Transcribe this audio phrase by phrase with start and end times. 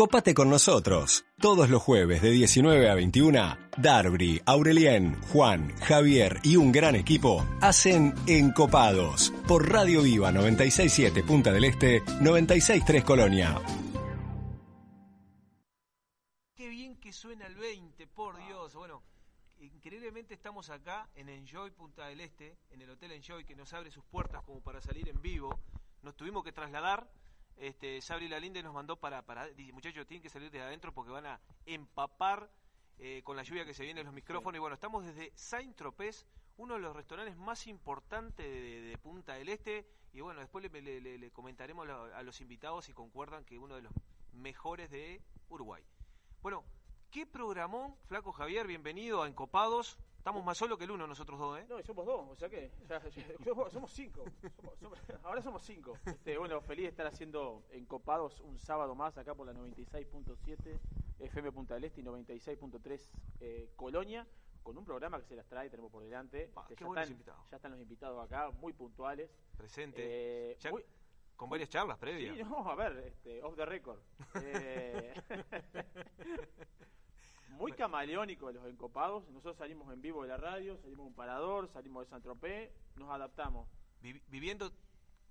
[0.00, 1.26] Encopate con nosotros.
[1.38, 7.46] Todos los jueves de 19 a 21, Darby, Aurelien, Juan, Javier y un gran equipo
[7.60, 13.60] hacen Encopados por Radio Viva 967 Punta del Este, 963 Colonia.
[16.54, 18.74] Qué bien que suena el 20, por Dios.
[18.74, 19.02] Bueno,
[19.58, 23.90] increíblemente estamos acá en Enjoy Punta del Este, en el Hotel Enjoy, que nos abre
[23.90, 25.60] sus puertas como para salir en vivo.
[26.00, 27.06] Nos tuvimos que trasladar
[27.60, 29.22] este, Sabri Lalinde nos mandó para,
[29.72, 32.50] muchachos, tienen que salir de adentro porque van a empapar
[32.98, 34.56] eh, con la lluvia que se viene en los micrófonos.
[34.56, 39.50] Y bueno, estamos desde Saint Tropez, uno de los restaurantes más importantes de, Punta del
[39.50, 39.86] Este.
[40.14, 43.92] Y bueno, después le, comentaremos a los invitados si concuerdan que uno de los
[44.32, 45.82] mejores de Uruguay.
[46.40, 46.64] Bueno,
[47.10, 48.66] ¿qué programó Flaco Javier?
[48.66, 49.98] Bienvenido a Encopados.
[50.20, 51.64] Estamos más solos que el uno nosotros dos, ¿eh?
[51.66, 52.70] No, somos dos, o sea que
[53.72, 54.26] somos, cinco.
[55.22, 55.96] ahora somos cinco.
[56.04, 60.78] Este, bueno, feliz de estar haciendo encopados un sábado más acá por la 96.7
[61.20, 63.00] FM Punta del Este y 96.3
[63.40, 64.26] eh, Colonia,
[64.62, 66.50] con un programa que se las trae, tenemos por delante.
[66.68, 69.30] Este, ya, están, ya, están, los invitados acá, muy puntuales.
[69.56, 70.52] Presente.
[70.52, 70.58] Eh,
[71.34, 72.36] con varias charlas previas.
[72.36, 74.00] Sí, no, a ver, este, off the record.
[74.34, 75.14] eh,
[77.50, 79.28] muy camaleónico los encopados.
[79.28, 83.10] Nosotros salimos en vivo de la radio, salimos un parador, salimos de San Tropez, nos
[83.10, 83.68] adaptamos.
[84.00, 84.72] viviendo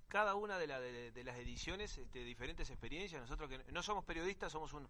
[0.08, 3.20] cada una de, las ediciones, este, diferentes experiencias.
[3.20, 4.88] Nosotros que no somos periodistas, somos un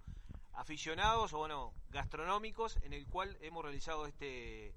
[0.53, 4.75] aficionados o bueno, gastronómicos, en el cual hemos realizado este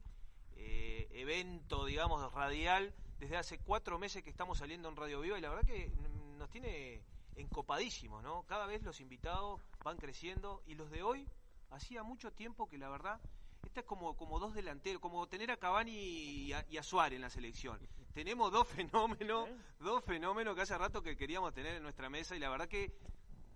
[0.55, 5.41] eh, evento, digamos, radial desde hace cuatro meses que estamos saliendo en Radio Viva y
[5.41, 5.91] la verdad que
[6.37, 7.01] nos tiene
[7.35, 8.43] encopadísimos, ¿no?
[8.43, 11.27] Cada vez los invitados van creciendo y los de hoy
[11.73, 13.19] hacía mucho tiempo que la verdad,
[13.65, 17.29] esta es como, como dos delanteros, como tener a Cavani y a, Suárez en la
[17.29, 17.79] selección.
[18.13, 19.57] Tenemos dos fenómenos, ¿Eh?
[19.79, 22.93] dos fenómenos que hace rato que queríamos tener en nuestra mesa y la verdad que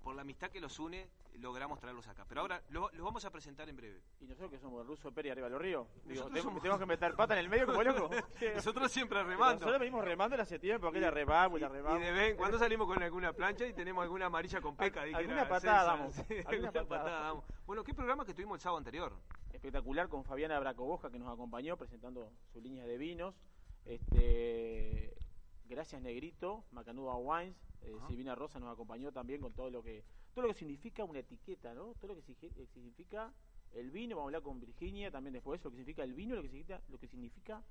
[0.07, 2.23] por la amistad que los une, logramos traerlos acá.
[2.29, 4.01] Pero ahora los, vamos a presentar en breve.
[4.21, 5.85] ¿Y nosotros que somos Ruso Peri arriba de los ríos?
[6.07, 8.09] tenemos, que meter pata en el medio como loco.
[8.55, 9.55] nosotros siempre remando.
[9.55, 11.99] Nosotros venimos remando hace tiempo, porque la remamos y la remamos.
[11.99, 15.01] Y de vez cuando salimos con alguna plancha y tenemos alguna amarilla con peca.
[15.13, 16.15] alguna patada damos.
[16.45, 17.43] alguna patada damos.
[17.65, 19.11] Bueno, ¿qué programa que tuvimos el sábado anterior?
[19.51, 23.35] Espectacular con Fabiana Bracoboja que nos acompañó presentando su línea de vinos.
[23.83, 25.17] Este,
[25.67, 30.47] gracias Negrito, Macanuda Wines, eh, Silvina Rosa nos acompañó también con todo lo que todo
[30.47, 31.95] lo que significa una etiqueta, ¿no?
[31.95, 33.33] Todo lo que eh, significa
[33.73, 36.43] el vino, vamos a hablar con Virginia también después, lo que significa el vino, lo
[36.43, 37.63] que significa, lo que significa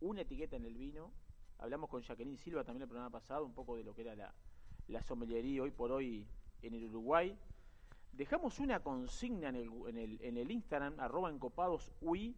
[0.00, 1.12] una etiqueta en el vino.
[1.58, 4.34] Hablamos con Jacqueline Silva también el programa pasado, un poco de lo que era la,
[4.88, 6.26] la sommelería hoy por hoy
[6.62, 7.36] en el Uruguay.
[8.12, 12.34] Dejamos una consigna en el, en el, en el Instagram, arroba encopadosui,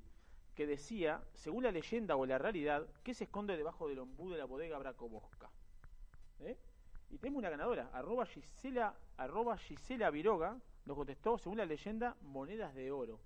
[0.58, 4.38] que decía, según la leyenda o la realidad, ¿qué se esconde debajo del ombú de
[4.38, 5.48] la bodega Braco Bosca?
[6.41, 6.58] ¿Eh?
[7.10, 12.74] Y tenemos una ganadora, arroba Gisela, arroba Gisela Viroga, nos contestó, según la leyenda, monedas
[12.74, 13.20] de oro.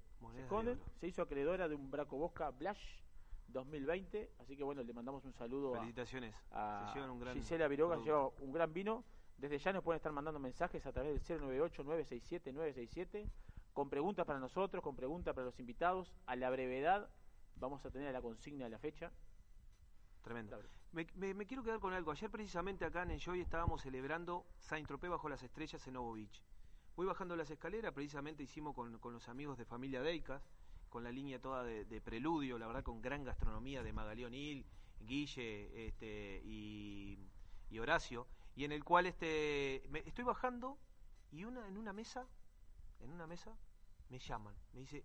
[1.01, 3.01] se, hizo acreedora de un Braco Bosca Blash
[3.49, 6.35] 2020, así que bueno, le mandamos un saludo Felicitaciones.
[6.51, 6.93] a,
[7.33, 9.05] Gisela Viroga, se lleva un gran vino.
[9.39, 13.27] Desde ya nos pueden estar mandando mensajes a través del 098-967-967,
[13.73, 16.13] con preguntas para nosotros, con preguntas para los invitados.
[16.27, 17.09] A la brevedad
[17.63, 19.11] vamos a tener la consigna de la fecha.
[20.21, 20.61] Tremendo.
[20.93, 21.07] Me,
[21.47, 22.11] quiero quedar con algo.
[22.11, 26.43] Ayer precisamente acá en Enjoy estábamos celebrando Saint Tropez bajo las estrellas en Novo Beach.
[26.97, 30.43] Voy bajando las escaleras, precisamente hicimos con, los amigos de familia Deicas,
[30.91, 34.67] con la línea toda de, preludio, la verdad con gran gastronomía de Magaleón Hill,
[35.01, 37.19] Guille este, y,
[37.81, 40.79] Horacio, y en el cual este, me, estoy bajando
[41.31, 42.29] y una, en una mesa,
[43.01, 43.57] en una mesa,
[44.11, 45.03] me llaman, me dice,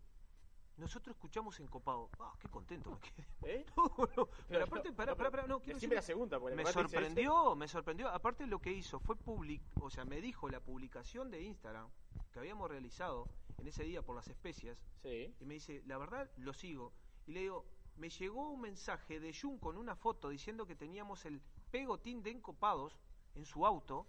[0.77, 2.09] nosotros escuchamos en Copado.
[2.19, 3.27] Ah, qué contento me quedé.
[3.61, 3.65] ¿Eh?
[4.47, 8.09] Pero aparte, pará, pará, pará, no, quiero la segunda, me sorprendió, me sorprendió.
[8.09, 11.89] Aparte lo que hizo fue public, o sea, me dijo la publicación de Instagram
[12.31, 13.27] que habíamos realizado
[13.57, 14.77] en ese día por las especias.
[15.01, 15.33] Sí.
[15.39, 16.93] Y me dice, la verdad, lo sigo.
[17.25, 17.65] Y le digo,
[17.97, 22.31] me llegó un mensaje de Jun con una foto diciendo que teníamos el pegotín de
[22.31, 22.97] encopados
[23.35, 24.07] en su auto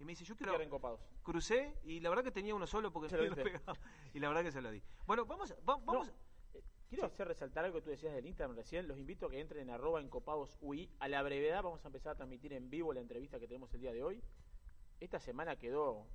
[0.00, 0.60] y me dice, yo quiero...
[0.60, 1.00] Encopados.
[1.22, 3.74] Crucé y la verdad que tenía uno solo porque se lo pegado.
[4.14, 4.82] Y la verdad que se lo di.
[5.06, 5.54] Bueno, vamos...
[5.64, 8.88] vamos eh, Quiero hacer resaltar algo que tú decías del Instagram recién.
[8.88, 10.90] Los invito a que entren en arroba encopadosui.
[11.00, 13.80] A la brevedad vamos a empezar a transmitir en vivo la entrevista que tenemos el
[13.80, 14.22] día de hoy.
[15.00, 16.06] Esta semana quedó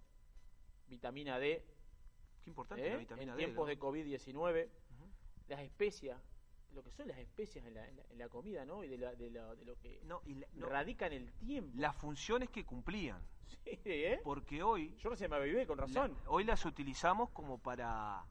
[0.87, 1.63] vitamina D.
[2.43, 2.97] Qué importante la ¿eh?
[2.97, 4.69] vitamina en tiempos de COVID-19.
[5.47, 6.19] Las especias,
[6.73, 8.83] lo que son las especias en la, en la, comida, ¿no?
[8.83, 10.21] Y de, de, lo que no,
[10.67, 11.71] radica en el tiempo.
[11.75, 13.21] Las funciones que cumplían.
[13.65, 14.19] ¿eh?
[14.23, 14.95] Porque hoy...
[14.97, 16.17] Yo no sé, me avivé con razón.
[16.27, 18.25] hoy las utilizamos como para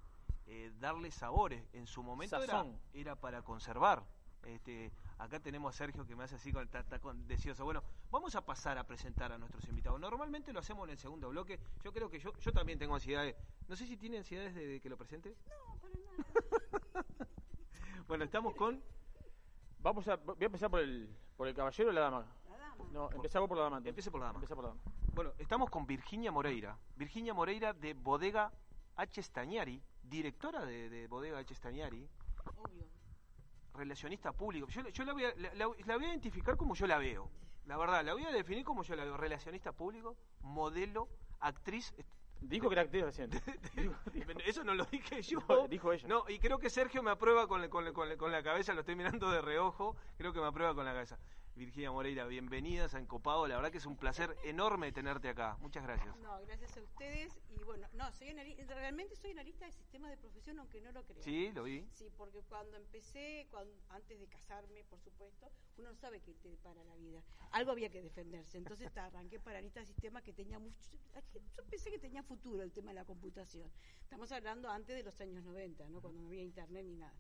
[0.47, 1.63] eh, darle sabores.
[1.73, 4.03] En su momento era, era, para conservar.
[4.45, 7.65] Este, acá tenemos a Sergio que me hace así con, está, con deseoso.
[7.65, 10.01] Bueno, vamos a pasar a presentar a nuestros invitados.
[10.01, 11.61] Normalmente lo hacemos en el segundo bloque.
[11.85, 13.37] Yo creo que yo, yo también tengo ansiedades.
[13.69, 15.37] No sé si tiene ansiedades de, que lo presente.
[15.49, 17.07] No, para nada.
[18.13, 18.83] bueno, estamos con.
[19.79, 22.27] Vamos a, voy a empezar por el, por el caballero o la dama.
[22.51, 22.85] La dama.
[22.93, 23.79] No, empezamos por la dama.
[23.83, 24.37] Empiece por la dama.
[24.37, 24.83] Empieza por la dama.
[25.15, 26.77] Bueno, estamos con Virginia Moreira.
[26.97, 28.53] Virginia Moreira de Bodega
[28.97, 29.23] H.
[29.23, 31.55] Stagnari, directora de, de Bodega H.
[31.55, 32.07] Stagnari,
[32.59, 32.85] Obvio.
[33.75, 34.69] relacionista público.
[34.69, 37.31] Yo, yo la, voy a, la- la- la voy a identificar como yo la veo.
[37.65, 39.17] La verdad, la voy a definir como yo la veo.
[39.17, 41.09] Relacionista público, modelo,
[41.41, 41.95] actriz.
[42.43, 43.31] Dijo que era actriz recién.
[43.75, 43.95] Dijo-
[44.45, 45.39] Eso no lo dije yo.
[45.41, 46.09] Dijo- dijo ella.
[46.09, 48.97] No, y creo que Sergio me aprueba con, con, con con la cabeza, lo estoy
[48.97, 51.19] mirando de reojo, creo que me aprueba con la cabeza.
[51.55, 55.59] Virginia Moreira, bienvenidas a Encopado, la verdad que es un placer enorme tenerte acá.
[55.61, 56.17] Muchas gracias.
[56.17, 57.39] No, gracias a ustedes.
[57.51, 61.05] Y bueno, no, soy anali- realmente soy analista de sistemas de profesión, aunque no lo
[61.05, 61.23] crean.
[61.23, 61.87] Sí, lo vi.
[61.93, 66.49] Sí, porque cuando empecé, cuando, antes de casarme, por supuesto, uno no sabe qué te
[66.49, 67.23] depara la vida.
[67.51, 68.57] Algo había que defenderse.
[68.57, 70.79] Entonces ta, arranqué para analista de sistemas que tenía mucho...
[71.55, 73.71] Yo pensé que tenía futuro el tema de la computación.
[74.01, 76.01] Estamos hablando antes de los años 90, ¿no?
[76.01, 77.15] Cuando no había internet ni nada.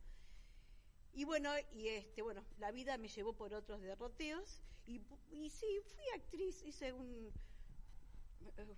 [1.15, 5.01] Y bueno, y este, bueno, la vida me llevó por otros derroteos y,
[5.31, 7.31] y sí, fui actriz, hice un,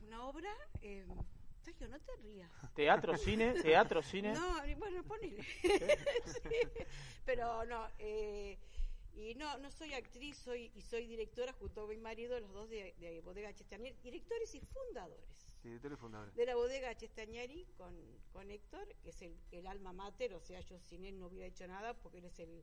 [0.07, 0.51] una obra.
[0.83, 1.07] Eh,
[1.63, 2.51] Sergio, no te rías.
[2.75, 4.33] Teatro, cine, teatro, cine.
[4.35, 5.43] No, bueno, ponele.
[6.27, 6.85] Sí,
[7.25, 8.59] Pero no, eh,
[9.15, 12.69] y no, no soy actriz, soy y soy directora junto a mi marido, los dos
[12.69, 15.34] de, de Bodega Chestañeri, directores y fundadores
[15.65, 16.33] Director y fundador.
[16.35, 17.95] de la Bodega Chestañeri con,
[18.33, 21.47] con Héctor, que es el, el alma mater, o sea, yo sin él no hubiera
[21.47, 22.63] hecho nada porque él es el,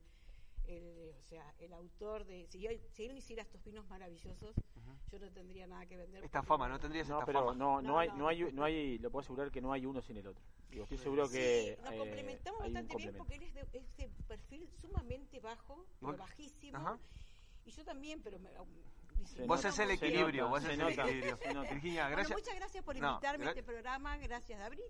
[0.68, 2.46] el, o sea, el autor de...
[2.46, 4.54] Si, yo- si él no hiciera estos vinos maravillosos,
[5.10, 6.22] yo no tendría nada que vender.
[6.22, 7.54] Esta fama, no tendrías No, esta pero fama.
[7.56, 8.16] no, no No, hay, no.
[8.18, 10.42] no hay, no hay, lo puedo asegurar que no hay uno sin el otro.
[10.70, 14.08] Digo, estoy seguro que nos eh, complementamos bastante bien porque él es de, es de
[14.28, 16.78] perfil sumamente bajo, bajísimo.
[16.78, 16.98] Ajá.
[17.64, 18.50] Y yo también, pero me,
[19.46, 21.36] Vos es el equilibrio, vos es el nota, equilibrio.
[21.70, 22.38] Virginia, Bueno, gracias.
[22.38, 24.82] muchas gracias por No, invitarme a gra- este programa, gracias Dabri,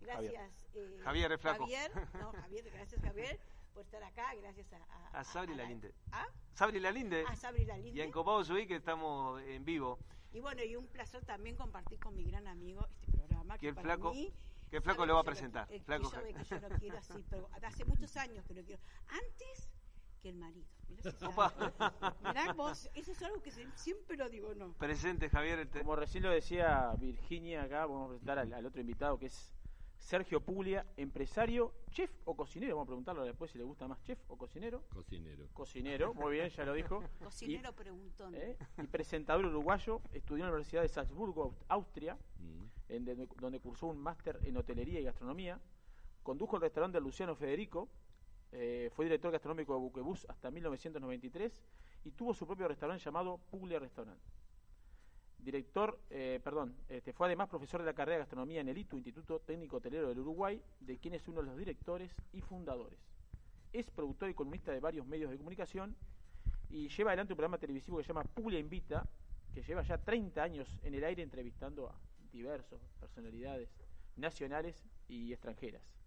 [0.00, 1.64] gracias eh, Javier, es flaco.
[1.64, 3.40] Javier, no, Javier, gracias Javier
[3.74, 4.76] por estar acá, gracias a...
[5.16, 5.94] A, A Sabri la- Lalinde.
[6.12, 6.26] ¿Ah?
[6.54, 7.24] Sabri Lalinde.
[7.28, 8.02] A Sabri Y Lalinde.
[8.02, 9.98] en Copado Subí que estamos en vivo.
[10.32, 13.54] Y bueno, y un placer también compartir con mi gran amigo este programa.
[13.54, 14.32] Que Que el para flaco- mí,
[14.68, 16.68] que el flaco lo va a yo presentar, qui- eh, flaco que Ja- que yo
[16.68, 18.82] lo quiero así, pero hace muchos años que lo quiero.
[19.08, 19.67] Antes
[20.18, 20.66] que el marido.
[20.88, 21.50] Mirá, si Opa.
[21.50, 22.14] sabe.
[22.24, 24.72] Mirá vos, eso es algo que siempre lo digo, no.
[24.74, 25.68] Presente, Javier.
[25.70, 29.26] te- Como recién lo decía Virginia acá, vamos a presentar al, al otro invitado que
[29.26, 29.52] es
[29.98, 32.76] Sergio Puglia, empresario, chef o cocinero.
[32.76, 34.82] Vamos a preguntarlo después si le gusta más chef o cocinero.
[34.88, 35.48] Cocinero.
[35.52, 37.02] Cocinero, muy bien, ya lo dijo.
[37.22, 38.34] Cocinero preguntón.
[38.34, 38.56] ¿eh?
[38.78, 42.64] y presentador uruguayo, estudió en la Universidad de Salzburgo, Aust- Austria, Mm.
[42.88, 45.60] en de- donde cursó un máster en hotelería y gastronomía.
[46.22, 47.88] Condujo el restaurante Luciano Federico,
[48.52, 51.52] eh, fue director gastronómico de Buquebus hasta 1993
[52.04, 54.18] y tuvo su propio restaurante llamado Puglia Restaurant.
[55.38, 58.96] Director, eh, perdón, este, fue además profesor de la carrera de gastronomía en el ITU,
[58.96, 62.98] Instituto Técnico Hotelero del Uruguay, de quien es uno de los directores y fundadores.
[63.72, 65.94] Es productor y columnista de varios medios de comunicación
[66.70, 69.06] y lleva adelante un programa televisivo que se llama Puglia Invita,
[69.54, 71.94] que lleva ya 30 años en el aire entrevistando a
[72.32, 73.68] diversas personalidades
[74.16, 75.97] nacionales y extranjeras.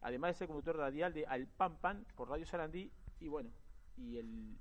[0.00, 2.90] Además de ser conductor radial de Al Pan Pan por Radio Sarandí
[3.20, 3.50] y bueno,
[3.96, 4.56] y el,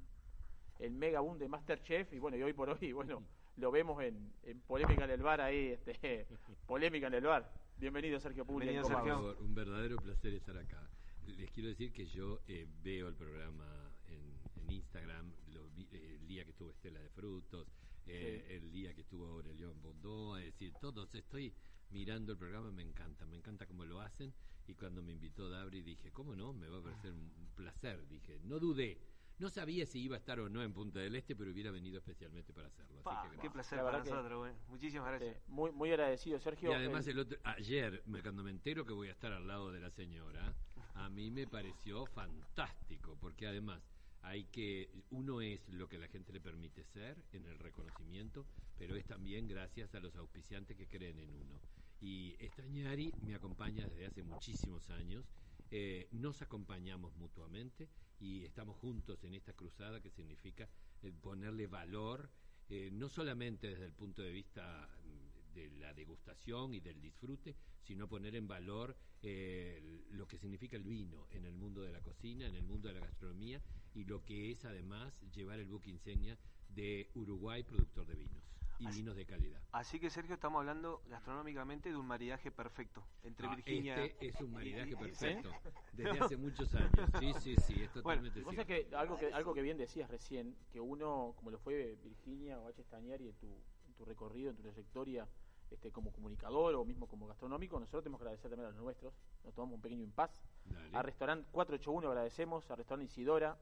[0.80, 3.24] el mega boom de Masterchef y bueno, y hoy por hoy, bueno,
[3.58, 6.26] lo vemos en, en polémica en el bar ahí, este,
[6.68, 7.52] polémica en el bar.
[7.78, 8.72] Bienvenido Sergio Puglia.
[8.72, 9.38] Bienvenido, Sergio.
[9.46, 10.90] Un verdadero placer estar acá.
[11.28, 14.34] Les quiero decir que yo eh, veo el programa en,
[14.64, 17.68] en Instagram, lo vi- eh, el día que estuvo Estela de Frutos,
[18.08, 21.54] eh, el día que estuvo Aurelión Bondó, es decir, todos estoy
[21.92, 24.34] mirando el programa, me encanta, me encanta cómo lo hacen
[24.68, 26.54] y cuando me invitó Dabri dije, ¿cómo no?
[26.54, 29.00] Me va a parecer un placer, dije, no dudé.
[29.40, 32.00] No sabía si iba a estar o no en Punta del Este, pero hubiera venido
[32.00, 32.96] especialmente para hacerlo.
[33.06, 34.54] Así Pa, que qué placer La para nosotros, güey.
[34.68, 35.48] Muchísimas gracias.
[35.48, 36.72] Muy, muy agradecido Sergio.
[36.72, 39.48] Y además El- el otro, ayer, me- cuando me entero que voy a estar al
[39.48, 40.56] lado de la señora,
[40.96, 43.82] a mí me pareció fantástico, porque además
[44.24, 48.44] hay que, uno es lo que la gente le permite ser en el reconocimiento,
[48.80, 51.60] pero es también gracias a los auspiciantes que creen en uno.
[52.02, 55.26] Y Estañari me acompaña desde hace muchísimos años,
[55.72, 57.90] eh, nos acompañamos mutuamente
[58.20, 60.68] y estamos juntos en esta cruzada que significa
[61.04, 62.30] eh, ponerle valor,
[62.70, 67.56] eh, no solamente desde el punto de vista mm, de la degustación y del disfrute,
[67.84, 72.02] sino poner en valor eh, lo que significa el vino en el mundo de la
[72.02, 73.62] cocina, en el mundo de la gastronomía
[73.94, 76.38] y lo que es además llevar el buque insignia
[76.70, 78.57] de Uruguay productor de vinos.
[78.80, 79.62] Y vinos de calidad.
[79.72, 84.04] Así que Sergio, estamos hablando gastronómicamente de un maridaje perfecto entre Ah, Virginia.
[84.06, 85.50] Este es un maridaje perfecto.
[85.52, 85.70] ¿Sí?
[85.94, 86.92] Desde hace muchos años.
[87.20, 88.90] Sí, sí, sí, es totalmente sabés cierto.
[88.90, 92.68] que algo que algo que bien decías recién, que uno, como lo fue Virginia o
[92.68, 92.84] H.
[92.84, 93.48] Stañari en tu,
[93.88, 95.28] en tu recorrido, en tu trayectoria
[95.72, 99.14] este, como comunicador o mismo como gastronómico, nosotros tenemos que agradecer también a los nuestros.
[99.44, 100.42] Nos tomamos un pequeño impas.
[100.66, 100.96] Dale.
[100.98, 103.58] A Restaurante 481 agradecemos, a Restaurante Isidora,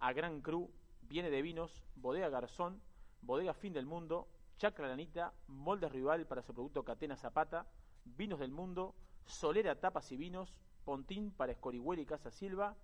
[0.00, 0.70] a Gran Cru,
[1.02, 2.82] Viene de Vinos, Bodega Garzón,
[3.22, 7.66] Bodega Fin del Mundo, Chacra Lanita, Moldes Rival para su producto Catena Zapata,
[8.04, 8.94] Vinos del Mundo,
[9.26, 12.76] Solera Tapas y Vinos, Pontín para Escorihuela y Casa Silva,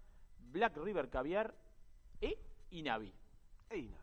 [0.50, 1.54] Black River Caviar
[2.20, 2.38] e
[2.70, 3.14] Inavi.
[3.70, 3.94] Navi.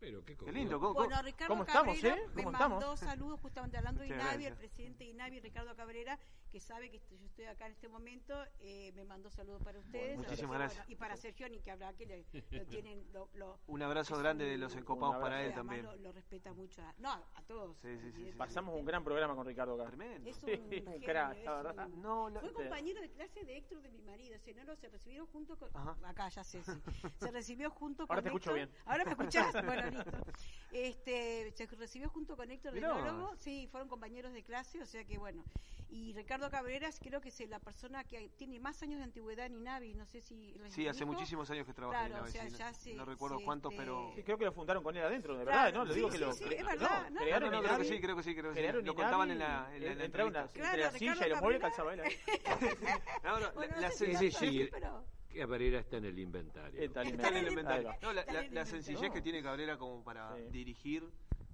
[0.00, 2.28] Pero qué, Qué lindo, ¿cómo- Bueno, Ricardo ¿Cómo estamos, Cabrera eh?
[2.34, 3.00] me ¿Cómo mandó estamos?
[3.00, 6.18] saludos justamente hablando de INAVI, el presidente de INAVI, Ricardo Cabrera,
[6.52, 10.18] que sabe que yo estoy acá en este momento, eh, me mandó saludos para ustedes.
[10.18, 10.84] muchísimas gracias.
[10.84, 14.18] bueno, y para Sergio, ni que habrá que le, lo tienen, lo, lo- Un abrazo
[14.18, 15.82] grande un- de los encopados para él también.
[15.84, 16.82] Lo, lo respeta mucho.
[16.82, 17.78] A, no, a todos.
[17.78, 18.32] Sí, sí, sí.
[18.36, 19.86] Pasamos un gran programa con Ricardo acá.
[19.86, 20.28] Tremendo.
[20.28, 21.86] Es un, genio, crack, es la verdad.
[21.86, 24.38] un- No, Fue compañero de clase de Héctor de mi marido.
[24.76, 25.70] Se recibió junto con.
[25.74, 25.96] Ajá.
[26.04, 26.72] Acá ya sé, sí.
[27.18, 28.10] Se recibió junto con.
[28.14, 28.70] Ahora te escucho bien.
[28.84, 29.52] Ahora me escuchás.
[29.64, 30.10] Bueno, listo.
[30.70, 32.80] Este, se recibió junto con Héctor de.
[33.38, 35.42] Sí, fueron compañeros de clase, o sea que bueno.
[35.94, 39.56] Y Ricardo Cabreras, creo que es la persona que tiene más años de antigüedad en
[39.56, 39.92] INAVI.
[39.92, 40.54] No sé si.
[40.70, 43.04] Sí, hace muchísimos años que trabaja Claro, en o sea, sí, ya no- se- no
[43.04, 44.10] recuerdo se, cuántos, este, pero...
[44.16, 45.84] Sí, creo que lo fundaron con él adentro, de Claro, verdad, ¿no?
[45.84, 47.66] Le sí, digo sí, que lo sí, es verdad, no, no, crearon no, no, Inavi,
[47.74, 48.60] creo que sí, creo que sí, creo que sí.
[48.62, 50.70] crearon Lo contaban en Inavi, la- en la- en la entraba una- entrevista.
[50.70, 52.00] entre Claro, la silla y los muebles calzaba él.
[53.24, 54.70] No, no, Bueno, la, sencillez-
[55.34, 56.80] Cabrera está en el inventario.
[56.80, 57.94] Está en el inventario.
[58.50, 61.04] la, sencillez que tiene Cabrera como para dirigir,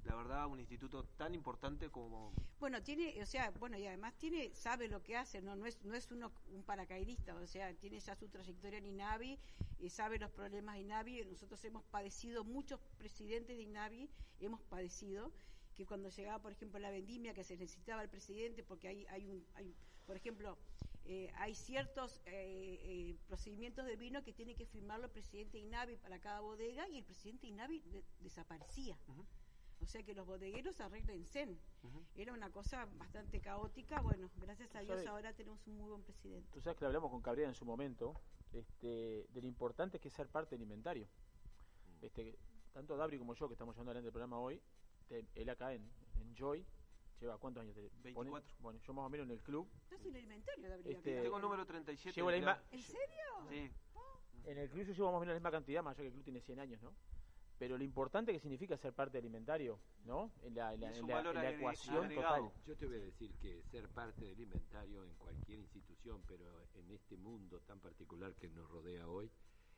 [0.09, 2.33] la verdad, un instituto tan importante como...
[2.59, 5.83] Bueno, tiene, o sea, bueno, y además tiene, sabe lo que hace, no, no es,
[5.85, 9.39] no es uno un paracaidista, o sea, tiene ya su trayectoria en INAVI,
[9.81, 11.25] y sabe los problemas de INAVI.
[11.27, 14.09] Nosotros hemos padecido, muchos presidentes de INAVI
[14.41, 15.31] hemos padecido,
[15.75, 19.27] que cuando llegaba, por ejemplo, la vendimia, que se necesitaba el presidente, porque hay, hay
[19.27, 19.75] un, hay,
[20.07, 20.57] por ejemplo,
[21.05, 25.65] eh, hay ciertos eh, eh, procedimientos de vino que tiene que firmarlo el presidente de
[25.65, 28.99] INAVI para cada bodega, y el presidente de INAVI de- desaparecía.
[29.07, 29.25] Ujú.
[29.81, 31.45] O sea que los bodegueros arreglense.
[31.83, 32.03] Ujú.
[32.17, 34.01] Era una cosa bastante caótica.
[34.01, 36.49] Bueno, gracias a Dios sabes- ahora tenemos un muy buen presidente.
[36.53, 38.15] Tú sabes que le hablamos con Cabrera en su momento,
[38.53, 41.09] este, de lo importante que es ser parte del inventario.
[42.03, 42.37] Este,
[42.73, 44.61] tanto Dabri como yo, que estamos llevando adelante el programa hoy,
[45.09, 46.65] te- él acá en, en Joy,
[47.21, 47.75] lleva cuántos años?
[47.75, 48.03] te pone?
[48.31, 48.57] 24.
[48.61, 49.69] Bueno, yo más o menos en el club.
[49.85, 50.97] Estás en el inventario, Gabriel.
[50.97, 51.23] Este.
[51.23, 52.15] Tengo el número 37.
[52.17, 53.49] Llevo la misma- ¿En serio?
[53.49, 53.71] Sí.
[54.45, 56.13] En el club yo llevo más o menos la misma cantidad, más allá que el
[56.15, 56.93] club tiene 100 años, ¿no?
[57.59, 60.31] Pero lo importante que significa ser parte del inventario, ¿no?
[60.43, 61.05] En la, en la- en
[61.51, 62.37] en ecuación agregado.
[62.51, 62.63] total.
[62.67, 66.91] Yo te voy a decir que ser parte del inventario en cualquier institución, pero en
[66.93, 69.31] este mundo tan particular que nos rodea hoy,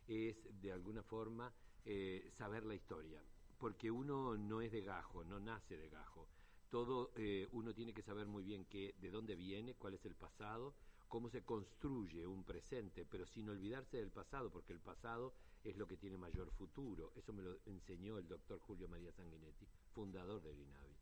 [0.07, 1.53] es de alguna forma
[1.85, 3.23] eh, saber la historia.
[3.59, 6.29] Porque uno no es de gajo, no nace de gajo.
[6.71, 10.15] Todo eh, uno tiene que saber muy bien qué, de dónde viene, cuál es el
[10.15, 10.75] pasado,
[11.09, 15.87] cómo se construye un presente, pero sin olvidarse del pasado, porque el pasado es lo
[15.87, 17.13] que tiene mayor futuro.
[17.15, 20.97] Eso me lo enseñó el doctor Julio María Sanguinetti, fundador del INAVI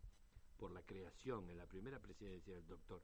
[0.59, 3.01] por la creación, en la primera presidencia del doctor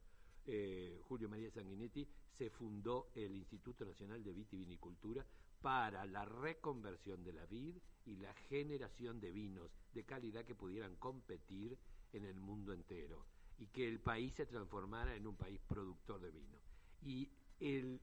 [0.47, 5.25] eh, Julio María Sanguinetti, se fundó el Instituto Nacional de Vitivinicultura
[5.63, 10.97] para la reconversión de la vid y la generación de vinos de calidad que pudieran
[10.97, 11.79] competir
[12.13, 13.25] en el mundo entero
[13.57, 16.59] y que el país se transformara en un país productor de vino.
[17.03, 17.31] Y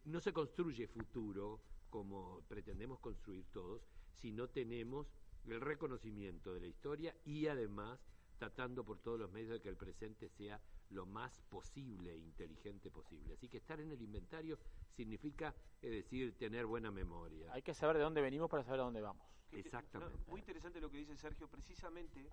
[0.06, 1.62] no se construye futuro
[1.92, 3.86] como pretendemos construir todos
[4.20, 5.14] si no tenemos
[5.46, 8.00] el reconocimiento de la historia y además
[8.40, 12.90] tratando por todos los medios de que el presente sea lo más posible e inteligente
[12.90, 13.34] posible.
[13.34, 14.58] Así que estar en el inventario
[14.96, 17.52] significa, es decir, tener buena memoria.
[17.54, 19.26] Hay que saber de dónde venimos para saber a dónde vamos.
[19.52, 20.18] Exactamente.
[20.18, 21.48] no, muy interesante lo que dice Sergio.
[21.48, 22.30] Precisamente,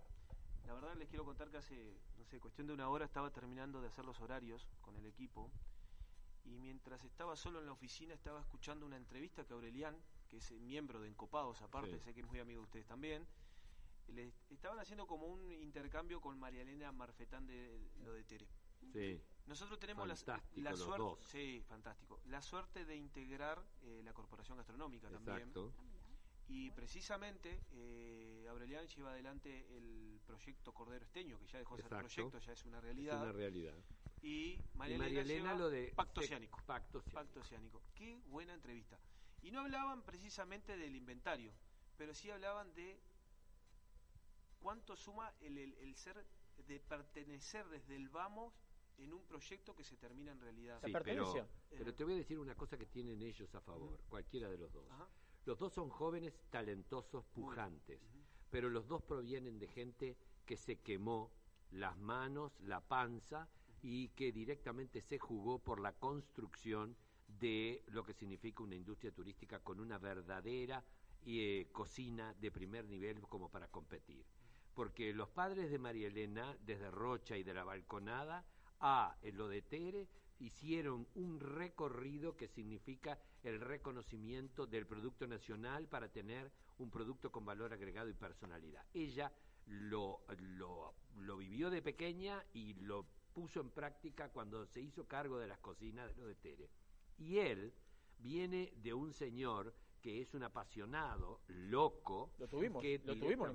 [0.67, 3.81] la verdad les quiero contar que hace, no sé, cuestión de una hora estaba terminando
[3.81, 5.50] de hacer los horarios con el equipo.
[6.49, 9.95] Y mientras estaba solo en la oficina, estaba escuchando una entrevista que Aurelián,
[10.28, 12.05] que es miembro de Encopados, aparte, Sí.
[12.05, 13.26] sé que es muy amigo de ustedes también,
[14.09, 18.49] le estaban haciendo como un intercambio con María Elena Marfetán de lo de Tere.
[18.93, 19.21] Sí.
[19.45, 24.12] Nosotros tenemos la, Fantástico la los suerte, sí, fantástico, la suerte de integrar eh, la
[24.14, 25.37] Corporación Gastronómica también.
[25.38, 25.75] Exacto.
[25.78, 25.99] Ah, mirá.
[26.49, 31.90] Y precisamente eh, Aurelián lleva adelante el proyecto Cordero Esteño, que ya dejó de ser
[31.99, 33.23] proyecto, ya es una Es realidad.
[33.23, 33.75] una realidad.
[34.28, 36.61] Y María, y María Elena lo de Pacto Oceánico.
[36.66, 37.14] Pacto Oceánico.
[37.18, 37.82] Pacto Oceánico.
[37.94, 38.99] Qué buena entrevista.
[39.40, 41.50] Y no hablaban precisamente del inventario,
[41.97, 43.00] pero sí hablaban de
[44.61, 46.26] cuánto suma el, el- el ser
[46.66, 48.52] de pertenecer desde el vamos
[48.99, 50.78] en un proyecto que se termina en realidad.
[50.85, 54.50] Sí, La pero, te voy a decir una cosa que tienen ellos a favor, cualquiera
[54.50, 54.90] de los dos.
[54.90, 55.08] Ajá.
[55.47, 58.00] Los dos son jóvenes, talentosos, pujantes,
[58.50, 61.32] pero los dos provienen de gente que se quemó
[61.70, 63.49] las manos, la panza
[63.82, 69.61] y que directamente se jugó por la construcción de lo que significa una industria turística
[69.61, 70.85] con una verdadera
[71.26, 74.25] eh, cocina de primer nivel como para competir.
[74.75, 78.44] Porque los padres de María Elena, desde Rocha y de la Balconada
[78.80, 80.08] a lo de Tere,
[80.38, 87.44] hicieron un recorrido que significa el reconocimiento del producto nacional para tener un producto con
[87.44, 88.85] valor agregado y personalidad.
[88.94, 89.32] Ella
[89.66, 93.06] lo, lo, lo vivió de pequeña y lo
[93.38, 96.68] puso en práctica cuando se hizo cargo de las cocinas de lo de Tere.
[97.18, 97.73] Y él
[98.18, 102.33] viene de un señor que es un apasionado, loco.
[102.40, 103.50] Lo tuvimos, que lo tuvimos.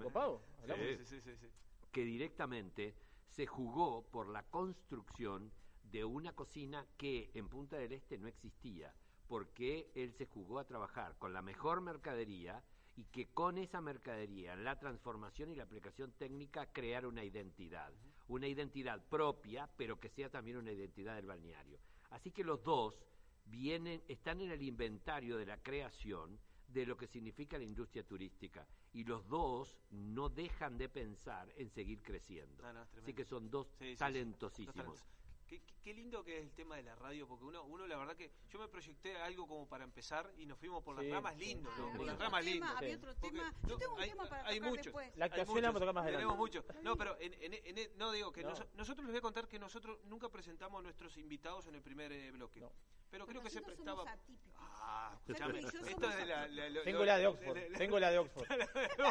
[1.04, 1.48] Sí, sí, sí,
[1.92, 2.96] que directamente
[3.28, 5.52] se jugó por la construcción
[5.92, 8.96] de una cocina que en Punta del Este no existía,
[9.28, 12.64] porque él se jugó a trabajar con la mejor mercadería
[12.96, 17.92] y que con esa mercadería, la transformación y la aplicación técnica, crear una identidad,
[18.28, 21.80] una identidad propia, pero que sea también una identidad del balneario.
[22.12, 23.00] Así que los dos
[23.46, 28.66] vienen, están en el inventario de la creación de lo que significa la industria turística
[28.94, 32.64] y los dos no dejan de pensar en seguir creciendo.
[32.98, 35.04] Así que son dos talentosísimos.
[35.48, 38.32] Qué, lindo que es el tema de la radio, porque uno, uno la verdad que
[38.50, 41.94] yo me proyecté algo como para empezar y nos fuimos por las ramas lindo, ¿no?
[41.94, 42.66] Por las ramas lindo.
[42.66, 43.54] Había otro tema.
[43.68, 44.86] Yo tengo un hay, tema para hay muchos.
[44.86, 45.16] después.
[45.18, 46.26] La actuación la vamos a tocar más adelante.
[46.26, 46.66] Tenemos muchos.
[46.82, 48.50] No, pero en, en, en, no digo que no.
[48.50, 51.82] Nos, nosotros les voy a contar que nosotros nunca presentamos a nuestros invitados en el
[51.82, 52.62] primer eh, bloque.
[52.62, 52.72] No.
[53.14, 54.06] Pero creo que se prestaba.
[54.58, 55.60] Ah, escúchame.
[55.60, 57.60] Esto es de la, la, Tengo la de Oxford.
[57.78, 58.48] Tengo la de Oxford.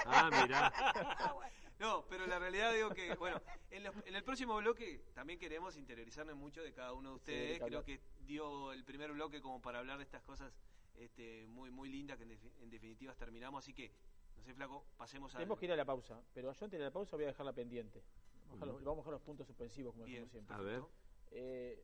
[0.06, 0.72] ah, mira.
[1.82, 3.40] No, pero la realidad digo que, bueno,
[3.72, 7.60] en, en, el próximo bloque también queremos interiorizarnos mucho de cada uno de ustedes.
[7.60, 10.54] Creo que dio el primer bloque como para hablar de estas cosas
[10.94, 13.64] este, muy muy lindas que en, en definitiva terminamos.
[13.64, 13.90] Así que,
[14.36, 15.38] no sé, Flaco, pasemos a.
[15.38, 17.52] Tenemos que ir a la pausa, pero yo antes de la pausa voy a dejarla
[17.52, 18.00] pendiente.
[18.46, 20.54] Vamos, a, los, vamos a los puntos suspensivos, como decimos siempre.
[20.54, 20.82] A ver.
[21.32, 21.82] Eh,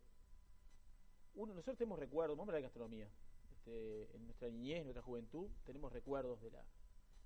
[1.35, 3.11] uno, nosotros tenemos recuerdos, vamos a hablar de gastronomía.
[3.50, 6.64] Este, en nuestra niñez, en nuestra juventud, tenemos recuerdos de la,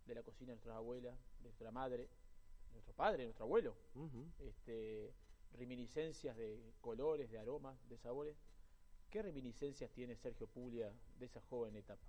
[0.06, 2.08] de la cocina de nuestra abuela, de nuestra madre,
[2.72, 3.76] nuestro padre, nuestro abuelo,
[4.40, 5.12] este,
[5.52, 8.36] reminiscencias de colores, de aromas, de sabores.
[9.10, 12.06] ¿Qué reminiscencias tiene Sergio Puglia de esa joven etapa?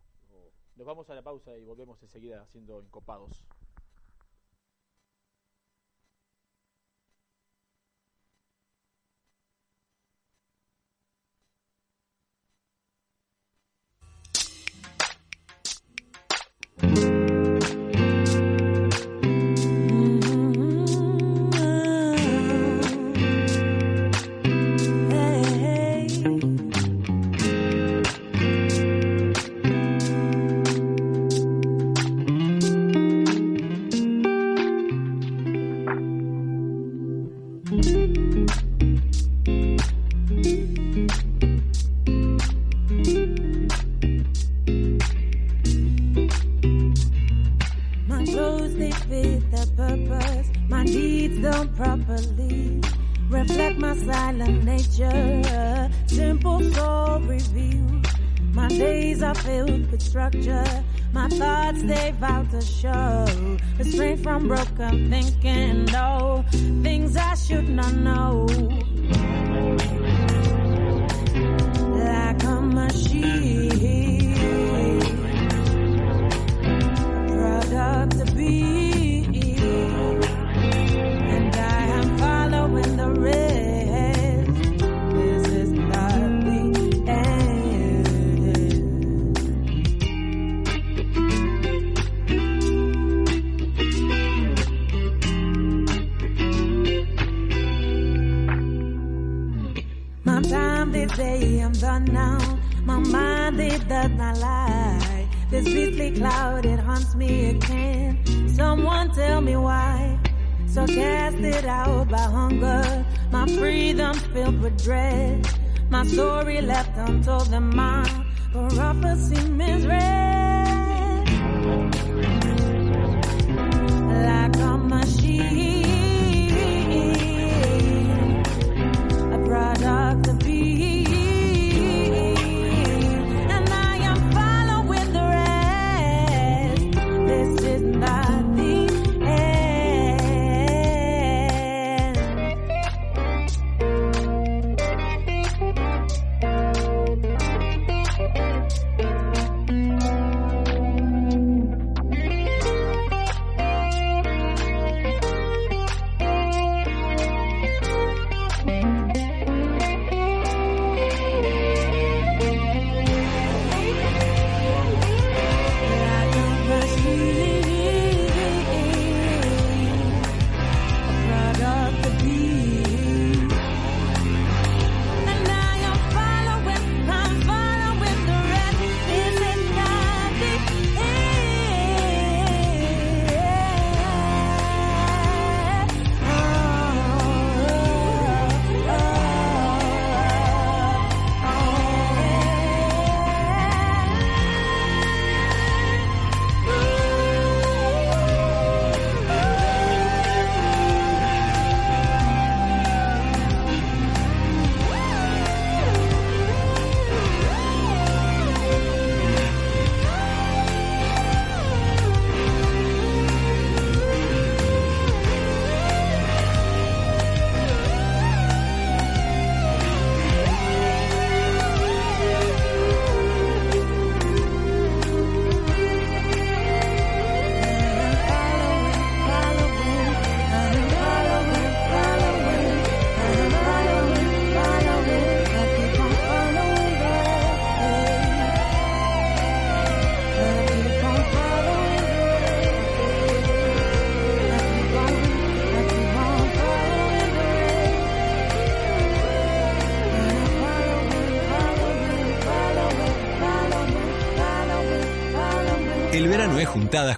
[0.76, 3.46] Nos vamos a la pausa y volvemos enseguida haciendo encopados.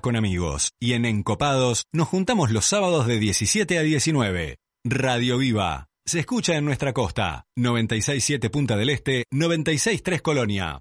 [0.01, 4.57] Con amigos y en Encopados nos juntamos los sábados de 17 a 19.
[4.85, 5.87] Radio Viva.
[6.05, 7.43] Se escucha en nuestra costa.
[7.57, 10.79] 967 Punta del Este, 963 Colonia.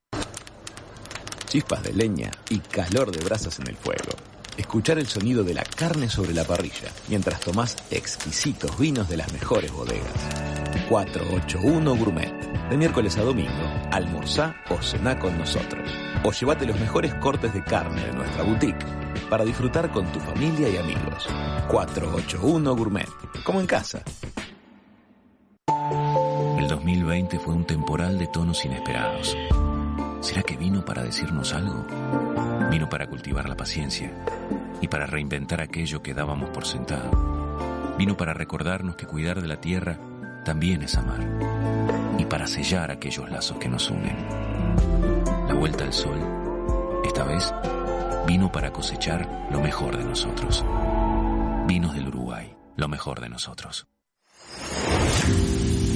[1.47, 4.13] Chispas de leña y calor de brasas en el fuego.
[4.57, 9.33] Escuchar el sonido de la carne sobre la parrilla mientras tomás exquisitos vinos de las
[9.33, 10.87] mejores bodegas.
[10.89, 12.54] 481 Gourmet.
[12.75, 15.89] De miércoles a domingo, almorzá o cená con nosotros.
[16.25, 18.85] O llévate los mejores cortes de carne de nuestra boutique
[19.31, 21.29] para disfrutar con tu familia y amigos.
[21.69, 23.09] 481 Gourmet.
[23.45, 24.03] Como en casa.
[26.59, 29.37] El 2020 fue un temporal de tonos inesperados.
[30.21, 31.87] ¿Será que vino para decirnos algo?
[32.73, 34.13] Vino para cultivar la paciencia
[34.81, 37.95] y para reinventar aquello que dábamos por sentado.
[37.97, 39.97] Vino para recordarnos que cuidar de la tierra
[40.45, 44.17] también es amar y para sellar aquellos lazos que nos unen.
[45.49, 46.19] La vuelta al sol,
[47.05, 47.53] esta vez,
[48.27, 50.65] vino para cosechar lo mejor de nosotros.
[51.67, 53.87] Vinos del Uruguay, lo mejor de nosotros.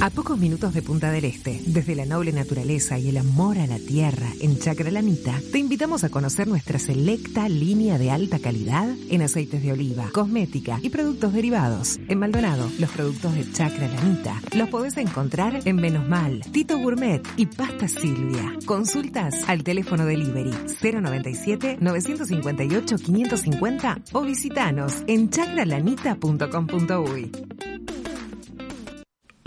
[0.01, 3.67] A pocos minutos de Punta del Este, desde la noble naturaleza y el amor a
[3.67, 9.23] la tierra en Chacralanita, te invitamos a conocer nuestra selecta línea de alta calidad en
[9.23, 11.99] aceites de oliva, cosmética y productos derivados.
[12.07, 17.47] En Maldonado, los productos de Chacralanita los podés encontrar en Menos Mal, Tito Gourmet y
[17.47, 18.55] Pasta Silvia.
[18.67, 27.33] Consultas al teléfono delivery 097 958 550 o visitanos en chacralanita.com.uy.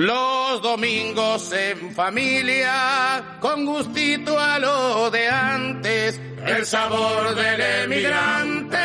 [0.02, 8.80] Los domingos en familia, con gustito a lo de antes, el sabor del emigrante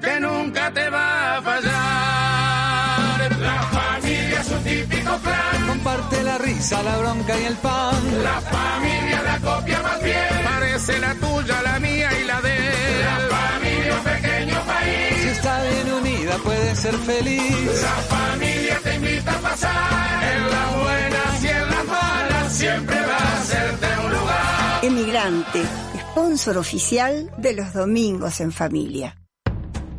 [0.00, 1.72] que nunca te va a fallar.
[3.38, 8.22] La familia es un típico clan, Comparte la risa, la bronca y el pan.
[8.22, 13.04] la familia la copia más fiel, parece la tuya, la mía y la de él.
[13.04, 13.35] La
[16.36, 17.82] bien unida puede ser feliz.
[17.82, 23.16] la familia te invita a pasar, en las buenas y en las malas siempre va
[23.16, 24.84] a hacerte un lugar.
[24.84, 25.62] Emigrante,
[26.12, 29.16] sponsor oficial de los domingos en familia.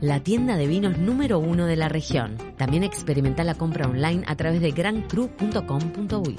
[0.00, 2.36] La tienda de vinos número uno de la región.
[2.56, 6.36] También experimenta la compra online a través de grandcru.com.uy.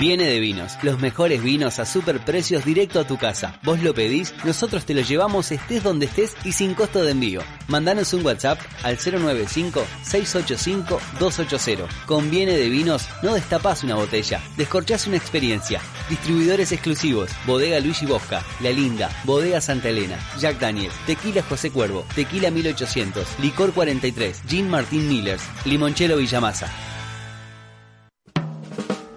[0.00, 3.60] Viene de Vinos, los mejores vinos a super precios directo a tu casa.
[3.62, 7.42] Vos lo pedís, nosotros te lo llevamos estés donde estés y sin costo de envío.
[7.68, 11.86] Mandanos un WhatsApp al 095-685-280.
[12.06, 15.80] Con Viene de Vinos no destapás una botella, descorchás una experiencia.
[16.10, 22.04] Distribuidores exclusivos, Bodega Luigi Bosca, La Linda, Bodega Santa Elena, Jack Daniels, Tequila José Cuervo,
[22.16, 26.93] Tequila 1800, Licor 43, Gin Martín Millers, Limonchelo Villamasa.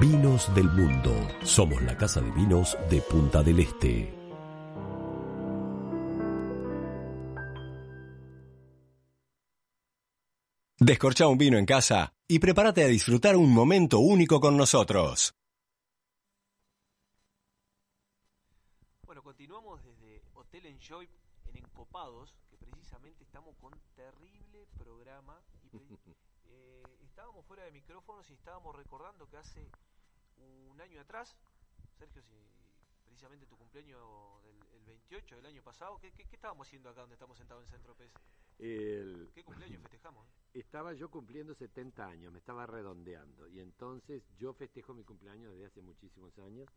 [0.00, 1.14] Vinos del Mundo.
[1.42, 4.12] Somos la casa de vinos de Punta del Este.
[10.78, 15.34] Descorcha un vino en casa y prepárate a disfrutar un momento único con nosotros.
[19.06, 21.08] Bueno, continuamos desde Hotel Enjoy
[21.46, 25.40] en Encopados, que precisamente estamos con terrible programa.
[25.62, 29.70] Y pre- eh, estábamos fuera de micrófonos y estábamos recordando que hace
[30.70, 31.36] un año atrás,
[31.98, 32.34] Sergio, si
[33.04, 35.98] precisamente tu cumpleaños del el 28 del año pasado.
[36.00, 38.10] ¿Qué, qué, qué estábamos haciendo acá donde estamos sentados en Centro Pez?
[38.58, 40.26] El- ¿Qué cumpleaños festejamos?
[40.54, 43.48] Estaba yo cumpliendo 70 años, me estaba redondeando.
[43.48, 46.68] Y entonces yo festejo mi cumpleaños desde hace muchísimos años,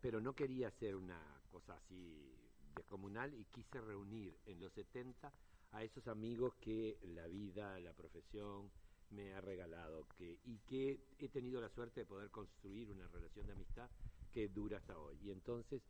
[0.00, 2.32] pero no quería hacer una cosa así
[2.76, 5.32] descomunal y quise reunir en los 70
[5.72, 8.70] a esos amigos que la vida, la profesión
[9.10, 13.46] me ha regalado que, y que he tenido la suerte de poder construir una relación
[13.46, 13.90] de amistad
[14.32, 15.16] que dura hasta hoy.
[15.24, 15.82] Y entonces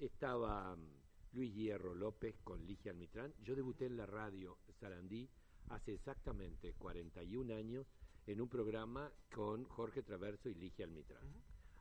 [0.00, 0.99] estaba mm,
[1.32, 3.32] Luis Hierro López con Ligia Almitrán.
[3.44, 5.28] Yo debuté en la radio Sarandí
[5.68, 7.86] hace exactamente 41 años
[8.26, 11.22] en un programa con Jorge Traverso y Ligia Almitrán.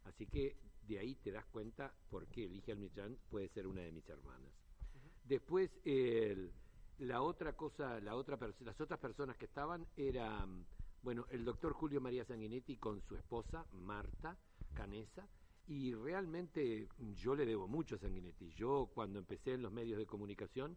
[0.06, 0.56] Así que
[0.88, 4.52] de ahí te das cuenta por qué Ligia Almitrán puede ser una de mis hermanas.
[5.26, 6.52] Después, el-
[7.00, 10.66] la otra cosa, la otra las otras personas que estaban eran,
[11.04, 14.38] bueno, el doctor Julio María Sanguinetti con su esposa, Marta
[14.74, 15.28] Canesa,
[15.70, 18.50] y realmente yo le debo mucho a Sanguinetti.
[18.50, 20.76] Yo cuando empecé en los medios de comunicación,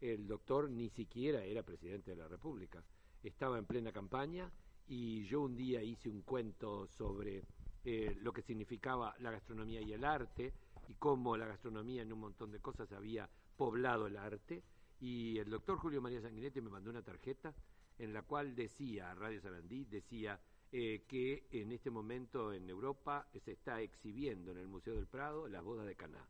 [0.00, 2.82] el doctor ni siquiera era presidente de la República.
[3.22, 4.50] Estaba en plena campaña
[4.88, 7.44] y yo un día hice un cuento sobre
[7.84, 10.54] eh, lo que significaba la gastronomía y el arte
[10.88, 14.62] y cómo la gastronomía en un montón de cosas había poblado el arte.
[15.00, 17.54] Y el doctor Julio María Sanguinetti me mandó una tarjeta
[17.98, 20.40] en la cual decía, Radio Sarandí, decía
[20.72, 25.48] eh, que en este momento en Europa se está exhibiendo en el Museo del Prado
[25.48, 26.24] las bodas de Caná.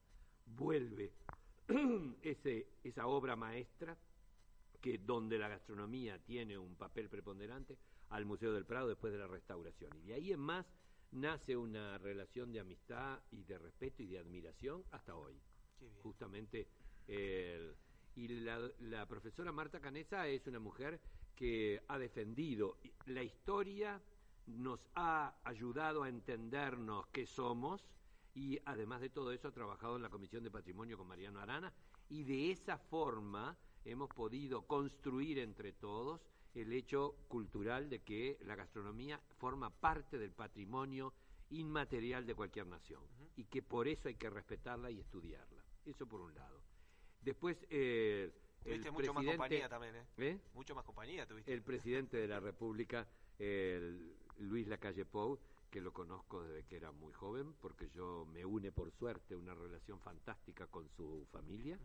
[0.46, 1.12] Vuelve
[2.22, 3.96] ese, esa obra maestra
[4.80, 7.76] que donde la gastronomía tiene un papel preponderante
[8.08, 9.90] al Museo del Prado después de la restauración.
[9.98, 10.66] Y de ahí en más
[11.12, 15.34] nace una relación de amistad y de respeto y de admiración hasta hoy.
[16.02, 16.66] Justamente
[17.06, 17.74] el-
[18.16, 21.00] y la, la profesora Marta Canesa es una mujer
[21.36, 22.76] que ha defendido
[23.06, 24.00] la historia,
[24.50, 27.86] nos ha ayudado a entendernos qué somos
[28.34, 31.72] y además de todo eso ha trabajado en la Comisión de Patrimonio con Mariano Arana
[32.08, 36.20] y de esa forma hemos podido construir entre todos
[36.54, 41.12] el hecho cultural de que la gastronomía forma parte del patrimonio
[41.50, 43.02] inmaterial de cualquier nación
[43.36, 45.64] y que por eso hay que respetarla y estudiarla.
[45.86, 46.60] Eso por un lado.
[47.22, 48.32] Después, eh,
[48.62, 50.04] Tuviste el mucho más presidente- compañía también, ¿eh?
[50.18, 50.40] ¿Eh?
[50.54, 51.52] Mucho más compañía tuviste.
[51.52, 53.08] El presidente de la República,
[53.38, 55.38] el Luis Lacalle Pou,
[55.70, 59.54] que lo conozco desde que era muy joven, porque yo me une por suerte una
[59.54, 61.78] relación fantástica con su familia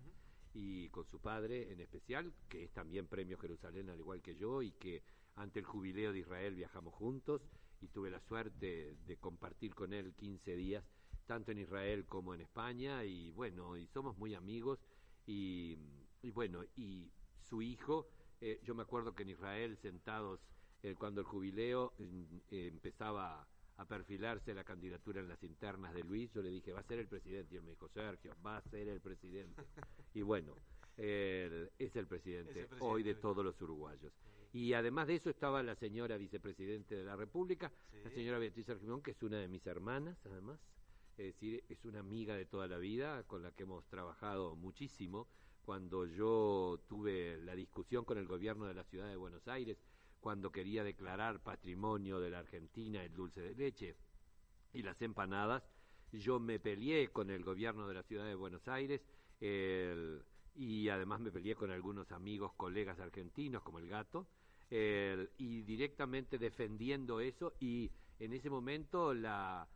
[0.54, 4.62] y con su padre en especial, que es también Premio Jerusalén al igual que yo
[4.62, 5.04] y que
[5.36, 7.42] ante el jubileo de Israel viajamos juntos
[7.82, 10.84] y tuve la suerte de compartir con él 15 días
[11.26, 14.80] tanto en Israel como en España y bueno, y somos muy amigos
[15.26, 15.78] y,
[16.22, 18.08] y bueno, y su hijo,
[18.42, 20.40] eh, yo me acuerdo que en Israel sentados
[20.86, 26.32] eh, cuando el jubileo eh, empezaba a perfilarse la candidatura en las internas de Luis,
[26.32, 28.62] yo le dije, va a ser el presidente, y él me dijo, Sergio, va a
[28.62, 29.64] ser el presidente.
[30.14, 30.54] y bueno,
[30.96, 34.14] él es el presidente, Es el presidente hoy de todos los uruguayos.
[34.54, 37.72] Y además de eso estaba la señora vicepresidente de la República,
[38.04, 40.60] la señora Beatriz Argimón, que es una de mis hermanas, además.
[41.18, 45.28] Es decir, es una amiga de toda la vida con la que hemos trabajado muchísimo.
[45.66, 49.80] Cuando yo tuve la discusión con el gobierno de la ciudad de Buenos Aires,
[50.26, 53.96] cuando quería declarar patrimonio de la Argentina el dulce de leche
[54.74, 55.62] y las empanadas,
[56.12, 59.06] yo me peleé con el gobierno de la ciudad de Buenos Aires
[59.40, 64.26] y además me peleé con algunos amigos, colegas argentinos como el gato,
[64.72, 69.68] y directamente defendiendo eso y en ese momento la,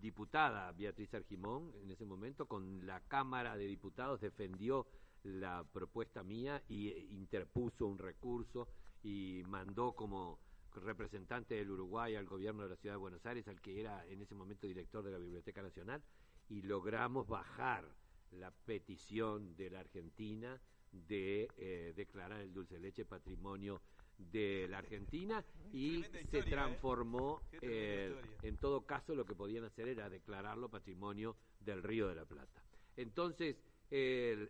[0.00, 4.86] diputada Beatriz Argimón, en ese momento con la Cámara de Diputados defendió
[5.24, 8.68] la propuesta mía y interpuso un recurso
[9.02, 10.38] y mandó como
[10.74, 14.22] representante del Uruguay al gobierno de la ciudad de Buenos Aires, al que era en
[14.22, 16.02] ese momento director de la Biblioteca Nacional,
[16.48, 17.84] y logramos bajar
[18.30, 20.60] la petición de la Argentina
[20.92, 23.80] de eh, declarar el dulce de leche patrimonio
[24.18, 26.42] de la Argentina y se ¿eh?
[26.42, 32.14] transformó eh, en todo caso lo que podían hacer era declararlo patrimonio del Río de
[32.14, 32.62] la Plata.
[32.96, 33.56] Entonces,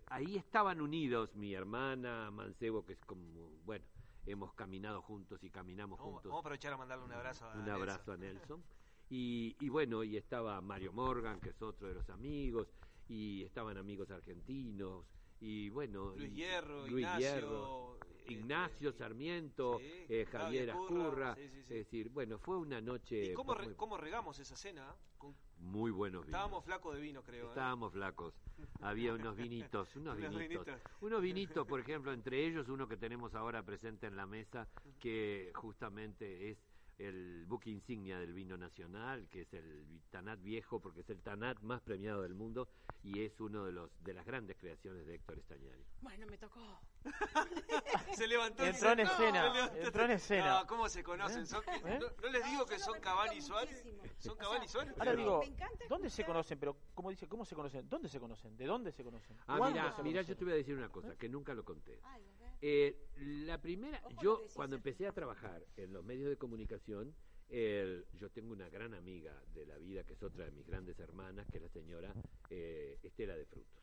[0.06, 3.84] ahí estaban unidos mi hermana Mancebo, que es como, bueno,
[4.26, 6.24] hemos caminado juntos y caminamos juntos.
[6.24, 7.74] vamos a aprovechar a mandarle un abrazo a Un Nelson.
[7.74, 8.62] abrazo a Nelson.
[9.10, 12.68] Y, y bueno, y estaba Mario Morgan, que es otro de los amigos,
[13.08, 15.04] y estaban amigos argentinos,
[15.42, 16.14] y bueno...
[16.16, 21.60] Luis Hierro, Luis Ignacio, Hierro, Ignacio Sarmiento, sí, eh, Javier Ascurra, sí, sí, sí.
[21.60, 24.94] es decir, bueno, fue una noche ¿Y cómo, re- muy, cómo regamos esa cena?
[25.18, 26.28] Con- muy buenos vinos.
[26.38, 27.46] Estábamos flacos de vino, creo.
[27.46, 27.48] ¿eh?
[27.48, 28.34] Estábamos flacos.
[28.80, 30.66] Había unos vinitos, unos vinitos.
[31.00, 34.68] Unos vinitos, por ejemplo, entre ellos uno que tenemos ahora presente en la mesa,
[35.00, 36.58] que justamente es
[36.98, 41.60] el buque insignia del vino nacional, que es el Tanat viejo, porque es el Tanat
[41.60, 42.68] más premiado del mundo
[43.02, 45.84] y es uno de los de las grandes creaciones de Héctor Estañari.
[46.00, 46.60] Bueno, me tocó.
[48.14, 50.60] se levantó y Entró en se- escena, entró en escena.
[50.60, 51.42] No, ¿Cómo se conocen?
[51.42, 51.46] ¿Eh?
[51.46, 51.98] Son- ¿Eh?
[52.00, 53.84] no, no les digo que son Cavani y Suárez?
[54.18, 54.94] ¿Son Cavani y Suárez?
[54.98, 55.42] Ahora digo,
[55.88, 56.58] ¿dónde se conocen?
[56.58, 57.26] Pero, ¿cómo dice?
[57.26, 57.88] ¿Cómo se conocen?
[57.88, 58.56] ¿Dónde se conocen?
[58.56, 59.36] ¿De dónde se conocen?
[59.46, 61.98] Ah, ¿Cuándo mira, mira, yo te voy a decir una cosa que nunca lo conté.
[62.04, 62.22] Ay.
[62.62, 67.14] Eh, la primera, Ojo yo cuando empecé a trabajar en los medios de comunicación,
[67.48, 70.98] el- yo tengo una gran amiga de la vida que es otra de mis grandes
[71.00, 72.14] hermanas, que es la señora
[72.50, 73.82] eh, Estela de Frutos.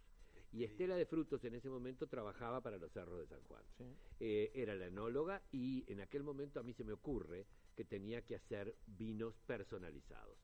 [0.51, 3.63] Y Estela de Frutos en ese momento trabajaba para los cerros de San Juan.
[3.77, 3.83] Sí.
[4.19, 8.23] Eh, era la enóloga y en aquel momento a mí se me ocurre que tenía
[8.23, 10.37] que hacer vinos personalizados.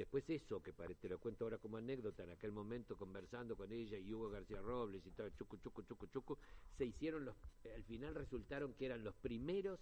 [0.00, 3.98] Después eso, que te lo cuento ahora como anécdota, en aquel momento conversando con ella
[3.98, 6.38] y Hugo García Robles y todo, chucu, chucu, chucu, chucu,
[6.78, 7.36] se hicieron los,
[7.74, 9.78] al final resultaron que eran los primeros,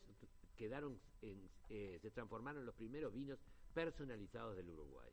[0.57, 3.38] quedaron, en- eh, se transformaron los primeros vinos
[3.72, 5.09] personalizados del Uruguay.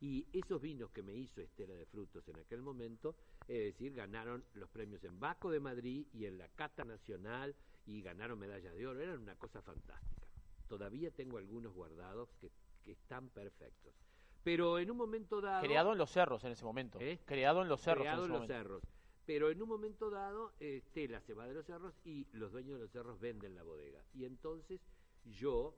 [0.00, 3.16] Y esos vinos que me hizo Estela de Frutos en aquel momento,
[3.48, 8.00] es decir, ganaron los premios en Baco de Madrid y en la Cata Nacional y
[8.00, 9.00] ganaron medallas de oro.
[9.00, 10.28] Eran una cosa fantástica.
[10.68, 14.05] Todavía tengo algunos guardados que están perfectos.
[14.46, 15.60] Pero en un momento dado...
[15.60, 17.00] Creado en los cerros en ese momento.
[17.00, 17.18] ¿Eh?
[17.24, 18.54] Creado en los cerros creado en los momento.
[18.54, 18.82] cerros.
[19.24, 22.76] Pero en un momento dado, eh, Estela se va de los cerros y los dueños
[22.76, 24.04] de los cerros venden la bodega.
[24.14, 24.80] Y entonces
[25.24, 25.74] yo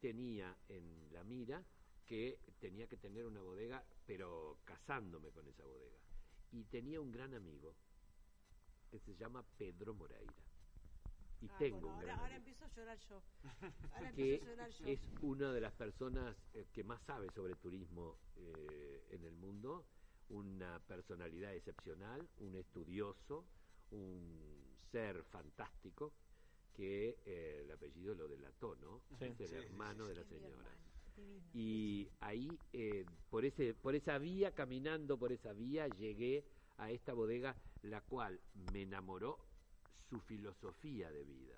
[0.00, 1.64] tenía en la mira
[2.04, 6.00] que tenía que tener una bodega, pero casándome con esa bodega.
[6.50, 7.76] Y tenía un gran amigo
[8.90, 10.49] que se llama Pedro Moreira.
[11.42, 13.22] Y Ah, tengo bueno, un ahora, gran ahora amigo empiezo a llorar yo.
[13.94, 14.86] Ahora que empiezo a llorar yo.
[14.86, 19.84] es una de las personas eh, que más sabe sobre turismo eh, en el mundo,
[20.28, 23.44] una personalidad excepcional, un estudioso,
[23.90, 26.12] un ser fantástico
[26.76, 29.00] que eh, el apellido lo delató, ¿no?
[29.18, 29.24] Sí.
[29.24, 30.76] Es el Sí, sí, hermano de la señora.
[31.16, 31.50] divino.
[31.52, 36.44] Y ahí, eh, por, ese, por esa vía, caminando por esa vía, llegué
[36.78, 38.40] a esta bodega, la cual
[38.72, 39.49] me enamoró
[40.10, 41.56] su filosofía de vida.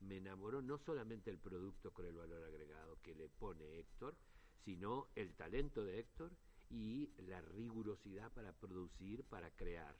[0.00, 4.16] Me enamoró no solamente el producto con el valor agregado que le pone Héctor,
[4.64, 6.32] sino el talento de Héctor
[6.70, 9.94] y la rigurosidad para producir, para crear.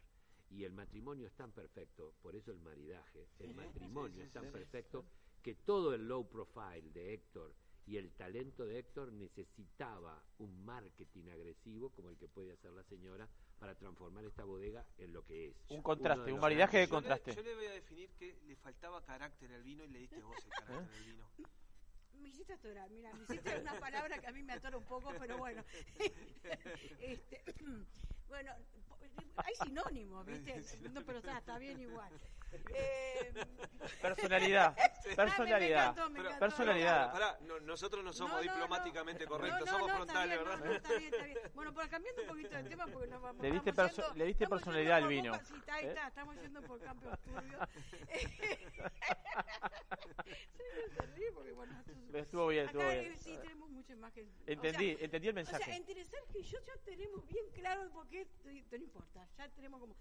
[0.49, 5.05] Y el matrimonio es tan perfecto, por eso el maridaje, el matrimonio es tan perfecto
[5.43, 7.55] que todo el low profile de Héctor
[7.87, 12.83] y el talento de Héctor necesitaba un marketing agresivo como el que puede hacer la
[12.85, 13.29] señora
[13.61, 15.57] para transformar esta bodega en lo que es.
[15.69, 17.35] Un contraste, un maridaje de Yo le- contraste.
[17.35, 20.35] Yo le voy a definir que le faltaba carácter al vino y le diste vos
[20.45, 21.31] el carácter al vino.
[22.15, 25.13] Me hiciste atorar, mira, me hiciste una palabra que a mí me atora un poco,
[25.19, 25.63] pero bueno.
[27.01, 27.45] Este,
[28.29, 28.53] bueno,
[29.37, 30.63] hay sinónimos, ¿viste?
[30.91, 32.13] No, pero está, está bien igual.
[32.53, 33.33] Eh,
[34.03, 36.39] Personalidad, me- personalidad, me encantó, me encantó.
[36.41, 37.13] personalidad.
[37.13, 39.31] Pará, no- nosotros no somos No, no, diplomáticamente no.
[39.31, 40.59] correctos, No, no, somos no, frontales, está bien, ¿verdad?
[40.59, 41.39] no, no, está bien, está bien.
[41.55, 44.25] Bueno, pero cambiando un poquito de tema porque nos vamos Le diste perso- yendo- le
[44.27, 45.89] diste personalidad al por vino, Sí, está, ahí ¿eh?
[45.89, 46.81] está, estamos yendo por
[51.01, 53.19] me ríe porque, bueno, esto es- Estuvo bien, estuvo Acá, bien.
[53.19, 54.29] sí, tenemos mucha imagen.
[54.47, 55.65] Entendí, O sea, entendí el O mensaje.
[55.65, 59.81] sea, entre Sergio y yo ya tenemos bien claro por qué, no importa, ya tenemos
[59.81, 59.97] como...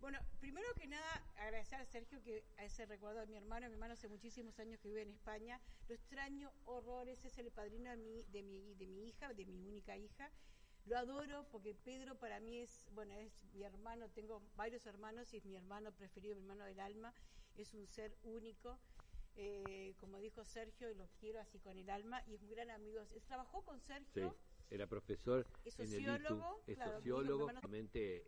[0.00, 3.66] Bueno, primero que nada, agradecer a Sergio que a ese recuerdo de mi hermano.
[3.68, 5.60] Mi hermano hace muchísimos años que vive en España.
[5.88, 9.98] Lo extraño horrores, es el padrino de mi, de mi, de hija, de mi única
[9.98, 10.30] hija.
[10.86, 15.36] Lo adoro porque Pedro para mí es, bueno, es mi hermano, tengo varios hermanos y
[15.36, 17.12] es mi hermano preferido, mi hermano del alma.
[17.56, 18.78] Es un ser único.
[19.36, 23.04] Eh, como dijo Sergio, lo quiero así con el alma y es muy gran amigo.
[23.26, 24.34] Trabajó con Sí, Sergio.
[24.70, 27.46] Era profesor Es en el ITU, sociólogo, es claro, sociólogo,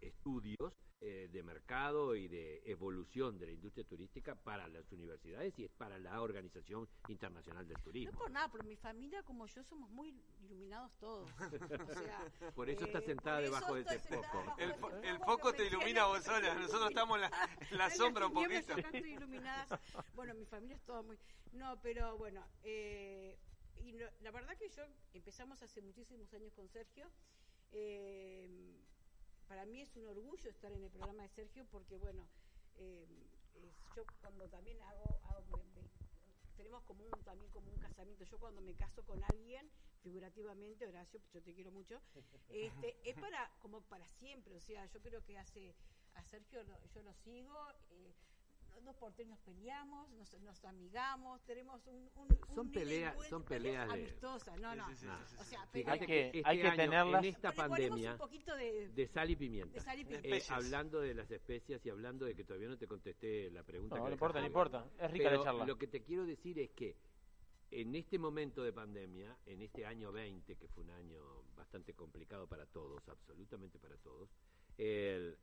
[0.08, 5.64] estudios eh, de mercado y de evolución de la industria turística para las universidades y
[5.64, 8.18] es para la Organización Internacional del No Turismo.
[8.18, 11.28] por nada, pero mi familia como yo somos muy iluminados todos.
[11.92, 14.54] O sea, Por eso está eh, sentada por debajo de ese sentada foco.
[14.58, 17.30] El, fo- foco el te ilumina vos sola, nosotros estamos en la,
[17.70, 18.74] en sombra un poquito.
[20.14, 21.18] Bueno, mi familia es toda muy...
[21.52, 23.38] No, pero bueno, eh,
[23.80, 24.82] y no- la verdad que yo
[25.14, 27.10] empezamos hace muchísimos años con Sergio.
[27.72, 28.48] Eh,
[29.48, 32.26] para mí es un orgullo estar en el programa de Sergio porque, bueno,
[32.76, 33.06] eh,
[33.96, 35.20] yo cuando también hago...
[35.24, 36.02] hago- me-
[36.56, 38.24] tenemos como un, también como un casamiento.
[38.24, 39.68] Yo cuando me caso con alguien,
[40.02, 41.98] figurativamente, Horacio, yo te quiero mucho,
[42.66, 44.54] este, es para como para siempre.
[44.56, 45.74] O sea, yo creo que hace
[46.14, 46.62] a Sergio
[46.94, 47.56] yo lo sigo.
[47.90, 48.12] eh,
[48.80, 53.44] dos por tres nos peleamos, nos, nos amigamos, tenemos un, un, Son un peleas- son
[53.44, 55.50] peleas de- amistosas, no, no, Sí, sí, sí, sí, sí, o sí.
[55.50, 56.06] sea, Fíjate peleas.
[56.06, 59.36] que- este hay que año, tenerlas- en esta pandemia un poquito de, de sal y
[59.36, 59.74] pimienta.
[59.74, 60.28] de sal y pimienta.
[60.28, 63.96] Eh, hablando de las especias y hablando de que todavía no te contesté la pregunta.
[63.96, 64.90] No, que no importa, no importa.
[64.98, 65.66] Es rica Pero la charla.
[65.66, 66.96] Lo que te quiero decir es que
[67.70, 71.22] en este momento de pandemia, en este año 20, que fue un año
[71.54, 74.28] bastante complicado para todos, absolutamente para todos,
[74.76, 75.38] el-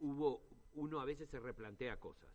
[0.00, 0.42] hubo
[0.74, 2.30] uno a veces se replantea cosas.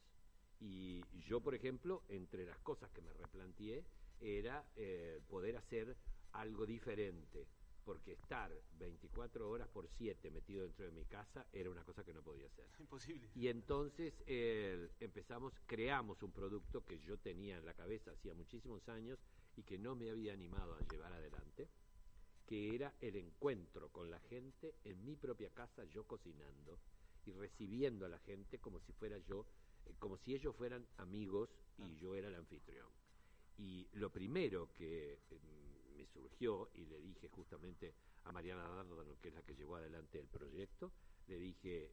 [0.59, 3.83] Y yo, por ejemplo, entre las cosas que me replanteé
[4.19, 5.95] era eh, poder hacer
[6.31, 7.47] algo diferente,
[7.83, 12.13] porque estar 24 horas por 7 metido dentro de mi casa era una cosa que
[12.13, 12.65] no podía hacer.
[12.79, 13.29] Imposible.
[13.35, 18.87] Y entonces eh, empezamos, creamos un producto que yo tenía en la cabeza hacía muchísimos
[18.89, 19.19] años
[19.55, 21.69] y que no me había animado a llevar adelante,
[22.45, 26.79] que era el encuentro con la gente en mi propia casa, yo cocinando
[27.25, 29.45] y recibiendo a la gente como si fuera yo,
[29.99, 32.87] como si ellos fueran amigos y yo era el anfitrión.
[33.57, 35.39] Y lo primero que eh,
[35.95, 37.93] me surgió, y le dije justamente
[38.25, 40.91] a Mariana Dárdano, que es la que llevó adelante el proyecto,
[41.27, 41.91] le dije,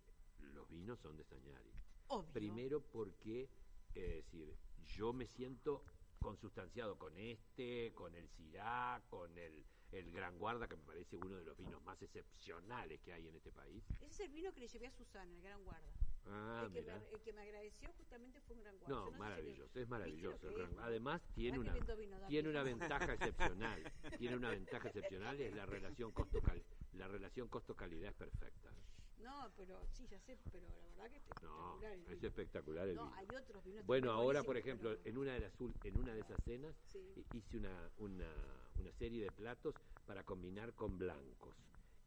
[0.54, 1.70] los vinos son de Sañari.
[2.08, 2.32] Obvio.
[2.32, 3.48] Primero porque,
[3.94, 5.84] es decir, yo me siento
[6.18, 11.36] consustanciado con este, con el Syrah, con el, el Gran Guarda, que me parece uno
[11.36, 13.84] de los vinos más excepcionales que hay en este país.
[14.00, 15.92] Ese es el vino que le llevé a Susana, el gran guarda.
[16.26, 18.94] Ah, el, que me, el que me agradeció justamente fue un gran guarda.
[18.94, 20.48] No, maravilloso, es maravilloso.
[20.80, 26.12] Además tiene una vino, tiene una ventaja excepcional, tiene una ventaja excepcional es la relación
[26.12, 26.62] costo cal-
[26.92, 28.72] la relación costo calidad es perfecta.
[29.18, 30.66] No, pero sí, ya sé, pero
[30.96, 33.16] la verdad que es No, espectacular el es espectacular el No, vino.
[33.16, 35.52] hay otros vinos Bueno, ahora por ejemplo, en una de las
[35.84, 37.24] en una de esas cenas Sí.
[37.32, 38.32] hice una, una
[38.78, 39.74] una serie de platos
[40.06, 41.54] para combinar con blancos.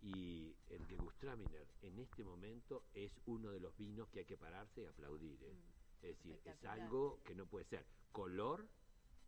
[0.06, 4.84] Y el Gewürztraminer en este momento es uno de los vinos que hay que pararse
[4.84, 5.42] y aplaudir.
[5.44, 5.54] ¿eh?
[6.04, 7.84] Es decir, es algo que no puede ser.
[8.12, 8.68] Color,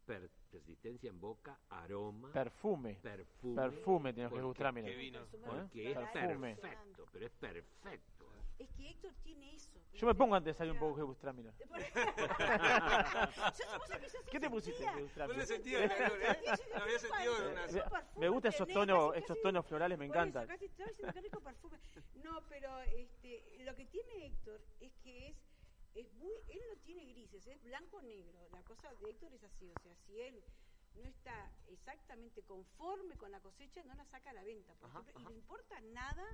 [0.06, 3.00] per- persistencia en boca, aroma, Perfume.
[3.02, 3.56] perfume.
[3.56, 4.88] Perfume tiene que porque- gustar, mira.
[4.88, 5.26] Qué vino.
[5.46, 6.56] Porque es Perfume.
[6.58, 8.17] perfecto, pero es perfecto.
[8.60, 9.80] Es que Héctor tiene eso.
[9.94, 11.54] Yo me pongo antes de salir un poco de Gustramina.
[14.32, 14.84] ¿Qué te pusiste,
[15.46, 16.40] sentido de calor, ¿eh?
[16.76, 17.34] Lo había sentido
[18.18, 20.48] Me gustan esos tonos, esos tonos florales, me encantan.
[20.48, 21.80] casi estaba diciendo qué rico perfume.
[22.24, 25.38] No, pero este, lo que tiene Héctor es que es,
[25.96, 28.48] es muy, él no tiene grises, es blanco o negro.
[28.52, 30.44] La cosa de Héctor es así, o sea, si él
[30.96, 35.00] no está exactamente conforme con la cosecha, no la saca a la venta, por Ajá,
[35.00, 35.30] ejemplo, ajá.
[35.30, 36.26] y no importa nada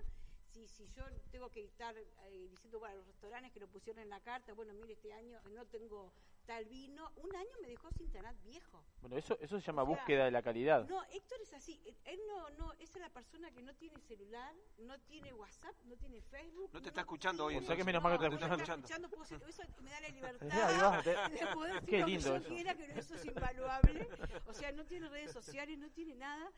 [0.53, 4.01] si, si yo tengo que estar eh, diciendo, bueno, a los restaurantes que lo pusieron
[4.03, 6.13] en la carta, bueno, mire, este año no tengo
[6.45, 8.83] tal vino, un año me dejó sin tanat viejo.
[9.01, 10.87] Bueno, eso, eso se llama O sea, búsqueda de la calidad.
[10.89, 11.81] No, Héctor es así.
[12.05, 15.95] Él- no, no, esa es la persona que no tiene celular, no tiene WhatsApp, no
[15.95, 16.69] tiene Facebook.
[16.73, 17.57] No te está escuchando hoy.
[17.57, 19.09] O sea que menos mal que te No está está escuchando.
[19.09, 21.09] puedo eso me da la libertad Ahí va, te-
[21.45, 22.47] de poder decir Qué lo que lindo yo eso.
[22.49, 24.07] quiera, que eso es invaluable.
[24.47, 26.51] O sea, no tiene redes sociales, no tiene nada.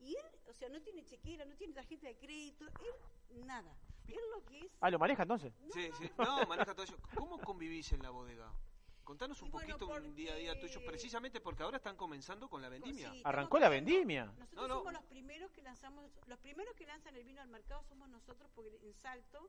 [0.00, 2.64] Y él, o sea, no tiene chequera, no tiene tarjeta de crédito,
[3.30, 3.74] él nada.
[4.08, 4.66] Él lo que es...
[4.80, 5.52] Ah, ¿lo maneja entonces?
[5.72, 6.10] Sí, sí.
[6.18, 6.96] No, maneja todo eso.
[7.16, 8.52] ¿Cómo convivís en la bodega?
[9.02, 12.48] Contanos un Y bueno, poquito un día a día tuyo, precisamente porque ahora están comenzando
[12.48, 13.10] con la vendimia.
[13.12, 14.26] sí, Arrancó la vendimia.
[14.26, 14.74] Nosotros No, no.
[14.78, 18.50] somos los primeros que lanzamos, los primeros que lanzan el vino al mercado somos nosotros
[18.54, 19.48] porque en Salto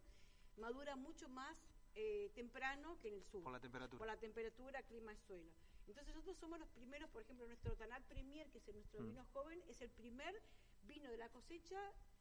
[0.57, 1.55] madura mucho más
[1.95, 3.41] eh, temprano que en el sur.
[3.43, 3.97] Por la temperatura.
[3.97, 5.51] Por la temperatura, clima y suelo.
[5.87, 9.05] Entonces nosotros somos los primeros, por ejemplo, nuestro Tanat Premier, que es el- nuestro Mm.
[9.07, 10.41] vino joven, es el primer
[10.83, 11.79] vino de la cosecha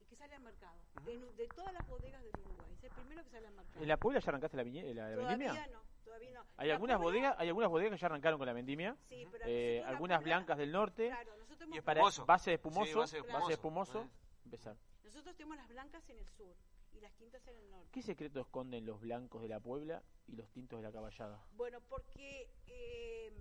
[0.08, 0.78] que sale al mercado.
[1.04, 2.72] de, de todas las bodegas del Uruguay.
[2.72, 3.80] Es el primero que sale al mercado.
[3.82, 5.66] ¿En la Puebla ya arrancaste la, viñe- la, la todavía vendimia?
[5.68, 6.44] no, todavía no.
[6.56, 8.96] Hay La algunas Puebla- bodegas, hay algunas bodegas que ya arrancaron con la vendimia.
[9.08, 11.08] Sí, pero Eh, algunas Puebla- blancas del norte.
[11.08, 13.98] Claro, nosotros hemos- Y para base de espumoso, Sí, base de base de espumoso.
[14.00, 14.10] espumoso,
[14.44, 14.76] empezar.
[15.04, 16.54] Nosotros tenemos las blancas en el sur
[16.96, 17.88] y las tintas en el norte.
[17.92, 21.44] ¿Qué secreto esconden los blancos de la Puebla y los tintos de la Caballada?
[21.52, 23.32] Bueno, porque eh,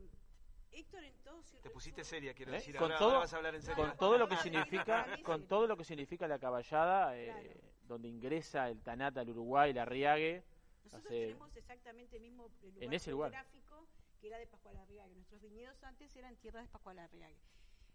[0.71, 2.55] Héctor en todo Te pusiste seria, quiero ¿Eh?
[2.55, 2.75] decir.
[2.75, 3.83] Con Ahora, todo, ahora vas a hablar en serio.
[3.83, 7.61] con todo lo que No, significa, con todo lo que significa la Caballada, eh, Claro.
[7.87, 10.43] donde ingresa el Tanata al Uruguay, la Riague,
[10.83, 13.31] Nosotros hace- tenemos exactamente el mismo lugar En ese lugar.
[13.31, 13.87] geográfico
[14.19, 15.13] que era de Pascual Arriague.
[15.15, 17.37] Nuestros viñedos antes eran tierras de Pascual Arriague.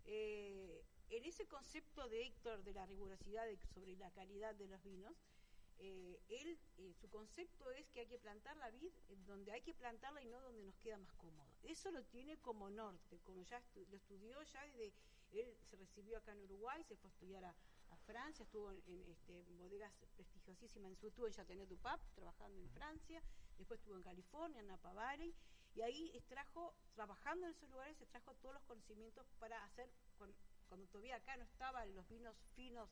[0.07, 4.83] Eh, en ese concepto de Héctor de la rigurosidad de- sobre la calidad de los
[4.83, 5.13] vinos,
[5.83, 8.93] eh, él, eh, su concepto es que hay que plantar la vid
[9.27, 11.49] donde hay que plantarla y no donde nos queda más cómodo.
[11.63, 14.93] Eso lo tiene como norte, como ya estu- lo estudió ya desde,
[15.33, 17.57] él se recibió acá en Uruguay, se fue a estudiar a,
[17.91, 22.05] a Francia, estuvo en, en, este, bodegas prestigiosísimas, en su estuvo en Chateauneuf du Pape,
[22.15, 23.23] trabajando en Francia,
[23.59, 25.35] después estuvo en California, en Napa Valley,
[25.75, 29.89] y ahí extrajo, trabajando en esos lugares, extrajo todos los conocimientos para hacer,
[30.69, 32.91] cuando todavía acá no estaban los vinos finos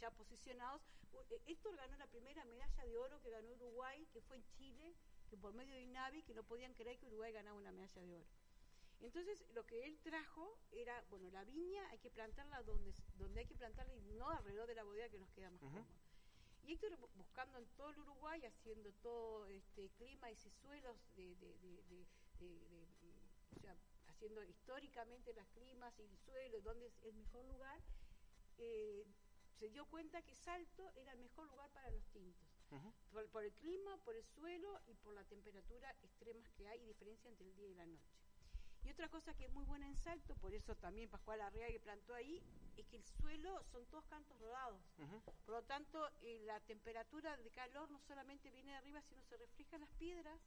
[0.00, 0.82] ya posicionados,
[1.30, 4.94] eh, Héctor ganó la primera medalla de oro que ganó Uruguay, que fue en Chile,
[5.28, 8.14] que por medio de INAVI, que no podían creer que Uruguay ganaba una medalla de
[8.14, 8.26] oro.
[9.00, 13.46] Entonces, lo que él trajo era, bueno, la viña hay que plantarla donde, donde hay
[13.46, 15.86] que plantarla y no alrededor de la bodega que nos queda más cómodo.
[16.62, 21.34] Y Héctor bu- buscando en todo el Uruguay, haciendo todo este clima y suelos de,
[21.36, 22.06] de, de, de-
[22.38, 23.74] de- de- o sea,
[24.08, 27.80] haciendo históricamente las climas y el suelo, dónde es el mejor lugar,
[28.58, 29.06] eh,
[29.60, 32.48] se dio cuenta que Salto era el mejor lugar para los tintos.
[33.12, 36.86] por, por el clima, por el suelo y por la temperatura extremas que hay y
[36.86, 38.10] diferencia entre el día y la noche.
[38.82, 41.80] Y otra cosa que es muy buena en Salto, por eso también Pascual Arrea que
[41.80, 42.40] plantó ahí,
[42.76, 44.80] es que el suelo son todos cantos rodados.
[45.44, 49.36] Por lo tanto, eh, la temperatura de calor no solamente viene de arriba, sino se
[49.36, 50.40] refleja en las piedras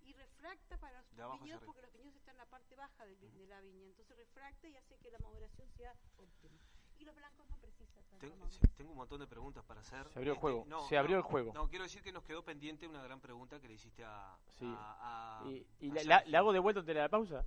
[0.00, 3.16] y refracta para los De viñedos, porque los viñedos están en la parte baja del
[3.16, 3.86] vi- de la viña.
[3.86, 6.58] Entonces refracta y hace que la maduración sea óptima.
[6.98, 8.60] Y los blancos no precisan tanta Ten- maduración.
[8.70, 10.08] sí, tengo un montón de preguntas para hacer.
[10.08, 11.52] Se abrió el Este, juego, se abrió el juego.
[11.54, 14.36] No, quiero decir que nos quedó pendiente una gran pregunta que le hiciste a.
[14.58, 14.64] Sí.
[14.66, 17.44] a- a- ¿Y, y a la, la- la hago de vuelta antes de la pausa?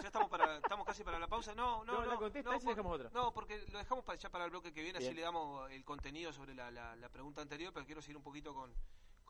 [0.00, 1.54] Ya estamos, para, estamos casi para la pausa.
[1.54, 2.10] No, no, No, no.
[2.10, 3.10] la contesta no, y por- dejamos otra.
[3.12, 5.16] No, porque lo dejamos para, ya para el bloque que viene, así Bien.
[5.16, 8.54] le damos el contenido sobre la, la, la pregunta anterior, pero quiero seguir un poquito
[8.54, 8.72] con,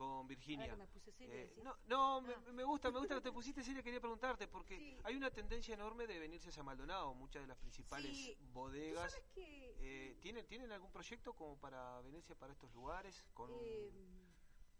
[0.02, 0.64] con Virginia.
[0.64, 1.62] Ahora que me puse seria, Eh, decís.
[1.64, 5.14] no, no me, me gusta, me gusta que te pusiste seria, quería preguntarte, porque hay
[5.16, 8.36] una tendencia enorme de venirse a Maldonado, muchas de las principales Sí.
[8.52, 9.04] bodegas.
[9.04, 13.24] ¿Tú sabes que- eh, ¿tienen, ¿Tienen algún proyecto como para venirse para estos lugares?
[13.32, 13.90] Con un- Eh,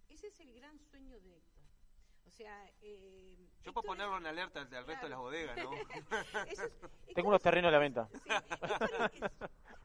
[0.09, 1.63] ese es el gran sueño de Héctor.
[2.27, 5.71] O sea, eh, Yo para Héctor ponerlo en alerta al, resto de las bodegas, ¿no?
[6.49, 8.09] Es- Tengo unos terrenos a la venta.
[8.13, 9.23] Sí, Héctor, es,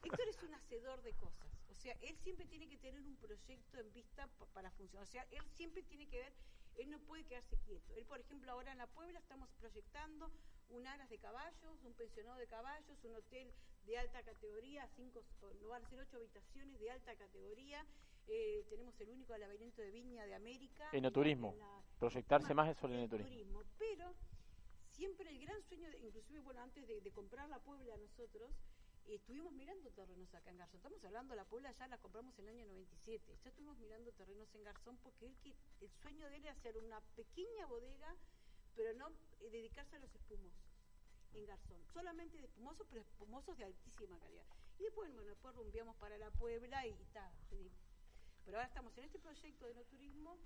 [0.04, 1.48] Héctor es un hacedor de cosas.
[1.88, 5.08] Sea, él siempre tiene que tener un proyecto en vista pa- para funcionar.
[5.08, 6.34] O sea, él siempre tiene que ver,
[6.76, 7.94] él no puede quedarse quieto.
[7.96, 10.30] Él, por ejemplo, ahora en La Puebla estamos proyectando
[10.68, 13.54] un aras de caballos, un pensionado de caballos, un hotel
[13.86, 15.24] de alta categoría, cinco,
[15.62, 17.86] no van a ser ocho habitaciones de alta categoría.
[18.28, 20.90] Eh, tenemos el único laberinto de viña de América.
[20.92, 21.54] Enoturismo.
[21.54, 23.30] En la- Proyectarse más sobre el enoturismo.
[23.32, 24.14] turismo, pero
[24.92, 28.77] siempre el gran sueño, de, inclusive bueno, antes de, de comprar la Puebla nosotros, eh,
[29.16, 30.78] estuvimos mirando terrenos acá en Garzón.
[30.78, 33.38] Estamos hablando la Puebla, ya la compramos en el año 97.
[33.44, 35.26] Ya estuvimos mirando terrenos en Garzón porque
[35.82, 38.16] el sueño de él era hacer una pequeña bodega,
[38.76, 40.68] pero no dedicarse a los espumosos
[41.34, 41.82] en Garzón.
[41.94, 44.46] Solamente de espumosos, pero espumosos de altísima calidad.
[44.80, 47.34] Y después, bueno, después rumbeamos para la Puebla y tal.
[48.46, 50.38] Pero ahora estamos en este proyecto de no turismo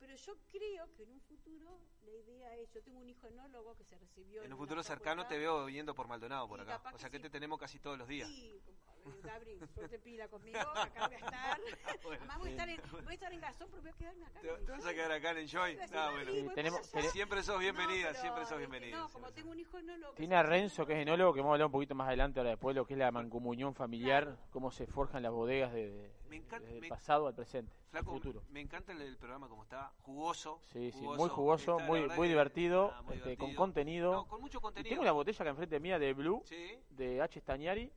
[0.00, 3.76] pero yo creo que en un futuro la idea es, yo tengo un hijo enólogo
[3.76, 6.80] que se recibió En un futuro cercano te veo viniendo por Maldonado por acá.
[6.94, 7.22] O sea que que sí.
[7.24, 8.26] te tenemos casi todos los días.
[8.28, 11.60] Sí, eh, Gabri, suerte pila conmigo, acá voy a estar.
[12.02, 12.16] Bueno.
[12.22, 14.40] Además voy a estar en, voy a estar en Garzón, pero voy a quedarme acá.
[14.40, 15.78] ¿Te, en te vas a quedar acá en Enjoy?
[15.80, 16.42] Ah, "Mami, bueno.
[16.44, 16.90] para tenemos- allá".
[16.92, 18.96] tenemos- Siempre sos bienvenida, pero, siempre sos bienvenida.
[18.98, 20.12] No, como tengo un hijo enólogo.
[20.14, 22.08] que Tiene se a Renzo, que es enólogo, que vamos a hablar un poquito más
[22.08, 25.90] adelante ahora después, lo que es la mancomunión familiar, cómo se forjan las bodegas de,
[25.90, 28.42] de- Me encanta- desde el me- pasado al presente, al Flaco, futuro.
[28.50, 30.60] me encanta el, el programa como está, jugoso.
[30.72, 34.12] Sí, sí, muy jugoso, está, muy, muy que- divertido, muy este, con contenido.
[34.12, 34.88] No, con mucho Y contenido.
[34.90, 36.78] tengo una botella acá enfrente mía de Blue, Sí.
[36.90, 37.40] de H.
[37.40, 37.92] Stagnari.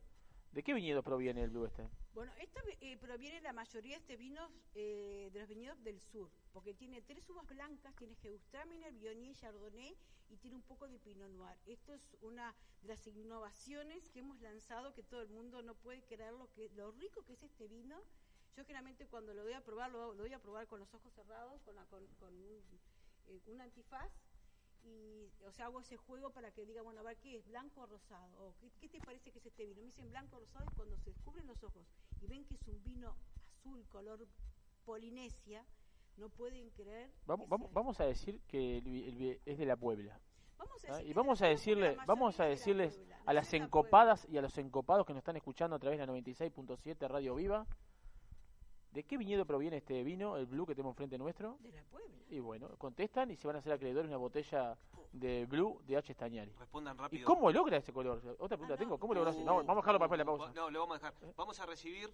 [0.51, 1.87] ¿De qué viñedo proviene el Blue este?
[2.13, 6.29] Bueno, esta eh, proviene la mayoría de este vinos eh, de los viñedos del sur,
[6.51, 9.97] porque tiene tres uvas blancas, tiene Gewürztraminer, Viognier, Chardonnay
[10.29, 11.57] y tiene un poco de Pinot Noir.
[11.65, 12.53] Esto es una
[12.83, 16.69] de las innovaciones que hemos lanzado que todo el mundo no puede creer lo que
[16.75, 17.99] lo rico que es este vino.
[18.55, 21.11] Yo generalmente cuando lo doy a probar lo, lo doy a probar con los ojos
[21.13, 22.61] cerrados, con, la- con, con un,
[23.27, 24.11] eh, un antifaz
[24.83, 27.81] y o sea hago ese juego para que diga bueno a ver qué es blanco
[27.81, 30.39] o rosado o qué, qué te parece que es este vino me dicen blanco o
[30.41, 31.87] rosado y cuando se descubren los ojos
[32.21, 33.15] y ven que es un vino
[33.59, 34.27] azul color
[34.85, 35.65] polinesia
[36.17, 38.87] no pueden creer Vamos, vamos, sea- vamos a decir que el
[39.21, 40.19] el es de la Puebla.
[40.57, 41.01] Vamos a ¿ah?
[41.01, 44.41] Y vamos a decirle, vamos a la decirles Puebla, a las la encopadas y a
[44.41, 47.65] los encopados que nos están escuchando a través de la 96.7 Radio Viva,
[48.93, 51.57] ¿de qué viñedo proviene este vino, el Blue que tenemos enfrente nuestro?
[51.61, 54.77] de la Puebla Y bueno, contestan y se van a hacer acreedores una botella
[55.11, 56.13] de Blue de H.
[56.13, 56.51] Stagnari.
[56.59, 57.25] Respondan ¿Y rápido.
[57.25, 58.21] cómo logra ese color?
[58.39, 59.41] Otra pregunta tengo, ¿cómo logra ese?
[59.41, 60.53] Uh, Vamos, a dejarlo para después de la uh, pausa.
[60.53, 61.35] No, lo vamos a dejar.
[61.35, 62.13] Vamos a recibir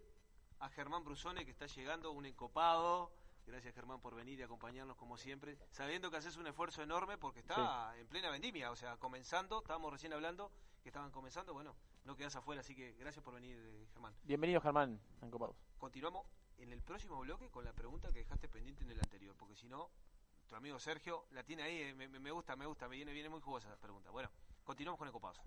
[0.60, 3.12] a Germán Brusone, que está llegando, un encopado.
[3.46, 5.58] Gracias, Germán, por venir y acompañarnos como siempre.
[5.72, 9.60] Sabiendo que haces un esfuerzo enorme porque está en plena vendimia, o sea, comenzando.
[9.60, 10.52] Estábamos recién hablando
[10.84, 11.54] que estaban comenzando.
[11.54, 11.76] Bueno,
[12.06, 14.14] no quedas afuera, así que gracias por venir, eh, Germán.
[14.24, 15.56] Bienvenido Germán, a encopados.
[15.80, 16.28] Continuamos
[16.60, 19.68] en el próximo bloque con la pregunta que dejaste pendiente en el anterior, porque si
[19.68, 19.90] no,
[20.48, 21.82] tu amigo Sergio la tiene ahí.
[21.82, 24.10] eh, Me, me- gusta, me gusta, me viene, viene muy jugosa la pregunta.
[24.12, 24.30] Bueno,
[24.64, 25.40] continuamos con Encopados.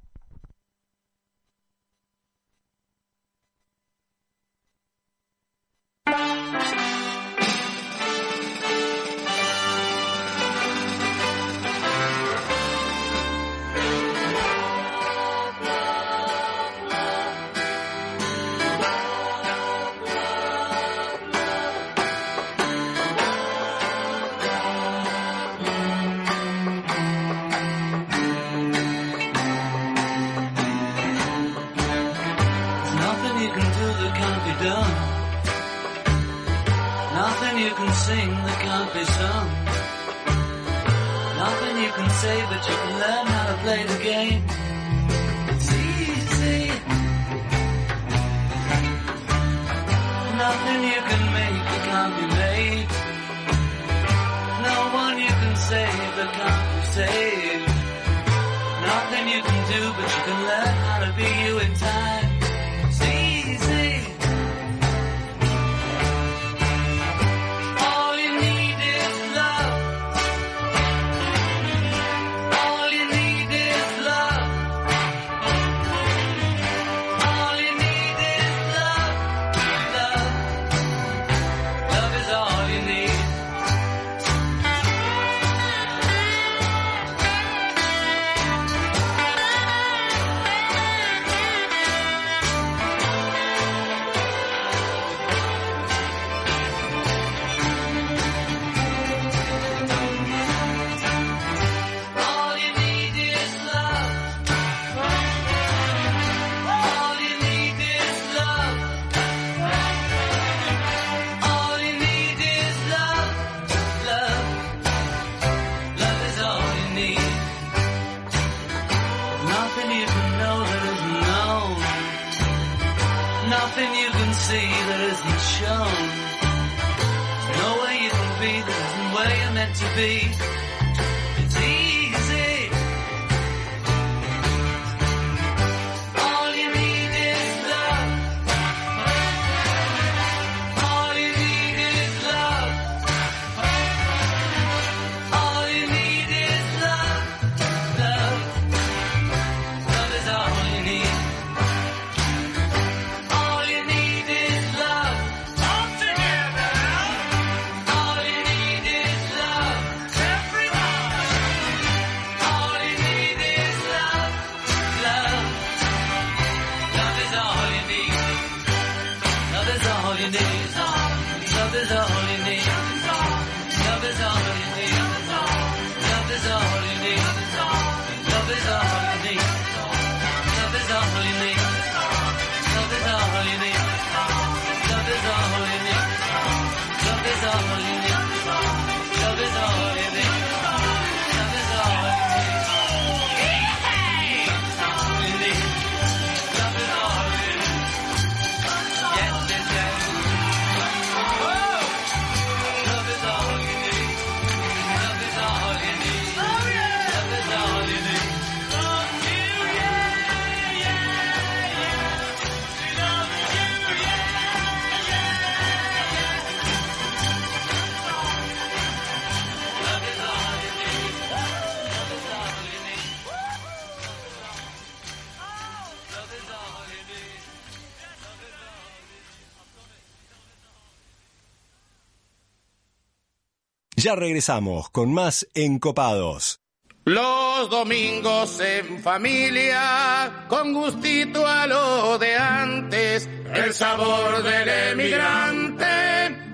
[234.12, 236.60] Ya regresamos con más Encopados.
[237.06, 245.86] Los domingos en familia, con gustito a lo de antes, el sabor del emigrante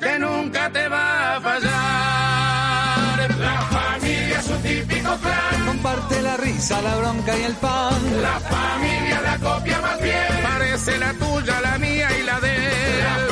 [0.00, 3.38] que nunca te va a fallar.
[3.40, 8.22] La familia es un típico clan, Comparte la risa, la bronca y el pan.
[8.22, 13.02] la familia la copia más bien, parece la tuya, la mía y la de él.
[13.02, 13.27] La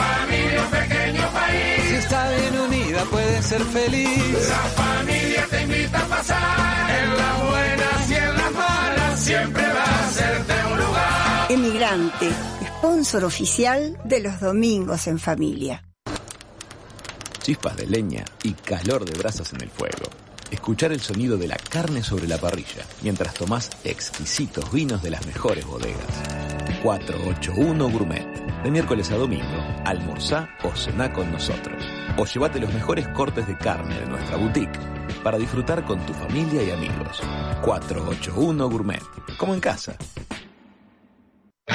[2.07, 4.48] está bien unida puede ser feliz.
[4.48, 9.82] la familia te invita a pasar, en las buenas y en las malas siempre va
[9.82, 11.46] a hacerte un lugar.
[11.50, 12.30] Emigrante,
[12.78, 15.82] sponsor oficial de los domingos en familia.
[17.42, 20.25] Chispas de leña y calor de brasas en el fuego.
[20.51, 25.26] Escuchar el sonido de la carne sobre la parrilla mientras tomás exquisitos vinos de las
[25.26, 26.22] mejores bodegas.
[26.82, 28.26] 481 Gourmet.
[28.62, 29.44] De miércoles a domingo,
[29.84, 31.82] almorzá o cená con nosotros.
[32.16, 34.78] O llévate los mejores cortes de carne de nuestra boutique
[35.22, 37.20] para disfrutar con tu familia y amigos.
[37.62, 39.03] 481 Gourmet.
[39.36, 39.97] Como en casa.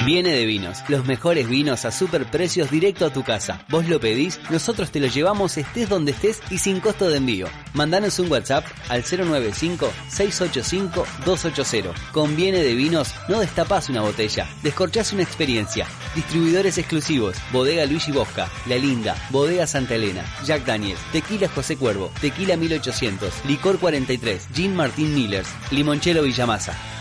[0.05, 3.65] Viene de Vinos, los mejores vinos a super precios directo a tu casa.
[3.69, 7.47] Vos lo pedís, nosotros te lo llevamos estés donde estés y sin costo de envío.
[7.73, 11.93] Mandanos un WhatsApp al 095-685-280.
[12.13, 15.85] Con Viene de Vinos no destapás una botella, descorchás una experiencia.
[16.15, 22.13] Distribuidores exclusivos, Bodega Luigi Bosca, La Linda, Bodega Santa Elena, Jack Daniels, Tequila José Cuervo,
[22.21, 27.00] Tequila 1800, Licor 43, Gin Martín Millers, Limonchelo Villamasa.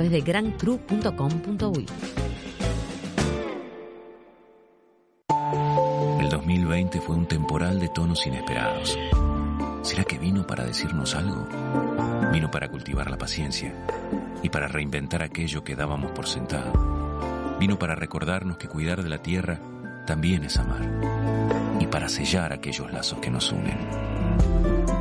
[0.09, 1.85] de grancru.com.uy.
[6.19, 8.97] El 2020 fue un temporal de tonos inesperados.
[9.81, 11.47] ¿Será que vino para decirnos algo?
[12.31, 13.73] Vino para cultivar la paciencia
[14.43, 17.57] y para reinventar aquello que dábamos por sentado.
[17.59, 19.59] Vino para recordarnos que cuidar de la tierra
[20.05, 20.89] también es amar
[21.79, 23.77] y para sellar aquellos lazos que nos unen.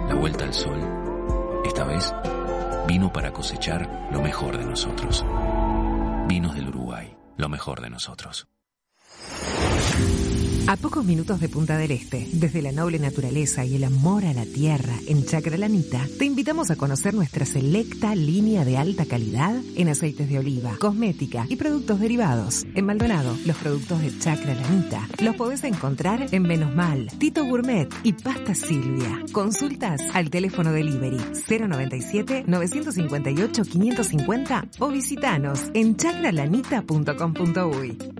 [0.09, 0.81] La vuelta al sol,
[1.65, 2.13] esta vez,
[2.91, 5.25] vino para cosechar lo mejor de nosotros.
[6.27, 8.49] Vinos del Uruguay, lo mejor de nosotros.
[10.71, 14.33] A pocos minutos de Punta del Este, desde la noble naturaleza y el amor a
[14.33, 19.89] la tierra en Chacralanita, te invitamos a conocer nuestra selecta línea de alta calidad en
[19.89, 22.65] aceites de oliva, cosmética y productos derivados.
[22.77, 28.13] En Maldonado, los productos de Chacralanita los podés encontrar en Menos Mal, Tito Gourmet y
[28.13, 29.25] Pasta Silvia.
[29.33, 31.19] Consultas al teléfono delivery
[31.49, 38.20] 097 958 550 o visitanos en chacralanita.com.uy.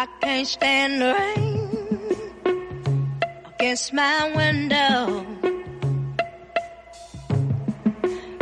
[0.00, 1.68] I can't stand the rain
[3.54, 5.26] against my window,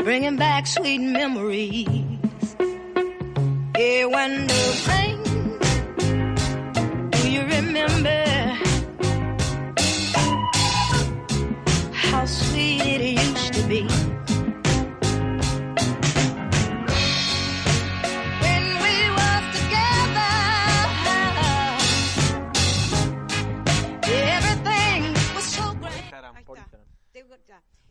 [0.05, 1.87] bringing back sweet memories.
[3.79, 5.23] Yeah, when the rain,
[7.13, 8.25] do you remember
[11.95, 14.06] how sweet it used to be?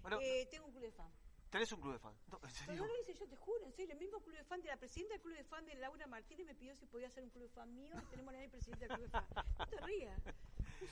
[0.05, 0.19] Bueno.
[0.21, 1.09] Eh, tengo un club de fan.
[1.49, 2.13] ¿Tenés un club de fan?
[2.27, 2.75] No, en Pero serio.
[2.81, 3.93] no lo hice yo, te juro, en serio.
[3.93, 6.45] El mismo club de fan de la presidenta del club de fan de Laura Martínez
[6.45, 7.95] me pidió si podía hacer un club de fan mío.
[8.01, 9.25] y Tenemos a la presidenta del club de fan.
[9.57, 10.21] No te rías.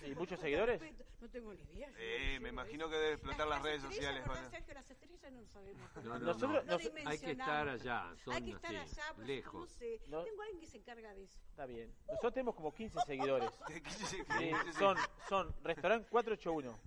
[0.08, 0.82] ¿Y muchos seguidores?
[1.20, 1.90] No tengo ni idea.
[1.90, 2.92] yo Eh, no me imagino eso.
[2.92, 4.22] que debe explotar las redes estrellas, sociales.
[4.28, 4.74] ¿verdad, con- Sergio?
[4.74, 5.96] Las estrellas no lo sabemos.
[5.96, 6.72] No, no, Nosotros- no.
[6.72, 9.54] nos- Hay que estar allá, son Hay que estar así, allá, pero lejos.
[9.62, 10.02] no sé.
[10.08, 10.24] No.
[10.24, 11.40] Tengo alguien que se encarga de eso.
[11.50, 11.94] Está bien.
[12.08, 13.50] Nosotros tenemos como 15 seguidores.
[13.68, 14.98] ¿Qué- qué- qué- Sí, son,
[15.28, 16.80] son Restaurant 481,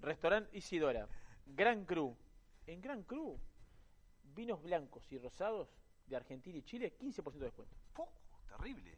[0.00, 1.08] Restaurant Isidora,
[1.46, 2.16] Gran Cru.
[2.66, 3.38] En Gran Cru,
[4.34, 5.68] vinos blancos y rosados
[6.06, 7.76] de Argentina y Chile, 15% de descuento.
[7.92, 8.08] Po,
[8.48, 8.94] terrible,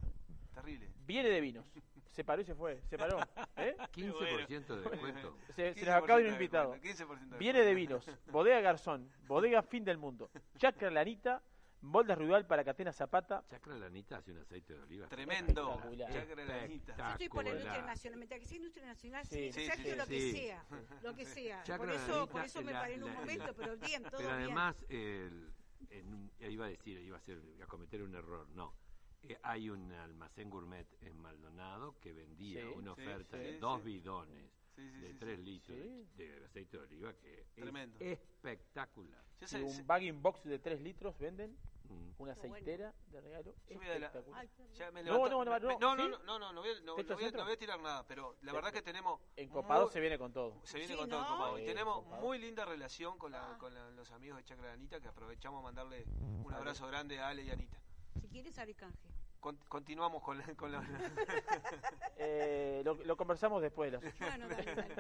[0.54, 0.90] terrible.
[1.06, 1.64] Viene de vinos.
[2.12, 2.80] Se paró y se fue.
[2.88, 3.18] Se paró.
[3.56, 3.76] ¿eh?
[3.92, 5.36] 15% de descuento.
[5.54, 6.72] Se, se nos acaba de un 15% de invitado.
[6.72, 8.10] descuento, 15% de Viene de vinos.
[8.32, 9.10] Bodega Garzón.
[9.26, 10.30] Bodega Fin del Mundo.
[10.56, 11.42] Chacra Lanita.
[11.82, 13.44] Moldes Ruidal para Catena Zapata.
[13.48, 15.08] Chacra Lanita hace un aceite de oliva.
[15.08, 15.70] Tremendo.
[15.70, 16.12] Espectacular.
[16.12, 16.96] Chacra Lanita.
[16.96, 18.18] Yo estoy por la industria nacional.
[18.18, 20.64] Mientras que sea industria nacional, Sí, sí, sí, lo que sea.
[21.02, 21.62] Lo que sea.
[21.62, 24.16] Chacra Por eso, por eso me la- paré en un la- momento, pero bien, todo
[24.16, 24.40] Pero bien.
[24.40, 25.52] además, el-
[25.90, 28.48] en un- iba a decir, iba a, ser, a cometer un error.
[28.50, 28.74] No.
[29.22, 33.52] Eh, hay un almacén gourmet en Maldonado que vendía Sí, una sí, oferta sí, de
[33.54, 33.58] sí.
[33.58, 35.42] dos bidones Sí, sí, de sí, 3 sí.
[35.44, 36.06] litros Sí.
[36.16, 37.98] de aceite de oliva que Tremendo.
[38.00, 39.24] es espectacular.
[39.40, 41.56] Yo Y sé- sé- un bagging box de 3 litros venden.
[41.88, 42.10] Mm.
[42.18, 42.54] Una Qué bueno.
[42.56, 43.54] aceitera de regalo.
[43.68, 44.40] Espectacular.
[44.40, 44.72] Ay, claro.
[44.74, 46.70] ya me No, levanto- no, no, me- no, no, no, no, no, no, no voy
[46.70, 47.38] a- no- ¿Techo no voy a- centro?
[47.40, 50.32] no voy a tirar nada, pero la verdad que tenemos Encopado muy- se viene con
[50.32, 50.60] todo.
[50.64, 51.26] se viene Sí, con todo ¿no?
[51.28, 51.58] encopado.
[51.60, 52.22] Y tenemos encopado.
[52.22, 53.58] muy linda relación con, la- Ah.
[53.58, 56.04] con la- los amigos de Chacra Anita, que aprovechamos a mandarle
[56.44, 57.78] un abrazo grande a Ale y Anita.
[58.20, 59.08] Si quieres, haré canje.
[59.46, 60.82] Con- continuamos con la, con la-
[62.18, 64.94] Eh, lo, lo conversamos después de las Bueno, dale, dale.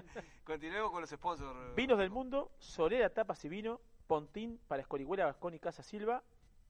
[0.44, 1.74] continuemos con los sponsors.
[1.74, 6.22] Vinos del mundo, Solera Tapas y Vino, Pontín para Escorihuela, Gascón y Casa Silva,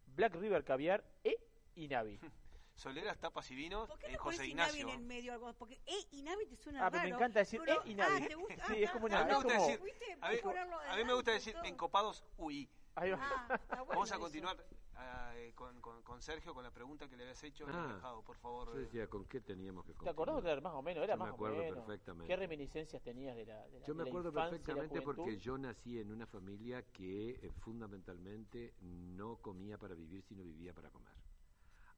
[0.07, 1.37] Black River Caviar e
[1.75, 2.19] Inavi.
[2.77, 4.89] Soleras, tapas y vinos, ¿Por qué eh, no José Inavi Ignacio.
[4.89, 5.33] en el medio?
[5.35, 5.53] Algo?
[5.55, 8.23] Porque E y Navi te suena Ah, pero me encanta decir pero- E y Navi.
[8.23, 8.67] Ah, ¿te gusta?
[8.69, 10.17] Sí, es como Ah, una- A mí me gusta como- decir, ¿Viste?
[10.21, 11.65] a mí, Ponerlo a mí me adelante, gusta decir todo.
[11.65, 12.71] encopados UI.
[12.95, 13.19] Ahí va.
[13.21, 14.65] Ah, bueno Vamos a continuar ah,
[14.99, 17.67] eh, con, con- con Sergio con la pregunta que le habías hecho.
[17.69, 18.69] Ah, dejado, por favor.
[18.73, 18.83] Yo eh.
[18.83, 20.57] decía, ¿con qué teníamos que ¿Te acordás continuar?
[20.57, 21.05] de- más o menos?
[21.05, 21.85] Era Yo más me acuerdo o menos.
[21.85, 22.27] perfectamente.
[22.33, 25.99] ¿Qué reminiscencias tenías de la, de la Yo me acuerdo la perfectamente porque yo nací
[26.01, 31.13] en una familia que eh, fundamentalmente no comía para vivir, sino vivía para comer.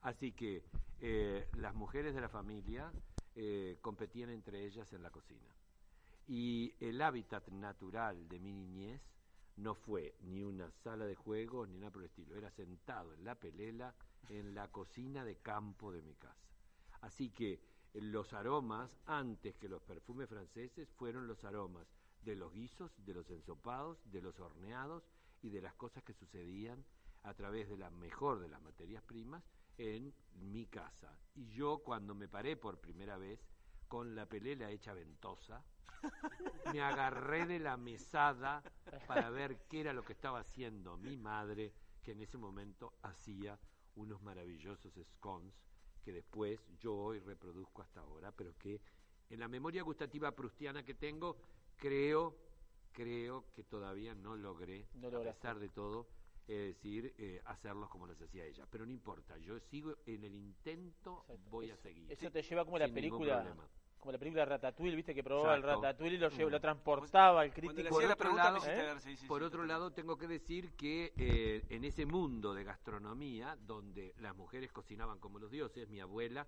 [0.01, 0.64] Así que
[1.01, 2.92] eh, las mujeres de la familia
[3.34, 5.49] eh, competían entre ellas en la cocina.
[6.26, 9.01] Y el hábitat natural de mi niñez
[9.59, 12.36] no fue ni una sala de juegos ni nada por el estilo.
[12.36, 13.94] Era sentado en la pelela
[14.28, 16.48] en la cocina de campo de mi casa.
[17.00, 21.86] Así que eh, los aromas, antes que los perfumes franceses, fueron los aromas
[22.22, 25.04] de los guisos, de los ensopados, de los horneados
[25.42, 26.84] y de las cosas que sucedían
[27.22, 29.42] a través de la mejor de las materias primas
[29.76, 31.16] en mi casa.
[31.34, 33.40] Y yo cuando me paré por primera vez
[33.89, 35.64] con la pelela hecha ventosa,
[36.72, 38.62] me agarré de la mesada
[39.07, 41.72] para ver qué era lo que estaba haciendo mi madre,
[42.03, 43.59] que en ese momento hacía
[43.97, 45.55] unos maravillosos scones
[46.05, 48.80] que después yo hoy reproduzco hasta ahora, pero que
[49.28, 51.36] en la memoria gustativa prustiana que tengo,
[51.76, 52.34] creo,
[52.93, 56.09] creo que todavía no logré, No a pesar de todo,
[56.49, 58.66] es decir, eh, hacerlos como los hacía ella.
[58.70, 62.11] Pero no importa, yo sigo en el intento, voy a seguir.
[62.11, 63.55] Eso te lleva como la película,
[63.99, 65.62] como la película Ratatouille, viste que probaba el.
[65.62, 66.51] Ratatouille y lo, Mm.
[66.51, 67.88] lo transportaba al crítico.
[67.90, 69.16] Por otro lado, ¿Eh?
[69.26, 74.34] por otro lado, tengo que decir que eh, en ese mundo de gastronomía, donde las
[74.34, 76.46] mujeres cocinaban como los dioses, mi abuela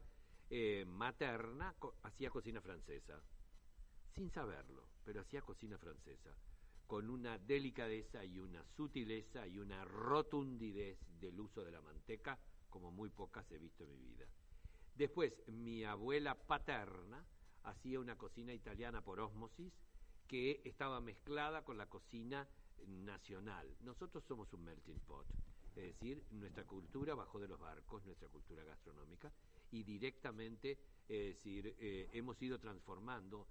[0.49, 3.21] eh, materna co- hacía cocina francesa,
[4.15, 6.35] sin saberlo, pero hacía cocina francesa,
[6.91, 12.37] con una delicadeza y una sutileza y una rotundidez del uso de la manteca
[12.69, 14.27] como muy pocas he visto en mi vida.
[14.97, 17.25] Después, mi abuela paterna
[17.63, 19.73] hacía una cocina italiana por ósmosis
[20.27, 22.49] que estaba mezclada con la cocina
[22.89, 23.73] nacional.
[23.83, 25.29] Nosotros somos un melting pot,
[25.77, 29.31] es decir, nuestra cultura bajó de los barcos, nuestra cultura gastronómica,
[29.71, 30.73] y directamente,
[31.09, 33.47] es decir, eh, hemos ido transformando.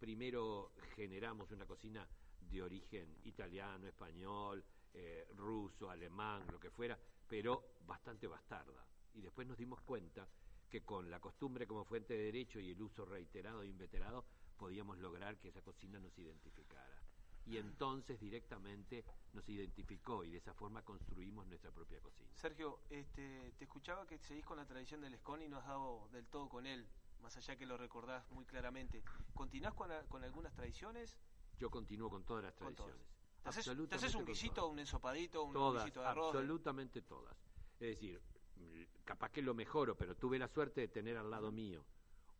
[0.00, 2.06] Primero generamos una cocina
[2.50, 6.98] de origen italiano, español, eh, ruso, alemán, lo que fuera,
[7.28, 8.84] pero bastante bastarda.
[9.14, 10.28] Y después nos dimos cuenta
[10.68, 14.24] que con la costumbre como fuente de derecho y el uso reiterado e inveterado
[14.56, 17.02] podíamos lograr que esa cocina nos identificara.
[17.46, 22.30] Y entonces directamente nos identificó y de esa forma construimos nuestra propia cocina.
[22.36, 26.08] Sergio, este, te escuchaba que seguís con la tradición del escon y no has dado
[26.12, 26.86] del todo con él,
[27.20, 29.02] más allá que lo recordás muy claramente.
[29.34, 31.16] ¿Continuás con, con algunas tradiciones?
[31.60, 32.96] Yo continúo con todas las tradiciones.
[33.42, 36.26] ¿Te haces, te Absolutamente haces un guisito, un ensopadito, un todas, guisito de arroz?
[36.28, 37.36] absolutamente todas.
[37.78, 38.20] Es decir,
[38.56, 41.84] mm, capaz que lo mejoro, pero tuve la suerte de tener al lado mío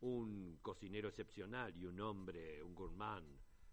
[0.01, 3.27] un cocinero excepcional y un hombre, un gourmand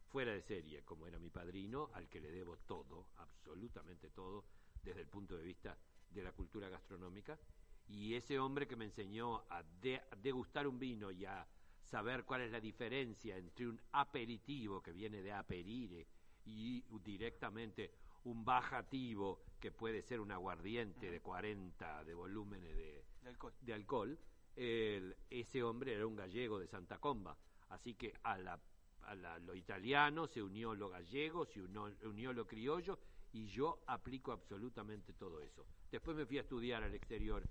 [0.10, 4.43] fuera de serie, como era mi padrino, al que le debo todo, absolutamente todo,
[4.84, 5.78] desde el punto de vista
[6.10, 7.39] de la cultura gastronómica.
[7.88, 11.48] Y ese hombre que me enseñó a, de- a degustar un vino y a
[11.88, 16.06] saber cuál es la diferencia entre un aperitivo que viene de aperire
[16.46, 17.92] y directamente
[18.26, 23.54] un bajativo que puede ser un aguardiente de 40 de volúmenes de, De alcohol.
[23.62, 24.20] de alcohol,
[24.56, 27.38] el- ese hombre era un gallego de Santa Comba.
[27.70, 28.60] Así que a, la,
[29.04, 33.00] a la- lo italiano se unió lo gallego, se unió, unió lo criollo
[33.34, 35.66] y yo aplico absolutamente todo eso.
[35.92, 37.44] Después me fui a estudiar al exterior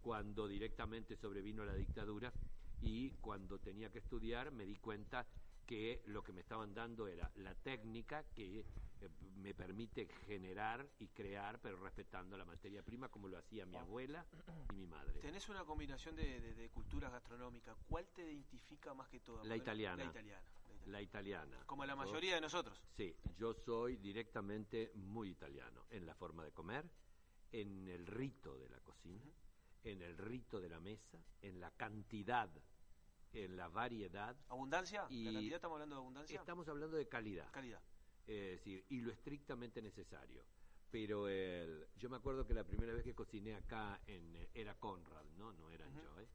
[0.00, 2.32] cuando directamente sobrevino la dictadura
[2.86, 5.26] y cuando tenía que estudiar me di cuenta
[5.66, 8.64] que lo que me estaban dando era la técnica que eh,
[9.38, 14.24] me permite generar y crear, pero respetando la materia prima como lo hacía mi abuela
[14.72, 15.18] y mi madre.
[15.20, 17.76] Tenés una combinación de, de- de culturas gastronómicas.
[17.88, 19.44] ¿Cuál te identifica más que todas?
[19.44, 20.04] La italiana.
[20.04, 20.46] La italiana.
[20.86, 21.64] La italiana.
[21.66, 22.80] Como la Yo- mayoría de nosotros.
[22.96, 26.88] Sí, yo soy directamente muy italiano en la forma de comer,
[27.50, 29.24] en el rito de la cocina,
[29.82, 32.48] en el rito de la mesa, en la cantidad,
[33.32, 34.36] en la variedad.
[34.48, 35.06] ¿Abundancia?
[35.10, 36.38] Y ¿La cantidad estamos hablando de abundancia?
[36.40, 37.50] Estamos hablando de calidad.
[37.52, 37.82] Calidad.
[38.26, 40.44] Es decir, y lo estrictamente necesario.
[40.90, 44.74] Pero el, yo me acuerdo que la primera vez que cociné acá en, eh, era
[44.78, 45.52] Conrad, ¿no?
[45.52, 46.28] No eran yo, ¿eh?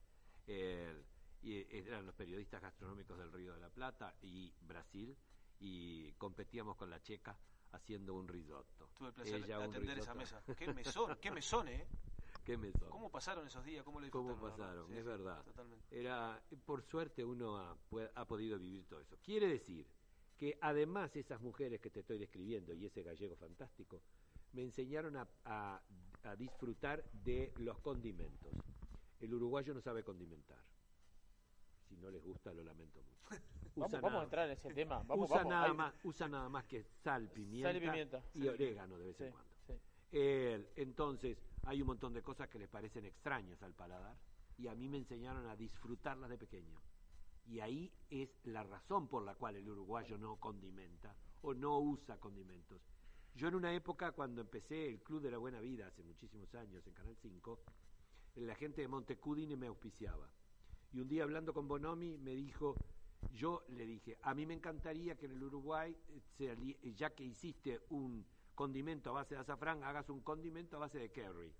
[0.47, 1.05] El-
[1.43, 5.17] y eran los periodistas gastronómicos del Río de la Plata y Brasil
[5.59, 7.35] y competíamos con la checa
[7.71, 8.91] haciendo un risotto.
[8.95, 10.43] Tuve el placer Ella de atender esa mesa.
[10.55, 11.87] Qué mesón, qué mesón, ¿eh?
[12.59, 12.89] Qué.
[12.89, 13.83] ¿Cómo pasaron esos días?
[13.83, 14.57] ¿Cómo lo ¿Cómo disfrutaron?
[14.59, 14.87] pasaron?
[14.87, 15.43] Sí, es sí, verdad.
[15.43, 15.99] Totalmente.
[15.99, 19.17] Era, por suerte uno ha, podido vivir todo eso.
[19.21, 19.87] Quiere decir
[20.37, 24.01] que además esas mujeres que te estoy describiendo y ese gallego fantástico
[24.53, 25.81] me enseñaron a, a-
[26.23, 28.51] a disfrutar de los condimentos.
[29.19, 30.63] El uruguayo no sabe condimentar.
[31.87, 33.21] Si no les gusta, lo lamento mucho.
[34.01, 35.01] Vamos, a entrar en ese tema.
[35.07, 35.49] Vamos, usa, vamos.
[35.51, 38.23] Nada Hay- más, usa nada más que sal, pimienta, Sal y pimienta.
[38.33, 39.51] y orégano de vez en cuando.
[39.67, 39.73] sí.
[40.11, 44.17] Eh, entonces, hay un montón de cosas que les parecen extrañas al paladar
[44.57, 46.79] y a mí me enseñaron a disfrutarlas de pequeño.
[47.47, 52.19] Y ahí es la razón por la cual el uruguayo no condimenta o no usa
[52.19, 52.81] condimentos.
[53.33, 56.85] Yo en una época, cuando empecé el Club de la Buena Vida, hace muchísimos años,
[56.85, 57.59] en Canal 5,
[58.35, 60.29] la gente de Montecudine me auspiciaba.
[60.93, 62.75] Y un día hablando con Bonomi me dijo,
[63.33, 65.95] yo le dije, a mí me encantaría que en el Uruguay,
[66.39, 68.25] eh, ya que hiciste un
[68.55, 71.53] condimento a base de azafrán, hagas un condimento a base de curry.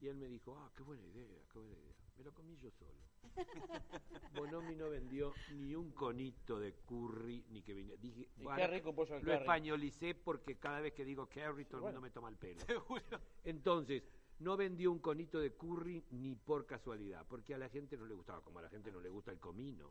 [0.00, 1.94] Y él me dijo, ah, qué buena idea, qué buena idea.
[2.18, 2.92] Me lo comí yo solo.
[4.34, 8.00] Bonomi no vendió ni un conito de curry, ni que viniera.
[8.00, 9.38] Dije, Y "Bueno, qué rico pollo al lo curry".
[9.40, 12.60] españolicé porque cada vez que digo curry todo el mundo me toma el pelo.
[13.44, 14.02] Entonces,
[14.40, 18.14] no vendió un conito de curry ni por casualidad, porque a la gente no le
[18.14, 19.90] gustaba, como a la gente no le gusta el comino,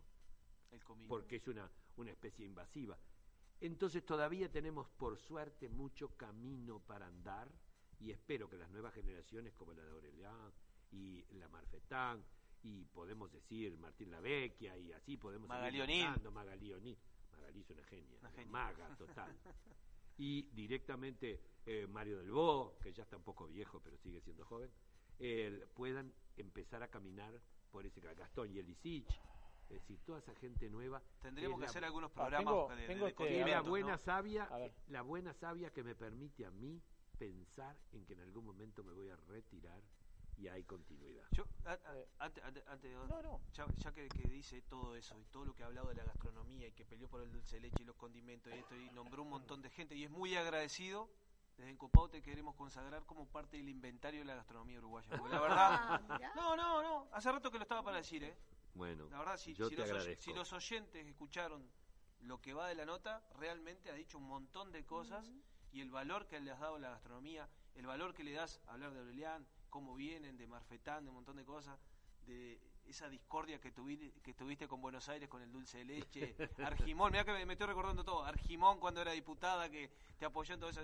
[0.72, 1.10] El comino.
[1.10, 2.98] porque es una, una especie invasiva.
[3.62, 7.50] Entonces todavía tenemos, por suerte, mucho camino para andar
[8.00, 10.52] y espero que las nuevas generaciones como la de Aurelián
[10.92, 12.24] y la Marfetán
[12.62, 16.04] y podemos decir Martín Lavecchia y así podemos seguir Magali O'Neill.
[16.04, 16.98] nombrando, Magali O'Neill.
[17.32, 18.52] Magali es una genia, Una genia.
[18.52, 19.36] maga total.
[20.18, 24.46] y directamente eh, Mario Del Bo, que ya está un poco viejo pero sigue siendo
[24.46, 24.70] joven,
[25.20, 27.40] eh, puedan empezar a caminar
[27.72, 29.08] por ese Gastón y Elisich,
[29.76, 31.02] es decir, toda esa gente nueva.
[31.22, 33.62] Tendríamos que la- hacer algunos Ah, programas tengo- de, de- tengo de este- es la
[33.62, 33.98] buena ¿no?
[33.98, 34.50] sabia,
[34.88, 36.82] la buena sabia que me permite a mí
[37.18, 39.82] pensar en que en algún momento me voy a retirar
[40.38, 41.26] y hay continuidad.
[41.32, 43.40] Yo, a- a- antes, antes- antes de- No, no.
[43.54, 46.04] ya, ya que, que dice todo eso y todo lo que ha hablado de la
[46.06, 48.90] gastronomía y que peleó por el dulce de leche y los condimentos y esto y
[48.92, 51.10] nombró un montón de gente y es muy agradecido,
[51.56, 55.08] desde Encopado te queremos consagrar como parte del inventario de la gastronomía uruguaya.
[55.18, 56.02] Porque la verdad,
[56.36, 58.36] no, no, no, hace rato que lo estaba para decir, ¿eh?
[58.74, 61.70] Bueno, La verdad, si, yo si te los, si los oyentes escucharon
[62.22, 65.32] lo que va de la nota, realmente ha dicho un montón de cosas
[65.72, 68.62] y el valor que le has dado a la gastronomía, el valor que le das
[68.68, 71.80] a hablar de Aurelián, cómo vienen, de Marfetán, de un montón de cosas,
[72.26, 76.36] de esa discordia que tuviste, que tuviste con Buenos Aires, con el dulce de leche,
[76.64, 80.54] Argimón, mira que me, me estoy recordando todo, Argimón cuando era diputada, que te apoyó
[80.54, 80.82] en todo eso.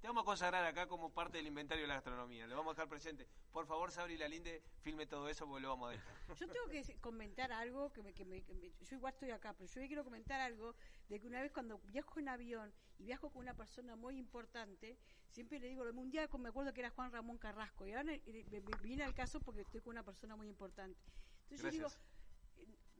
[0.00, 2.74] Te vamos a consagrar acá como parte del inventario de la gastronomía, lo vamos a
[2.74, 3.26] dejar presente.
[3.50, 6.14] Por favor, Sabri Lalinde, filme todo eso porque lo vamos a dejar.
[6.36, 9.54] Yo tengo que comentar algo, que me, que me- que me- yo igual estoy acá,
[9.54, 10.76] pero yo quiero comentar algo
[11.08, 14.96] de que una vez cuando viajo en avión y viajo con una persona muy importante,
[15.30, 18.12] siempre le digo, un día me acuerdo que era Juan Ramón Carrasco, y ahora
[18.82, 21.00] viene al caso porque estoy con una persona muy importante.
[21.50, 21.88] Entonces yo digo,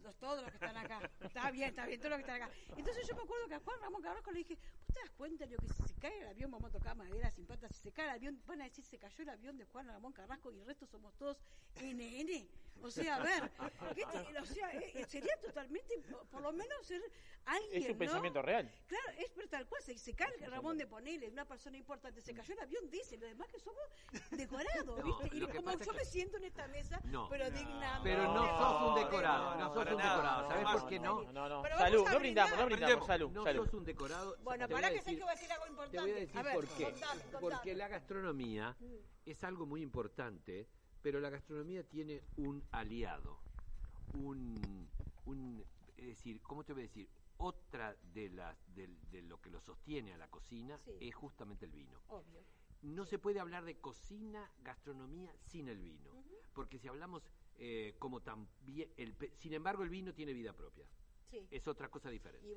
[0.03, 2.53] los, todos los que están acá, está bien, está bien, todos los que están acá.
[2.77, 5.47] Entonces yo me acuerdo que a Juan Ramón Carrasco le dije, ¿vos te das cuenta
[5.47, 7.93] de que si se cae el avión, vamos a tocar madera sin patas, si se
[7.93, 10.59] cae el avión, van a decir se cayó el avión de Juan Ramón Carrasco y
[10.59, 11.37] el resto somos todos
[11.81, 12.49] NN?
[12.81, 13.51] O sea, a ver,
[13.97, 17.03] ¿qué te- o sea, eh, sería totalmente, por- por lo menos ser
[17.47, 17.99] alguien, Es un ¿no?
[17.99, 18.71] pensamiento real.
[18.87, 22.21] Claro, es pero tal cual, se, se cae el Ramón de Ponele, una persona importante,
[22.21, 23.83] se cayó el avión, dice, lo demás que somos
[24.31, 25.37] decorados, No, ¿viste?
[25.37, 27.29] Y como yo me siento en esta mesa, No.
[27.29, 28.09] pero dignamente.
[28.11, 30.89] Pero no sos un decorado, no, no, sos un nada, decorado, no, ¿sabes no, por
[30.89, 31.49] qué no, no?
[31.49, 33.07] No, Salud, no brindamos, no brindamos.
[33.07, 33.65] Salud, No salud.
[33.65, 34.37] sos un decorado.
[34.43, 35.97] Bueno, a que sé que voy a decir algo importante.
[35.97, 36.85] Te voy a decir ver, por qué.
[36.85, 37.41] contame, contame.
[37.41, 38.77] Porque la gastronomía
[39.27, 40.67] es algo muy importante,
[41.03, 43.39] pero la gastronomía tiene un aliado,
[44.15, 44.89] un,
[45.27, 45.65] un
[45.97, 47.09] es decir, ¿cómo te voy a decir?
[47.39, 50.97] Otra de las de, de lo que lo sostiene a la cocina Sí.
[51.01, 52.01] es justamente el vino.
[52.09, 52.41] Obvio.
[52.83, 56.11] No se puede hablar de cocina, gastronomía sin el vino,
[56.53, 57.23] porque si hablamos
[57.59, 60.87] eh, como también, el, sin embargo el vino tiene vida propia,
[61.31, 61.47] Sí.
[61.51, 62.49] es otra cosa diferente.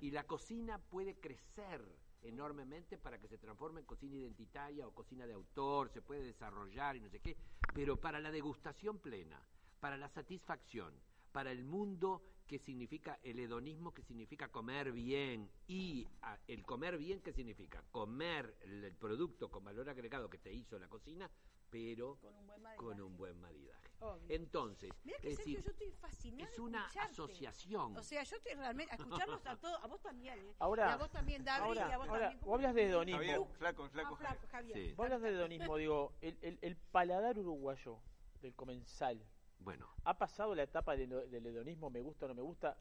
[0.00, 0.06] Y.
[0.06, 1.82] Y la cocina puede crecer
[2.22, 6.94] enormemente para que se transforme en cocina identitaria o cocina de autor, se puede desarrollar
[6.96, 7.36] y no sé qué,
[7.72, 9.42] pero para la degustación plena,
[9.80, 10.94] para la satisfacción,
[11.32, 16.98] para el mundo que significa el hedonismo, que significa comer bien, y ah, el comer
[16.98, 21.30] bien, que significa comer el, el producto con valor agregado que te hizo la cocina,
[21.70, 22.76] pero Con un buen maridaje.
[22.76, 23.89] con un buen maridaje.
[24.00, 24.26] Obvio.
[24.34, 26.50] Entonces, Mira que es Sergio, decir, yo estoy fascinada.
[26.50, 27.12] es de una escucharte.
[27.12, 27.96] asociación.
[27.96, 30.54] O sea, yo estoy realmente a escucharlos a todos, a vos también, ¿eh?
[30.58, 32.40] Ahora- y a vos también, David, ahora- y a vos ahora, también.
[32.46, 33.18] vos hablas de hedonismo.
[33.18, 34.14] Javier, flaco, el flaco.
[34.14, 34.76] Ah, flaco, Javier.
[34.78, 34.94] Sí.
[34.94, 38.00] Vos hablas de hedonismo, digo, el, el, el paladar uruguayo
[38.40, 39.22] del comensal,
[39.58, 42.78] Bueno, ¿ha pasado la etapa del, del hedonismo, me gusta o no me gusta?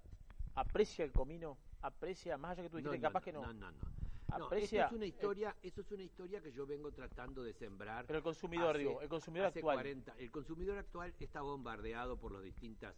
[0.55, 1.57] ¿Aprecia el comino?
[1.81, 3.41] ¿Aprecia, más allá que tú dijiste, capaz que no?
[3.41, 3.98] No, no, no.
[4.37, 8.05] No, eso es una historia, eso es una historia que yo vengo tratando de sembrar.
[8.05, 9.75] Pero el consumidor, hace- digo, el consumidor hace actual.
[9.77, 12.95] 40 el consumidor actual está bombardeado por las distintas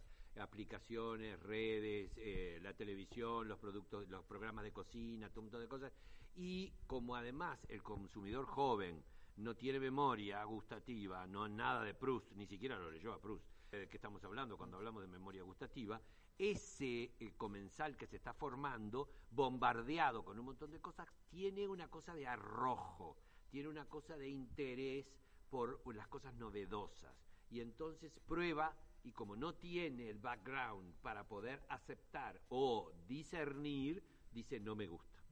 [0.52, 5.68] aplicaciones, redes, eh, la televisión, los productos, los programas de cocina, todo un montón de
[5.68, 5.92] cosas.
[6.36, 9.02] Y como además el consumidor joven
[9.36, 13.78] no tiene memoria gustativa, no nada de Proust, ni siquiera lo leyó a Proust, eh,
[13.78, 16.00] de qué estamos hablando cuando hablamos de memoria gustativa,
[16.42, 21.88] ese eh, comensal que se está formando, bombardeado con un montón de cosas, tiene una
[21.88, 23.16] cosa de arrojo,
[23.48, 25.06] tiene una cosa de interés
[25.50, 27.14] por las cosas novedosas
[27.48, 28.74] y entonces prueba
[29.04, 35.22] y como no tiene el background para poder aceptar o discernir, dice no me gusta.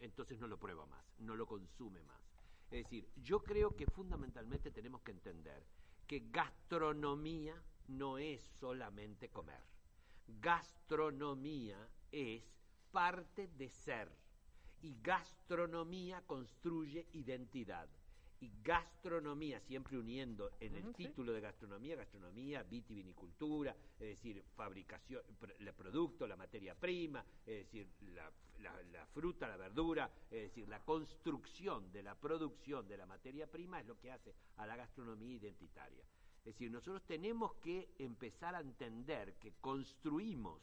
[0.00, 2.20] Entonces no lo prueba más, no lo consume más.
[2.72, 5.64] Es decir, yo creo que fundamentalmente tenemos que entender
[6.08, 9.75] que gastronomía no es solamente comer.
[10.28, 12.42] Gastronomía es
[12.90, 14.10] parte de ser.
[14.82, 17.88] Y gastronomía construye identidad.
[18.38, 21.04] Y gastronomía, siempre uniendo en el sí.
[21.06, 25.22] título de gastronomía, gastronomía, vitivinicultura, es decir, fabricación,
[25.58, 30.68] el producto, la materia prima, es decir, la, la- la fruta, la verdura, es decir,
[30.68, 34.76] la construcción de la producción de la materia prima es lo que hace a la
[34.76, 36.04] gastronomía identitaria.
[36.46, 40.62] Es decir, nosotros tenemos que empezar a entender que construimos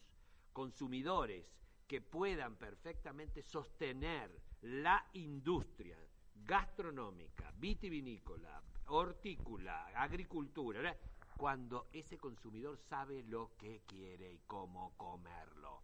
[0.53, 1.45] consumidores
[1.85, 4.31] que puedan perfectamente sostener
[4.61, 5.97] la industria
[6.35, 10.97] gastronómica, vitivinícola, hortícola, agricultura,
[11.35, 15.81] cuando ese consumidor sabe lo que quiere y cómo comerlo.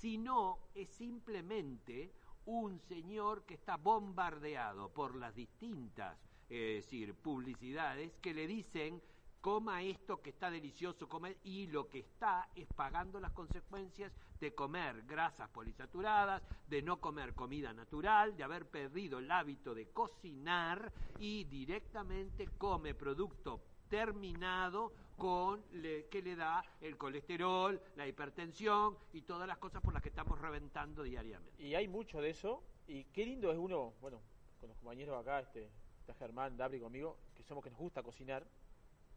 [0.00, 2.12] Si no, es simplemente
[2.44, 6.16] un señor que está bombardeado por las distintas
[6.48, 9.02] eh, decir, publicidades que le dicen
[9.40, 14.54] coma esto que está delicioso, coma y lo que está es pagando las consecuencias de
[14.54, 20.92] comer grasas polisaturadas, de no comer comida natural, de haber perdido el hábito de cocinar
[21.18, 29.22] y directamente come producto terminado con le- que le da el colesterol, la hipertensión y
[29.22, 31.62] todas las cosas por las que estamos reventando diariamente.
[31.62, 32.62] Y hay mucho de eso.
[32.86, 34.20] Y qué lindo es uno, bueno,
[34.58, 35.68] con los compañeros acá, este,
[36.00, 38.46] está Germán, Dabri conmigo, que somos que nos gusta cocinar.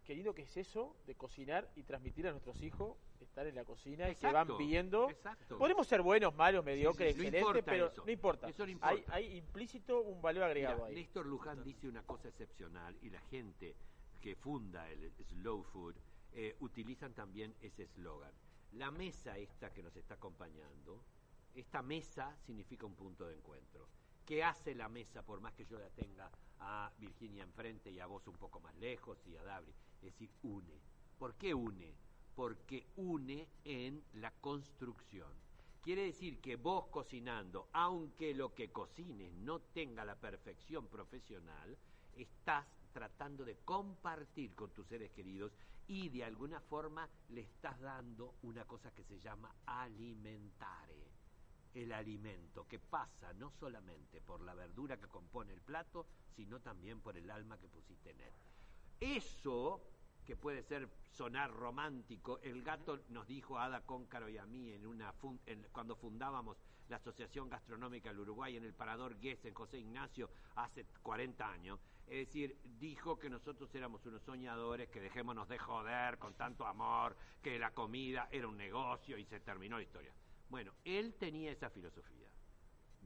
[0.03, 3.63] Qué lindo que es eso de cocinar y transmitir a nuestros hijos estar en la
[3.63, 5.09] cocina y que van viendo.
[5.09, 5.57] exacto.
[5.57, 8.03] Podemos ser buenos, malos, mediocres, sí, excelentes, importa pero eso.
[8.05, 8.49] no importa.
[8.49, 9.15] Eso no Hay, importa.
[9.15, 10.95] hay implícito un valor agregado Mira, ahí.
[10.95, 13.75] Néstor Luján dice una cosa excepcional y la gente
[14.21, 15.95] que funda el Slow Food
[16.33, 18.33] eh, utilizan también ese eslogan.
[18.73, 21.03] La mesa esta que nos está acompañando,
[21.55, 23.87] esta mesa significa un punto de encuentro.
[24.25, 26.29] ¿Qué hace la mesa, por más que yo la tenga
[26.59, 29.73] a Virginia enfrente y a vos un poco más lejos y a Dabri?
[30.03, 30.81] Es decir, une.
[31.17, 31.95] ¿Por qué une?
[32.35, 35.31] Porque une en la construcción.
[35.81, 41.77] Quiere decir que vos cocinando, aunque lo que cocines no tenga la perfección profesional,
[42.17, 45.53] estás tratando de compartir con tus seres queridos
[45.87, 51.13] y de alguna forma le estás dando una cosa que se llama alimentare.
[51.73, 56.05] El alimento que pasa no solamente por la verdura que compone el plato,
[56.35, 58.33] sino también por el alma que pusiste en él.
[58.99, 59.81] Eso,
[60.23, 64.71] que puede ser sonar romántico, el gato nos dijo a Ada Cóncaro y a mí
[64.71, 65.13] en una
[65.71, 66.57] cuando fundábamos
[66.89, 71.79] la Asociación Gastronómica del Uruguay en el Parador Guess en José Ignacio hace 40 años.
[72.07, 77.15] Es decir, dijo que nosotros éramos unos soñadores, que dejémonos de joder con tanto amor,
[77.41, 80.13] que la comida era un negocio y se terminó la historia.
[80.49, 82.27] Bueno, él tenía esa filosofía.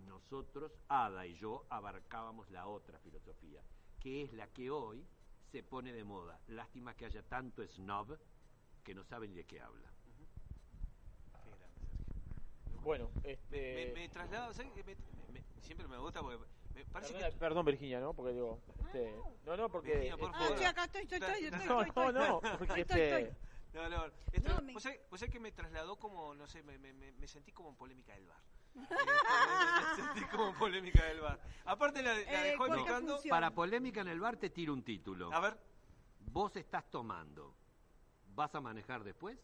[0.06, 3.62] Nosotros, Ada y yo, abarcábamos la otra filosofía,
[4.00, 5.06] que es la que hoy
[5.52, 6.40] se pone de moda.
[6.48, 8.18] Lástima que haya tanto snob
[8.84, 9.88] que no saben de qué habla.
[12.84, 13.92] Bueno, Me, este.
[13.94, 14.84] me traslado, ¿sabes qué?
[14.84, 14.96] Me-
[15.34, 16.38] me- siempre me gusta porque
[16.74, 17.38] me parece Perdona- que...
[17.38, 18.14] Perdón, Virginia, ¿no?
[18.14, 18.60] Porque digo.
[18.86, 19.14] Este,
[19.46, 19.90] no, no, porque.
[19.92, 20.52] Virginia, por este, favor.
[20.54, 22.30] estoy acá, estoy, estoy, estoy, estoy, No, estoy, no, estoy.
[22.52, 23.20] no, porque Estoy, este.
[23.22, 23.38] estoy.
[23.74, 26.64] No, no, esto- No, me- ¿vos, sabés, vos sabés que me trasladó como, no sé,
[26.64, 28.42] me, me sentí como en polémica del bar.
[28.78, 28.86] Eh,
[29.96, 31.40] sentí como en polémica del bar.
[31.66, 33.14] Aparte la, la Eh, dejó picando...
[33.14, 33.30] función.
[33.30, 35.34] Para polémica en el bar te tiro un título.
[35.34, 35.58] A ver.
[36.20, 37.56] Vos estás tomando.
[38.36, 39.38] ¿Vas a manejar después?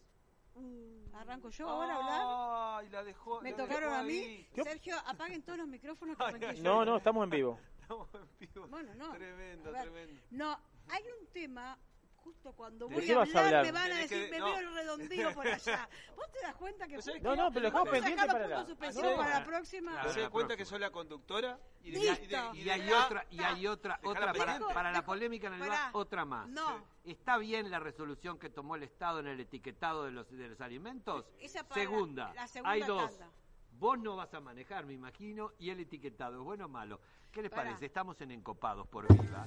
[1.14, 2.84] Arranco yo ahora a hablar.
[2.84, 4.12] Ay, la dejó, Me la tocaron dejó a mí.
[4.12, 4.48] ahí.
[4.54, 6.62] Sergio, apaguen todos los micrófonos que arranqué yo.
[6.62, 7.58] No, no, estamos en vivo.
[7.84, 8.66] Estamos en vivo.
[8.68, 9.12] Bueno, no.
[9.12, 10.22] Tremendo, A ver, tremendo.
[10.30, 10.58] No,
[10.88, 11.78] hay un tema,
[12.24, 13.64] justo cuando ¿De voy a a hablar, hablar?
[13.66, 14.46] me van a decir, me no.
[14.46, 15.88] veo el redondío por allá.
[16.16, 16.96] ¿Vos te das cuenta que...
[16.96, 18.66] ¿Vos sabés No, no, pero lo dejamos a pendiente para la.
[19.16, 19.90] para la próxima.
[19.92, 21.58] ¿Se Para da la cuenta que sos la conductora?
[21.82, 22.24] Y de, Listo.
[22.24, 25.48] y de- y Y de hay otra, y hay otra, otra para, para la polémica
[25.48, 26.48] en el bar, otra más.
[26.48, 26.82] No.
[27.04, 30.60] ¿Está bien la resolución que tomó el Estado en el etiquetado de los, de los
[30.62, 31.26] alimentos?
[31.38, 33.10] Esa para segunda, la segunda hay dos.
[33.18, 33.30] tanda.
[33.76, 37.00] Vos no vas a manejar, me imagino, y el etiquetado, ¿es bueno o malo?
[37.30, 37.84] ¿Qué les parece?
[37.86, 39.46] Estamos en Encopados por Viva.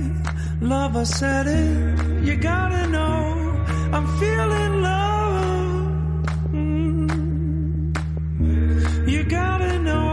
[0.71, 0.95] love.
[0.95, 2.25] I said it.
[2.27, 3.17] You gotta know
[3.95, 5.91] I'm feeling love.
[6.55, 7.07] Mm.
[9.13, 10.10] You gotta know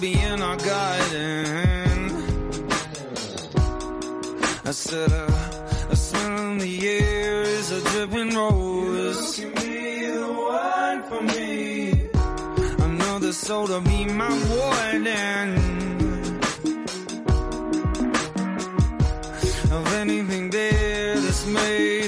[0.00, 2.12] be in our garden.
[4.64, 9.38] I said, uh, a smell in the air is a dripping rose.
[9.38, 12.08] You can be the one for me.
[12.78, 15.48] Another soul to be my warden.
[19.72, 22.07] Of anything there that's made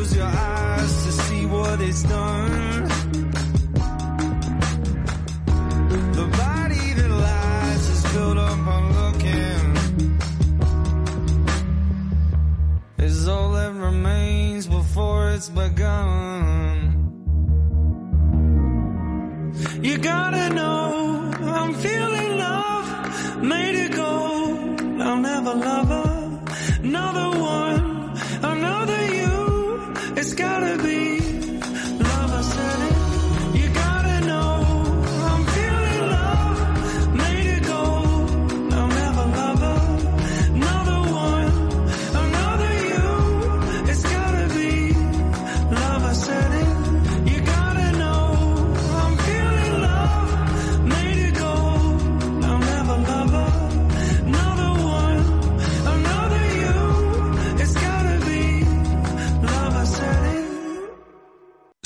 [0.00, 2.69] Close your eyes to see what it's done.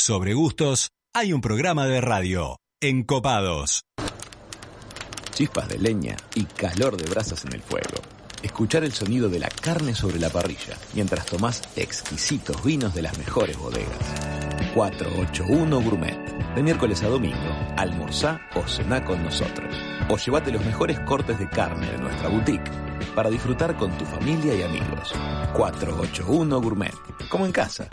[0.06, 2.59] Sobre gustos, hay un programa de radio.
[2.82, 3.85] Encopados.
[5.32, 8.02] Chispas de leña y calor de brasas en el fuego.
[8.43, 13.16] Escuchar el sonido de la carne sobre la parrilla mientras tomás exquisitos vinos de las
[13.16, 13.97] mejores bodegas.
[14.74, 16.55] 481 Gourmet.
[16.55, 19.74] De miércoles a domingo, almorzá o cená con nosotros.
[20.10, 22.70] O llévate los mejores cortes de carne de nuestra boutique
[23.14, 25.14] para disfrutar con tu familia y amigos.
[25.55, 26.94] 481 Gourmet.
[27.31, 27.89] Como en casa.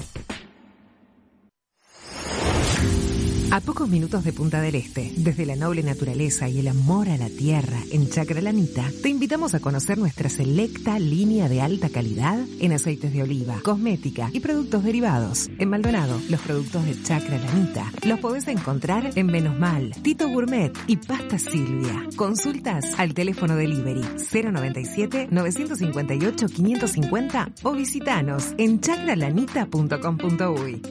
[3.52, 7.18] A pocos minutos de Punta del Este, desde la noble naturaleza y el amor a
[7.18, 12.40] la tierra en Chacra Lanita, te invitamos a conocer nuestra selecta línea de alta calidad
[12.61, 15.49] en aceites de oliva, cosmética y productos derivados.
[15.60, 20.72] En Maldonado, los productos de Chacra Lanita los podés encontrar en Menos Mal, Tito Gourmet
[20.88, 22.07] y Pasta Silvia.
[22.15, 30.82] Consultas al teléfono delivery 097 958 550 o visitanos en chacralanita.com.uy.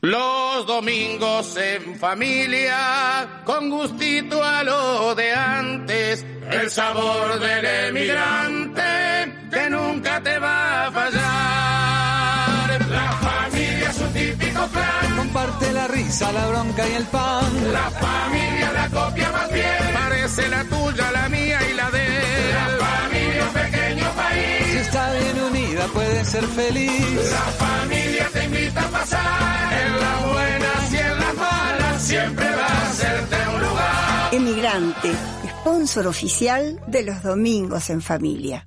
[0.00, 8.82] Los domingos en familia, con gustito a lo de antes, el sabor del emigrante
[9.50, 11.18] que nunca te va a fallar.
[12.88, 17.72] La familia es un típico plan, Comparte la risa, la bronca y el pan.
[17.72, 22.54] la familia la copia más bien, parece la tuya, la mía y la de él.
[22.54, 23.17] La familia
[24.28, 27.30] país, Si está bien unida puede ser feliz.
[27.30, 32.02] La familia te invita a pasar en las buenas y en las malas.
[32.02, 34.34] Siempre va a hacerte un lugar.
[34.34, 35.12] Emigrante,
[35.60, 38.66] sponsor oficial de los domingos en familia.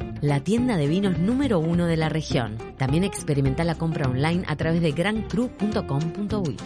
[0.21, 2.57] la tienda de vinos número uno de la región.
[2.77, 6.57] También experimenta la compra online a través de grancru.com.uy.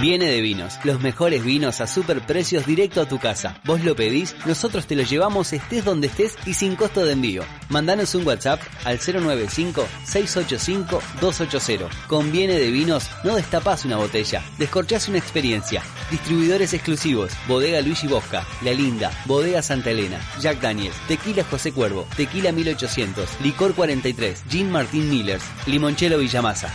[0.00, 3.60] Viene de Vinos, los mejores vinos a super precios directo a tu casa.
[3.66, 7.42] Vos lo pedís, nosotros te lo llevamos estés donde estés y sin costo de envío.
[7.68, 11.90] Mandanos un WhatsApp al 095-685-280.
[12.06, 15.82] Con Viene de Vinos no destapás una botella, descorchás una experiencia.
[16.10, 22.08] Distribuidores exclusivos, Bodega Luigi Bosca, La Linda, Bodega Santa Elena, Jack Daniels, Tequila José Cuervo,
[22.16, 26.72] Tequila 1800, Licor 43, Gin Martín Millers, Limonchelo Villamasa.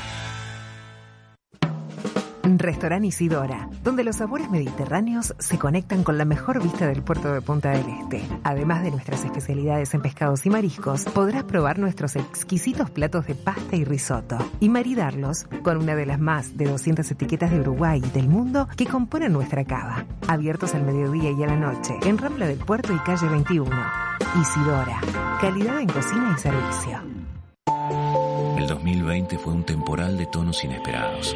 [2.58, 7.42] Restaurant Isidora, donde los sabores mediterráneos se conectan con la mejor vista del puerto de
[7.42, 8.24] Punta del Este.
[8.44, 13.76] Además de nuestras especialidades en pescados y mariscos, podrás probar nuestros exquisitos platos de pasta
[13.76, 18.10] y risotto y maridarlos con una de las más de 200 etiquetas de Uruguay y
[18.10, 20.06] del mundo que componen nuestra cava.
[20.28, 23.70] Abiertos al mediodía y a la noche, en Rambla del Puerto y calle 21.
[24.42, 25.02] Isidora,
[25.42, 27.02] calidad en cocina y servicio.
[28.58, 31.36] El 2020 fue un temporal de tonos inesperados.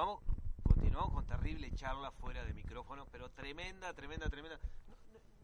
[0.00, 0.20] Continuamos,
[0.62, 4.58] continuamos con terrible charla fuera de micrófono, pero tremenda, tremenda, tremenda.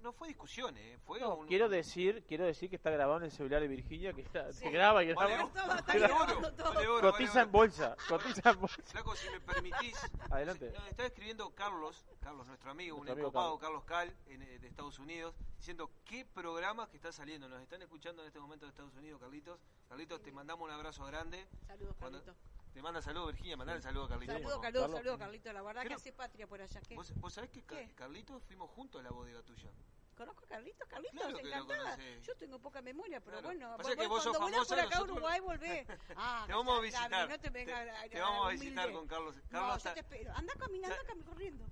[0.02, 0.98] No, fue discusión, ¿eh?
[1.04, 1.46] Fue No, un...
[1.48, 4.70] quiero decir, quiero decir que está grabado en el celular de Virginia, que está, se
[4.70, 5.26] graba y graba.
[5.26, 8.82] oro, vale oro, cotiza vale en bolsa, cotiza en bolsa.
[8.84, 9.98] Flaco, si me permitís.
[10.30, 10.72] Adelante.
[10.78, 14.58] No, estaba escribiendo Carlos, Carlos, nuestro amigo, Nuestro un amigo encopado, Carlos Cal, en, eh,
[14.60, 17.48] de Estados Unidos, diciendo qué programas que están saliendo.
[17.48, 19.58] Nos están escuchando en este momento de Estados Unidos, Carlitos.
[19.88, 21.46] Carlitos, te mandamos un abrazo grande.
[21.66, 22.55] Saludos, Cuando- Carlitos.
[22.76, 24.34] Te manda saludos, Virginia, mandale saludos a Carlitos.
[24.42, 25.52] por Saludos, saludos, saludos, Carlito.
[25.54, 26.80] La verdad que Creo- hace patria por allá.
[26.86, 26.94] ¿Qué?
[26.94, 29.70] ¿Vos, vos sabés que Car- Carlitos fuimos juntos a la bodega tuya?
[30.14, 30.86] ¿Conozco a Carlitos?
[30.86, 31.96] Carlitos, Claro que encantada.
[32.20, 33.46] Yo tengo poca memoria, pero Claro.
[33.48, 35.86] bueno, Pasa vol- que vos sos cuando volvés famosa, por acá a nosotros- Uruguay, volvé.
[36.18, 37.28] Ah, Te vamos a visitar.
[37.30, 38.64] no te vengas Te- a- te vamos a humilde.
[38.66, 39.34] visitar con Carlos.
[39.36, 40.32] No, Carlos yo está- te espero.
[40.36, 41.64] Anda caminando, anda corriendo.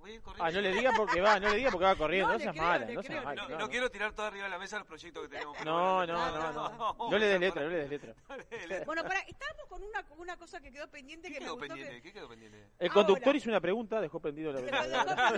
[0.00, 0.44] Voy a ir corriendo.
[0.44, 2.78] Ah, no le diga porque va, no le diga porque va corriendo, No, seas mala,
[2.80, 3.42] no creo, seas le mala.
[3.42, 5.64] No, no, no quiero tirar todo arriba de la mesa los proyectos que tenemos.
[5.64, 7.10] No, no, no, no.
[7.10, 8.14] No le des letra, no le des letra.
[8.86, 11.54] Bueno, para, estábamos con una, con una cosa que quedó pendiente ¿Qué que me quedó
[11.56, 11.94] gustó pendiente?
[11.96, 12.02] que...
[12.02, 12.68] ¿Qué quedó pendiente?
[12.78, 14.70] El conductor hizo una pregunta, dejó prendido la El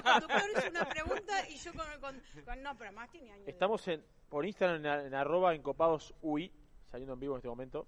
[0.02, 1.86] conductor hizo una pregunta y yo con...
[2.00, 3.46] con, con- no, pero más tiene años.
[3.46, 6.52] de- Estamos en, por Instagram en, en arroba encopadosui,
[6.90, 7.86] saliendo en vivo en este momento.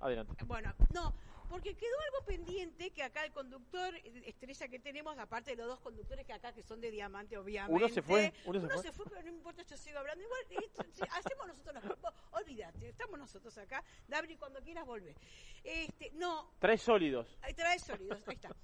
[0.00, 0.44] Adelante.
[0.44, 1.14] Bueno, no,
[1.50, 5.66] porque quedó algo pendiente que acá el conductor eh, estrella que tenemos, aparte de los
[5.66, 7.74] dos conductores que acá que son de diamante, obviamente.
[7.74, 9.04] Uno se fue, uno se fue.
[9.08, 10.22] pero no importa, yo sigo hablando.
[10.22, 12.14] Igual, esto, sí, hacemos nosotros las cosas.
[12.30, 13.82] Olvídate, estamos nosotros acá.
[14.06, 15.16] Dabri, cuando quieras volver.
[15.64, 17.36] Este, no, Trae sólidos.
[17.56, 18.54] trae sólidos, ahí está.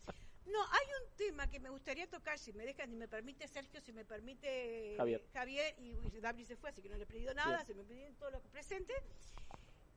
[0.46, 3.80] No, hay un tema que me gustaría tocar, si me dejan, si me permite Sergio,
[3.80, 5.24] si me permite Javier.
[5.32, 7.66] Javier, y, y Dabri se fue, así que no le he pedido nada, Sí.
[7.66, 8.96] se me pidieron todos los presentes.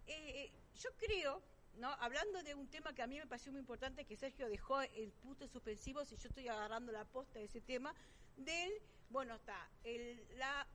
[0.08, 1.44] Eh, eh, yo creo,
[1.80, 1.90] ¿no?
[2.00, 5.12] Hablando de un tema que a mí me pareció muy importante, que Sergio dejó el
[5.14, 7.94] punto suspensivo, si yo estoy agarrando la posta de ese tema,
[8.36, 8.72] del,
[9.10, 10.68] bueno, está, el, la,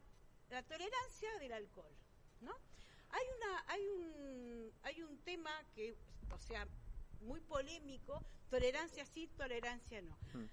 [0.51, 1.93] la tolerancia del alcohol,
[2.41, 2.53] ¿no?
[3.11, 5.97] Hay, una, hay, un, hay un tema que,
[6.33, 6.67] o sea,
[7.21, 10.17] muy polémico, tolerancia sí, tolerancia no.
[10.33, 10.49] Mm.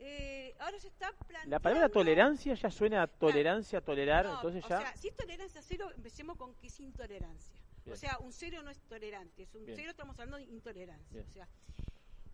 [0.00, 1.50] Eh, ahora se está planteando...
[1.50, 4.78] La palabra tolerancia ya suena a tolerancia, tolerar, No, entonces o ya...
[4.78, 7.58] sea, si es tolerancia cero, empecemos con que es intolerancia.
[7.84, 7.94] Bien.
[7.94, 9.76] O sea, un cero no es tolerante, es un Bien.
[9.76, 11.06] cero estamos hablando de intolerancia.
[11.10, 11.26] Bien.
[11.28, 11.48] O sea,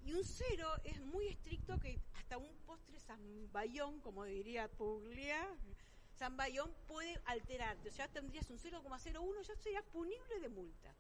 [0.04, 5.48] y un cero es muy estricto que hasta un postre zambayón, como diría Puglia,
[6.16, 7.88] zambayón puede alterarte.
[7.88, 10.94] O sea, tendrías un 0,01, ya serías punible de multa.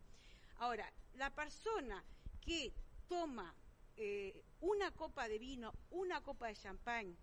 [0.56, 2.02] Ahora, la persona
[2.40, 2.72] que
[3.08, 3.54] toma
[3.96, 7.16] eh, una copa de vino, una copa de champán,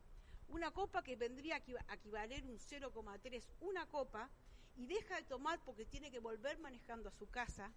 [0.49, 4.29] una copa que vendría a equivaler un 0,3, una copa,
[4.77, 7.71] y deja de tomar porque tiene que volver manejando a su casa,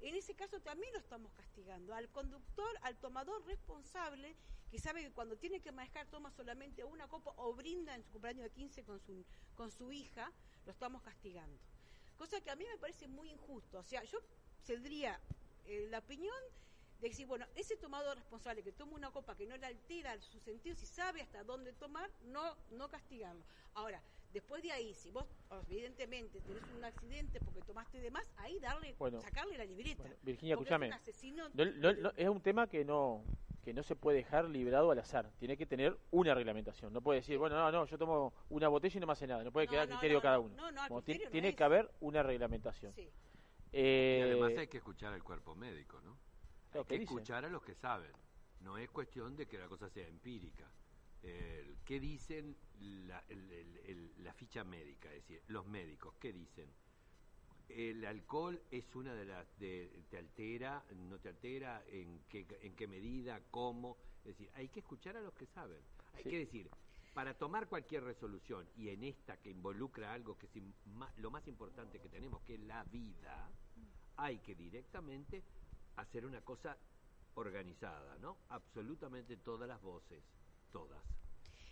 [0.00, 1.94] en ese caso también lo estamos castigando.
[1.94, 4.36] Al conductor, al tomador responsable,
[4.70, 8.10] que sabe que cuando tiene que manejar toma solamente una copa o brinda en su
[8.10, 9.24] cumpleaños de 15 con su,
[9.54, 10.30] con su hija,
[10.66, 11.58] lo estamos castigando.
[12.18, 13.78] Cosa que a mí me parece muy injusto.
[13.78, 14.18] O sea, yo
[14.66, 15.20] tendría
[15.66, 16.36] eh, la opinión
[17.00, 20.38] de decir, bueno, ese tomador responsable que toma una copa que no le altera su
[20.40, 23.42] sentido, si sabe hasta dónde tomar, no, no castigarlo.
[23.74, 24.00] Ahora,
[24.32, 25.26] después de ahí, si vos
[25.68, 29.20] evidentemente tenés un accidente porque tomaste de más, ahí darle, Bueno.
[29.20, 30.04] sacarle la libreta.
[30.22, 30.88] Virginia, escúchame.
[30.88, 33.22] Es, asesino No- no- no- es un tema que no
[33.62, 35.30] que no se puede dejar librado al azar.
[35.38, 36.92] Tiene que tener una reglamentación.
[36.92, 39.42] No puede decir, bueno, no, no, yo tomo una botella y no me hace nada.
[39.42, 40.42] No puede No, quedar no, criterio no, cada no.
[40.42, 40.54] uno.
[40.56, 41.56] No, no, al Como criterio no tiene es.
[41.56, 42.92] que haber una reglamentación.
[42.92, 43.08] Sí.
[43.72, 46.18] Eh, Y además hay que escuchar al cuerpo médico, ¿no?
[46.74, 48.12] Hay ¿qué que escuchar a los que saben.
[48.60, 50.70] No es cuestión de que la cosa sea empírica.
[51.22, 55.08] ¿Qué dicen la, el- el- el- la ficha médica?
[55.12, 56.68] Es decir, los médicos, ¿qué dicen?
[57.68, 59.58] El alcohol es una de las...
[59.58, 60.84] De, ¿Te altera?
[60.94, 61.82] ¿No te altera?
[61.88, 63.40] ¿En qué, ¿En qué medida?
[63.50, 63.96] ¿Cómo?
[64.18, 65.80] Es decir, hay que escuchar a los que saben.
[66.12, 66.30] Hay Sí.
[66.30, 66.70] que decir,
[67.14, 70.52] para tomar cualquier resolución, y en esta que involucra algo que es
[71.16, 73.50] lo más importante que tenemos, que es la vida,
[74.16, 75.42] hay que directamente
[75.96, 76.76] hacer una cosa
[77.34, 78.38] organizada, ¿no?
[78.48, 80.22] Absolutamente todas las voces,
[80.72, 81.02] todas.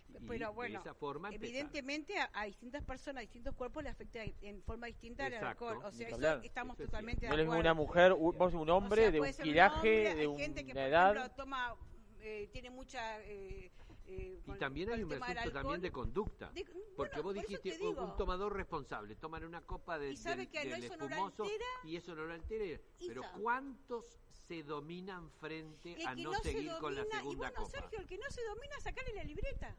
[0.09, 1.45] Y Pero de bueno, esa forma empezar.
[1.47, 5.69] evidentemente a, a distintas personas, a distintos cuerpos le afecta en, forma distinta el Exacto.
[5.69, 5.85] alcohol.
[5.87, 7.61] O sea, eso estamos Eso es totalmente no de es acuerdo.
[7.61, 10.65] una mujer, un, vos un hombre O sea, de un hombre, de hay un- gente
[10.65, 11.15] que, una por edad.
[11.17, 11.75] ejemplo, toma,
[12.19, 13.19] eh, tiene mucha...
[13.21, 13.71] eh,
[14.07, 16.49] eh, Y también hay un asunto también de conducta.
[16.51, 16.65] De-
[16.95, 20.63] porque bueno, vos dijiste, te un- tomador responsable, toman una copa de, Y sabe que
[20.65, 21.65] no, del eso no lo espumoso altera.
[21.83, 22.81] y eso no lo altera.
[22.99, 23.41] Pero sabe.
[23.41, 27.69] ¿cuántos se dominan frente a no, no se seguir con la segunda y bueno, copa?
[27.69, 29.75] Sergio, el que no se domina, sacarle la libreta.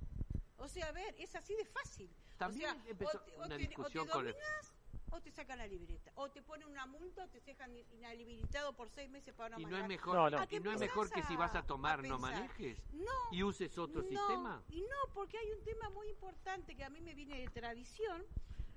[0.56, 2.10] O sea, a ver, es así de fácil.
[2.38, 4.34] También o sea, empezó o te, o una discusión o te con el-
[5.14, 6.12] o te sacan la libreta.
[6.16, 9.64] O te ponen una multa o te dejan inhabilitado por seis meses para no ¿Y
[9.64, 9.88] no es manejar.
[9.88, 10.38] mejor, No, no.
[10.38, 13.12] ¿A qué y no es mejor que si vas a tomar no manejes No.
[13.32, 14.62] y uses otro no, sistema?
[14.70, 18.24] Y no, porque hay un tema muy importante que a mí me viene de tradición,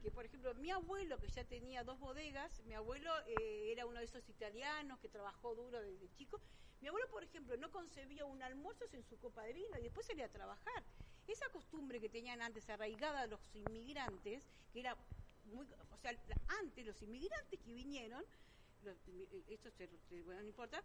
[0.04, 4.00] que por ejemplo mi abuelo, que ya tenía dos bodegas, mi abuelo eh, era uno
[4.00, 6.40] de esos italianos que trabajó duro desde chico,
[6.82, 10.06] mi abuelo, por ejemplo, no concebía un almuerzo sin su copa de vino y después
[10.06, 10.84] salía a trabajar.
[11.28, 14.96] Esa costumbre que tenían antes arraigada los inmigrantes, que era
[15.48, 16.12] muy, o sea,
[16.60, 18.24] antes los inmigrantes que vinieron,
[18.84, 18.96] los,
[19.48, 20.82] esto se, se- bueno, no importa,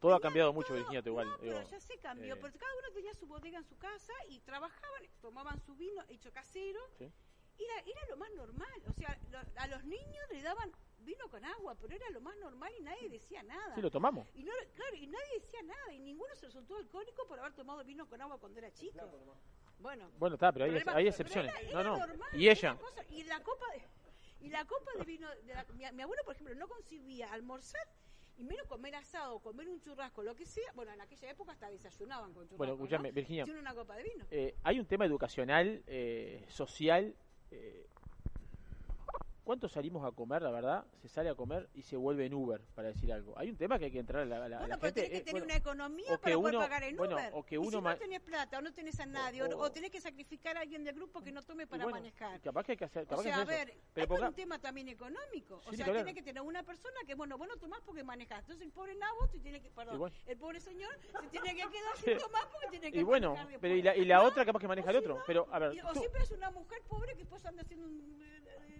[0.00, 1.26] Todo ha cambiado mucho, Virginia, igual.
[1.28, 3.76] no, pero digo, ya se cambió, eh, porque cada uno tenía su bodega en su
[3.78, 7.10] casa y trabajaban, tomaban su vino hecho casero, Sí.
[7.58, 8.82] y era, era lo más normal.
[8.88, 10.70] O sea, lo- a los niños le daban
[11.00, 13.74] vino con agua, pero era lo más normal y nadie decía nada.
[13.74, 14.26] Sí, lo tomamos.
[14.34, 17.84] Y no, claro, y nadie decía nada, y ninguno se resultó alcohólico por haber tomado
[17.84, 18.98] vino con agua cuando era chico.
[19.78, 21.54] Bueno, Bueno, está, pero hay, Problema- hay pero excepciones.
[21.60, 21.98] era- No, era no.
[22.06, 22.76] normal, Y ella.
[22.76, 23.82] cosa- y la copa de,
[24.44, 27.86] y la copa de vino, de la- mi, mi abuelo, por ejemplo, no concibía almorzar
[28.36, 30.70] y menos comer asado, comer un churrasco, lo que sea.
[30.74, 32.56] Bueno, en aquella época hasta desayunaban con churrasco.
[32.56, 33.14] Bueno, escúchame, ¿no?
[33.14, 33.44] Virginia.
[33.44, 34.24] Una copa de vino.
[34.30, 37.14] Eh, hay un tema educacional, eh, social.
[37.50, 37.86] eh,
[39.44, 40.86] ¿Cuánto salimos a comer, la verdad?
[41.02, 43.38] Se sale a comer y se vuelve en Uber, para decir algo.
[43.38, 44.94] Hay un tema que hay que entrar a la, a la- a Bueno, la pero
[44.94, 45.02] gente.
[45.02, 47.30] tenés que eh, tener bueno, una economía que para poder pagar en bueno, Uber.
[47.34, 49.58] o que y uno si ma- no tenés plata o no tenés a nadie, o,
[49.58, 52.40] o tenés que sacrificar a alguien del grupo que no tome para manejar.
[52.40, 53.76] capaz que hay que hacer, capaz O que sea, a hacer eso.
[53.76, 55.60] ver, Pero hay ponga- un tema también económico.
[55.60, 58.02] Sí, o sea, que tiene que tener una persona que, bueno, vos no tomás porque
[58.02, 58.40] manejás.
[58.40, 60.90] Entonces el pobre nabo se tiene que, perdón, el pobre señor
[61.20, 64.06] se tiene que quedar sin tomar porque tiene que Y bueno, pero y la, y
[64.06, 64.24] la ¿No?
[64.24, 65.22] otra capaz que maneja el otro.
[65.26, 68.24] Pero, a ver, Y- o siempre es una mujer pobre que después anda haciendo un...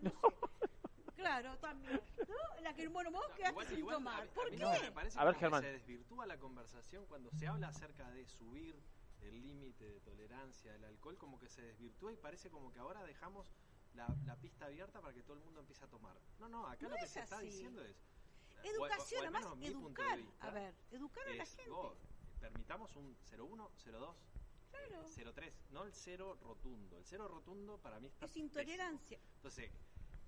[0.06, 1.12] eh, eh, no sé.
[1.16, 2.00] Claro, también.
[2.28, 2.60] ¿no?
[2.62, 4.22] La que, bueno, vos quedaste Igual- sin igual tomar.
[4.22, 4.82] a ¿Por a qué?
[4.82, 5.62] Me parece A ver, Germán.
[5.62, 8.78] que se desvirtúa la conversación cuando se habla acerca de subir
[9.22, 13.02] el límite de tolerancia del alcohol, como que se desvirtúa y parece como que ahora
[13.04, 13.46] dejamos
[13.94, 16.16] la, la pista abierta para que todo el mundo empiece a tomar.
[16.40, 17.46] No, no, acá No lo que es se está así.
[17.46, 17.96] diciendo es
[18.62, 20.18] Educación, o además, mi punto de educar.
[20.18, 21.70] vista A ver, educar a la gente.
[21.70, 21.96] vos,
[22.40, 24.16] permitamos un 01, 02,
[24.70, 25.04] Claro.
[25.34, 26.96] 03, no el cero rotundo.
[26.98, 29.18] El cero rotundo para mí está Es intolerancia.
[29.18, 29.34] pésimo.
[29.36, 29.70] Entonces,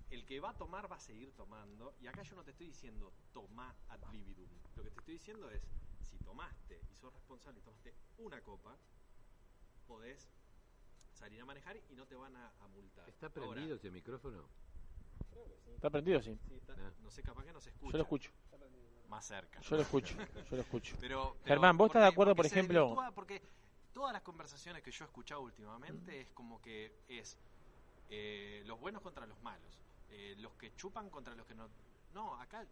[0.09, 1.93] el que va a tomar va a seguir tomando.
[2.01, 4.47] Y acá yo no te estoy diciendo toma ad libitum.
[4.75, 5.61] Lo que te estoy diciendo es,
[6.09, 8.75] si tomaste y sos responsable y tomaste una copa,
[9.87, 10.29] podés
[11.13, 13.07] salir a manejar y no te van a, a multar.
[13.09, 14.47] ¿Está Ahora, prendido ese micrófono?
[15.73, 16.21] ¿Está prendido?
[16.21, 16.37] Sí.
[16.47, 16.91] Sí, está- Ah.
[17.01, 17.91] No sé, capaz que no se escucha.
[17.91, 18.31] Yo lo escucho.
[19.09, 19.59] Más cerca.
[19.61, 20.95] Yo lo escucho, yo lo escucho.
[20.99, 22.95] Pero, pero Germán, ¿vos estás de acuerdo, por ejemplo?
[23.15, 23.41] Porque
[23.93, 27.37] todas las conversaciones que yo he escuchado últimamente es como que es
[28.09, 29.79] eh, los buenos contra los malos,
[30.09, 31.69] eh, los que chupan contra los que no.
[32.13, 32.65] No, acá,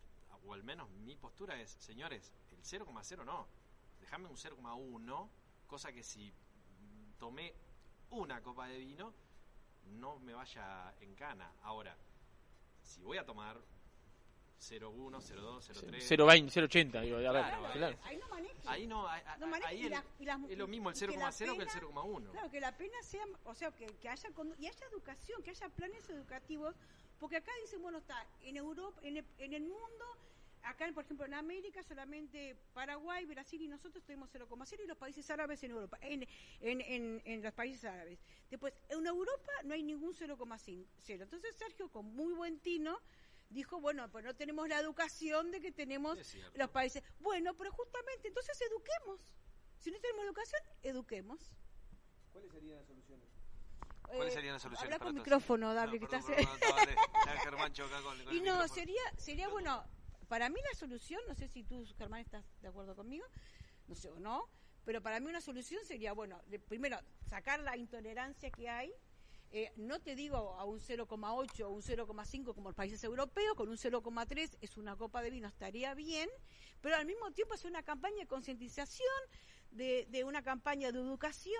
[0.45, 3.47] o al menos mi postura es, señores, el 0,0 no.
[3.99, 5.29] Déjame un 0,1,
[5.67, 6.31] cosa que si
[7.19, 7.53] tomé
[8.11, 9.13] una copa de vino,
[9.99, 11.51] no me vaya en cana.
[11.63, 11.95] Ahora,
[12.83, 13.57] si voy a tomar
[14.59, 16.01] 0,1, 0,2, 0,3.
[16.01, 17.97] 0,20, 0,80, digo, a ver, Claro, claro.
[18.03, 18.67] Ahí no manejes.
[18.67, 20.95] Ahí no, ahí, No manejes ahí y el- la- y las- es lo mismo el
[20.95, 22.31] y que la 0,0 que el pena- 0,1.
[22.31, 25.49] Claro, que la pena sea, o sea, que, que haya condu- y haya educación, que
[25.51, 26.75] haya planes educativos,
[27.19, 30.05] porque acá dicen, bueno, está en Europa, en el, en el mundo,
[30.63, 35.29] acá, por ejemplo, en América solamente Paraguay, Brasil y nosotros tenemos 0,0 y los países
[35.29, 36.27] árabes en Europa, en,
[36.61, 38.19] en, en, en los países árabes.
[38.49, 40.85] Después, en Europa no hay ningún 0,5.
[41.07, 42.99] Entonces Sergio, con muy buen tino,
[43.49, 46.17] dijo, bueno, pues no tenemos la educación de que tenemos
[46.55, 47.03] los países.
[47.19, 49.21] Bueno, pero justamente, entonces eduquemos.
[49.79, 51.51] Si no tenemos educación, eduquemos.
[52.33, 53.34] ¿Cuáles serían las soluciones?
[54.11, 54.93] Eh, ¿Cuáles serían las soluciones?
[54.93, 56.25] habla con micrófono, Dable, que estás-
[58.31, 59.83] Y no, sería, sería bueno,
[60.27, 63.25] para mí la solución, no sé si tú, Germán, estás de acuerdo conmigo,
[63.87, 64.49] no sé o no,
[64.83, 68.93] pero para mí una solución sería, bueno, de- primero, sacar la intolerancia que hay,
[69.51, 73.69] eh, no te digo a un 0,8 o un 0,5 como los países europeos, con
[73.69, 76.29] un 0,3 es una copa de vino, estaría bien,
[76.81, 79.07] pero al mismo tiempo es una campaña de concientización,
[79.75, 81.53] de, una campaña de educación,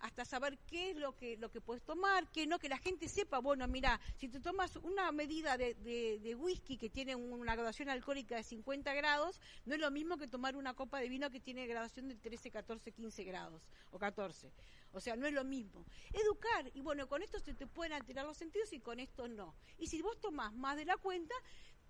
[0.00, 3.08] hasta saber qué es lo que lo que puedes tomar, qué no, que la gente
[3.08, 7.88] sepa, bueno, mira, si te tomas una medida de, de- whisky que tiene una graduación
[7.88, 11.40] alcohólica de 50 grados, no es lo mismo que tomar una copa de vino que
[11.40, 14.50] tiene graduación de 13, 14, 15 grados o 14.
[14.92, 15.86] O sea, no es lo mismo.
[16.12, 19.54] Educar, y bueno, con esto se te pueden alterar los sentidos y con esto no.
[19.78, 21.34] Y si vos tomás más de la cuenta,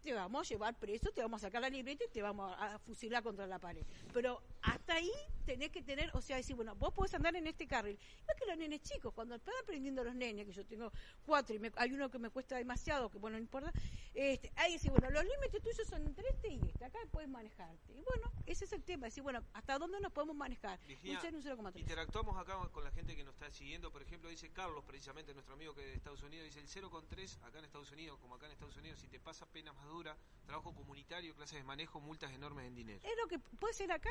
[0.02, 2.78] te vamos a llevar preso, te vamos a sacar la libreta y te vamos a
[2.80, 3.84] fusilar contra la pared.
[4.12, 5.10] Pero hasta ahí
[5.44, 7.98] tenés que tener, o sea, decir, bueno, vos podés andar en este carril.
[8.20, 10.92] Igual que los nenes chicos, cuando están aprendiendo los nenes, que yo tengo
[11.26, 13.72] cuatro y me- hay uno que me cuesta demasiado, que bueno, no importa,
[14.14, 17.92] este, ahí decir, bueno, los límites tuyos son entre este y este, acá puedes manejarte.
[17.92, 20.78] Y bueno, ese es el tema, decir, bueno, ¿hasta dónde nos podemos manejar?
[20.86, 21.80] Virginia, un 0, un 0,3.
[21.80, 25.54] Interactuamos acá con la gente que nos está siguiendo, por ejemplo, dice Carlos, precisamente nuestro
[25.54, 28.46] amigo que es de Estados Unidos, dice el 0,3 acá en Estados Unidos, como acá
[28.46, 30.16] en Estados Unidos, si te pasa pena más dura,
[30.46, 33.00] trabajo comunitario, clases de manejo, multas enormes en dinero.
[33.02, 34.10] Es lo que puede ser acá.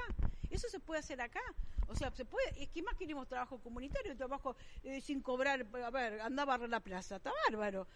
[0.52, 1.42] Eso se puede hacer acá.
[1.88, 2.62] O sea, se puede.
[2.62, 5.66] Es que más queremos trabajo comunitario, trabajo eh, sin cobrar.
[5.84, 7.16] A ver, anda a barrer la plaza.
[7.18, 7.88] Está bárbaro.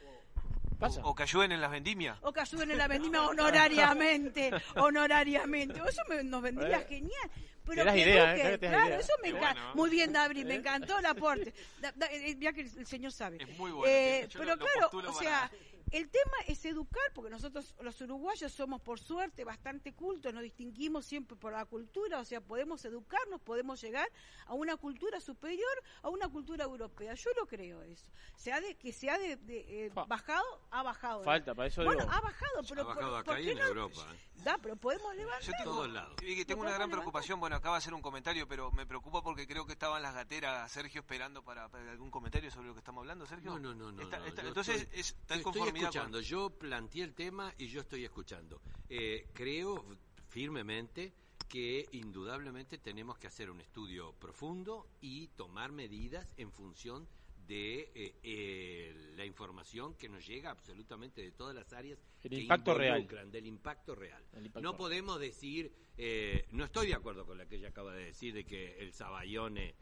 [0.82, 2.18] O, o que ayuden en las vendimias.
[2.22, 4.52] O que ayuden en la vendimia honorariamente.
[4.76, 5.80] honorariamente.
[5.88, 7.32] Eso me- nos vendría Eh, genial.
[7.66, 9.00] Pero que idea, eh, que claro, idea.
[9.00, 9.54] eso me encanta.
[9.54, 9.76] bueno.
[9.76, 11.52] Muy bien, Dabri, me encantó el aporte.
[11.82, 12.10] Da- da-
[12.40, 13.38] ya que el señor sabe.
[13.42, 15.52] Es muy bueno, Eh, pero claro, o para- sea,
[15.98, 21.06] el tema es educar, porque nosotros los uruguayos somos por suerte bastante cultos, nos distinguimos
[21.06, 24.08] siempre por la cultura, o sea, podemos educarnos, podemos llegar
[24.46, 27.14] a una cultura superior, a una cultura europea.
[27.14, 28.12] Yo lo creo eso.
[28.36, 31.24] Se ha de, que se ha de, de, eh, bajado, ha bajado.
[31.24, 32.14] Falta, para eso Bueno, digo.
[32.14, 33.64] ha bajado, pero ha bajado por- acá ¿por y qué en no?
[33.66, 34.08] Europa.
[34.14, 34.20] ¿eh?
[34.44, 35.42] Da, pero podemos levantar.
[35.42, 36.16] Yo tengo, todos lados.
[36.22, 39.24] y que tengo una gran preocupación, bueno, acaba de hacer un comentario, pero me preocupa
[39.24, 42.80] porque creo que estaban las gateras, Sergio, esperando para, para algún comentario sobre lo que
[42.80, 43.52] estamos hablando, Sergio.
[43.52, 44.02] No, no, no, no.
[44.04, 46.22] Está- no, está- yo entonces, estoy- es- está en conformidad con- escuchando.
[46.22, 48.62] Yo planteé el tema y yo estoy escuchando.
[48.90, 49.86] Eh, creo
[50.30, 51.14] firmemente
[51.48, 57.08] que indudablemente tenemos que hacer un estudio profundo y tomar medidas en función
[57.48, 62.42] de eh, eh, la información que nos llega absolutamente de todas las áreas El que
[62.42, 63.08] impacto real.
[63.32, 64.24] del impacto real.
[64.36, 68.06] Impacto no podemos decir, eh, no estoy de acuerdo con la que ella acaba de
[68.06, 69.76] decir de que el Sabayone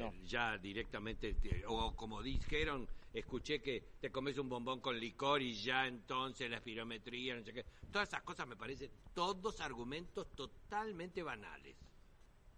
[0.00, 0.12] No.
[0.24, 5.52] ya directamente, te- o como dijeron, escuché que te comes un bombón con licor y
[5.54, 7.64] ya entonces la espirometría, no sé qué.
[7.90, 11.76] Todas esas cosas me parecen todos argumentos totalmente banales.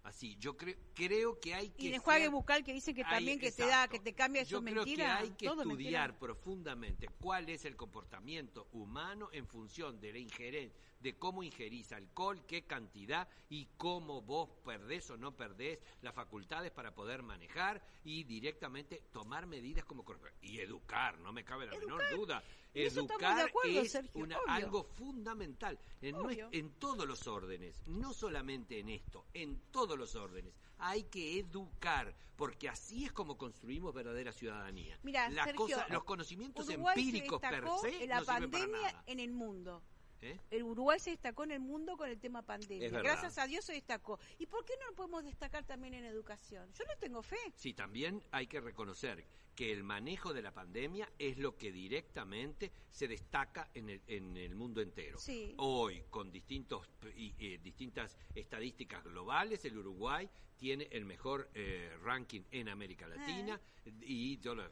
[0.02, 3.52] Así, yo creo creo que hay que Y ser- bucal que dicen que también que
[3.52, 3.70] te exacto.
[3.76, 5.04] da, que te cambia, Yo creo mentira.
[5.18, 6.18] que hay que estudiar mentira.
[6.18, 12.44] profundamente cuál es el comportamiento humano en función de la ingerencia, de cómo ingerís alcohol,
[12.46, 18.24] qué cantidad y cómo vos perdés o no perdés las facultades para poder manejar y
[18.24, 20.04] directamente tomar medidas como.
[20.42, 22.42] Y educar, no me cabe la menor duda.
[22.72, 26.16] Educar acuerdo, es Sergio, una- algo fundamental en,
[26.52, 30.54] en todos los órdenes, no solamente en esto, en todos los órdenes.
[30.78, 34.98] Hay que educar, porque así es como construimos verdadera ciudadanía.
[35.02, 38.50] Mira, La Sergio, cosa- los conocimientos Uruguay empíricos per destacó se en la no sirven
[38.50, 39.04] para pandemia nada.
[39.06, 39.82] en el mundo.
[40.22, 40.38] ¿Eh?
[40.50, 42.88] El Uruguay se destacó en el mundo con el tema pandemia.
[42.88, 44.18] Gracias a Dios se destacó.
[44.38, 46.68] ¿Y por qué no lo podemos destacar también en educación?
[46.74, 47.38] Yo no tengo fe.
[47.54, 49.24] Sí, también hay que reconocer
[49.54, 54.36] que el manejo de la pandemia es lo que directamente se destaca en el, en
[54.36, 55.18] el mundo entero.
[55.18, 55.54] Sí.
[55.58, 62.68] Hoy, con distintos eh, distintas estadísticas globales, el Uruguay tiene el mejor eh, ranking en
[62.68, 63.60] América Latina
[64.02, 64.62] y yo lo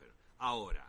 [0.41, 0.88] Ahora,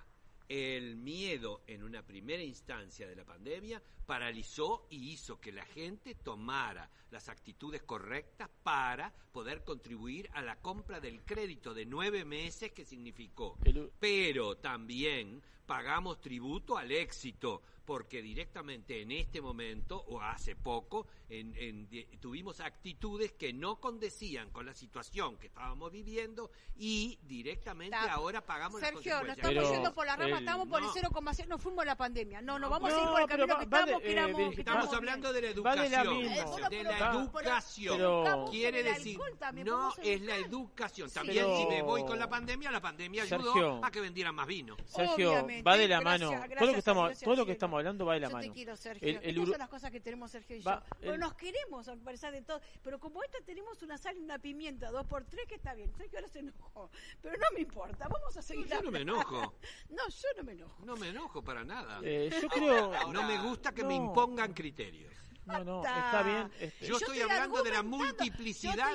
[0.49, 6.15] el miedo en una primera instancia de la pandemia paralizó y hizo que la gente
[6.15, 12.71] tomara las actitudes correctas para poder contribuir a la compra del crédito de nueve meses
[12.71, 13.57] que significó.
[13.99, 21.87] Pero también pagamos tributo al éxito, porque directamente en este momento, o hace poco, en-
[22.19, 28.45] tuvimos actitudes que no condecían con la situación que estábamos viviendo y directamente Está- ahora
[28.45, 29.47] pagamos Sergio, las no consecuencias.
[29.63, 30.93] estamos yendo por la rama, el- estamos por el no.
[30.93, 32.41] 0,6, nos fuimos a la pandemia.
[32.41, 34.27] No, no, vamos No, a ir por el camino va- que estamos, que eh, éramos-
[34.37, 37.93] Virginia, que estamos estamos hablando de la Va de la educación, de la educación.
[38.07, 39.19] pero- Quiere decir,
[39.65, 41.09] no es la educación.
[41.09, 43.85] También si me voy con la pandemia, la pandemia ayudó Sergio.
[43.85, 44.75] a que vendieran más vino.
[44.85, 46.31] Sergio, Obviamente, va de la gracias, mano.
[46.49, 48.47] gracias todo lo que estamos, todo lo que estamos hablando va de la Yo mano.
[48.47, 49.07] te quiero, Sergio.
[49.07, 50.69] El- el Estas Uru- son las cosas que tenemos Sergio y yo.
[50.69, 52.61] Va, el- nos queremos, a pesar de todo.
[52.83, 55.93] Pero como esta tenemos una sal y una pimienta, dos por tres, que está bien.
[55.95, 56.89] Sergio ahora se enojó.
[57.21, 58.67] Pero no me importa, vamos a seguir.
[58.67, 59.53] yo no me enojo.
[59.89, 60.85] no, yo no me enojo.
[60.85, 61.99] No me enojo para nada.
[62.03, 64.05] Eh, yo creo- no me gusta que me No.
[64.05, 65.13] impongan criterios.
[65.49, 66.51] No, no, está bien.
[66.59, 68.85] este- Yo, estoy hablando de la multiplicidad, Yo yo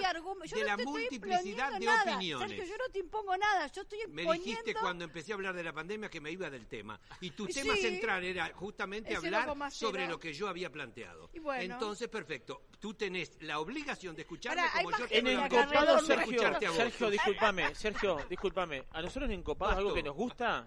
[0.56, 2.14] de no la multiplicidad de nada.
[2.14, 2.48] opiniones.
[2.48, 3.66] Sergio, yo no te impongo nada.
[3.68, 4.44] Yo estoy Me imponiendo...
[4.44, 7.00] dijiste cuando empecé a hablar de la pandemia que me iba del tema.
[7.20, 7.54] Y tu Sí.
[7.54, 9.70] tema central era justamente hablar 0,0.
[9.70, 11.30] sobre lo que yo había planteado.
[11.32, 11.74] Y bueno.
[11.74, 12.62] Entonces, perfecto.
[12.80, 16.32] Tú tenés la obligación de escucharme como yo En tengo la Encopado, obligación de Sergio,
[16.34, 16.76] escucharte a vos.
[16.78, 18.84] Sergio, discúlpame, Sergio, discúlpame.
[18.92, 19.78] A nosotros en Encopado Pasto.
[19.80, 20.66] algo que nos gusta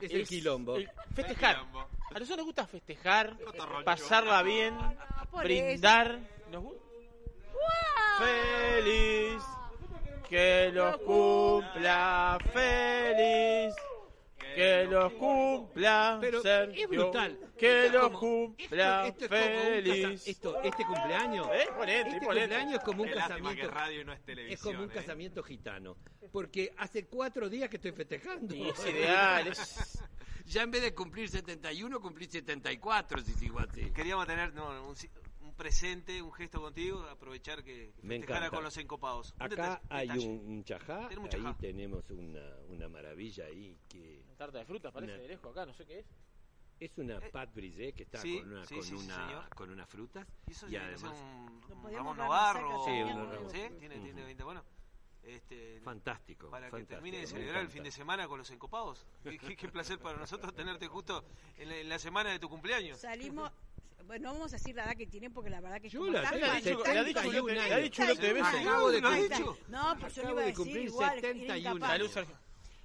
[0.00, 0.76] Es el quilombo.
[0.76, 1.56] el festejar.
[1.56, 3.84] A nosotros nos gusta festejar, Cotorroncho.
[3.84, 4.76] pasarla bien,
[5.30, 6.18] por brindar.
[6.50, 6.78] Nos gu-
[8.18, 9.42] Feliz,
[10.28, 13.74] que los cumpla feliz,
[14.58, 17.38] que los cumpla Pero Sergio, es brutal.
[17.56, 20.02] que es los como- cumpla esto, esto es como un feliz.
[20.02, 21.68] casa- esto- este cumpleaños, ¿Eh?
[21.76, 22.26] Ponete, este ponete.
[22.48, 23.62] cumpleaños es como un Qué casamiento.
[23.62, 24.94] que radio no es es como un ¿eh?
[24.94, 25.96] casamiento gitano.
[26.32, 28.54] Porque hace cuatro días que estoy festejando.
[28.54, 30.02] Y es ideal, es-
[30.46, 33.90] Ya en vez de cumplir 71, cumplí 74, si sigo así.
[33.92, 34.94] Queríamos tener no, un,
[35.42, 38.56] un presente, un gesto contigo, aprovechar que Me festejara encanta.
[38.56, 39.34] con los encopados.
[39.38, 44.92] Acá hay un, un chajá, ahí tenemos una, una maravilla ahí que Tarta de frutas,
[44.92, 46.06] parece Una- de lejos acá, no sé qué es.
[46.80, 49.48] es una pat brisée que está sí, con, una, sí, con, sí, una, señor.
[49.54, 52.84] con unas frutas Y eso además un, Ramón Novarro.
[52.84, 53.58] Sí.
[53.80, 54.64] Tiene, tiene bueno.
[55.24, 56.48] Este, fantástico.
[56.48, 59.04] para que fantástico, termine de celebrar el fin de semana con los encopados.
[59.22, 61.22] Qué, qué- qué placer para nosotros tenerte justo
[61.58, 62.98] en la, en la semana de tu cumpleaños.
[62.98, 63.50] Salimos...
[64.06, 66.22] Bueno, no vamos a decir la edad que tienen porque la verdad que Yo la
[66.30, 67.82] dicho, ha dicho, 71 le ha años.
[67.82, 68.46] dicho lote de beso.
[68.46, 69.58] Acabo de ¿Lo has cumplir- dicho?
[69.68, 71.18] No, pues yo le Acabo iba a de decir cumplir igual.
[71.18, 71.90] era 71 incapaz.
[71.90, 72.38] Salud, Sergio.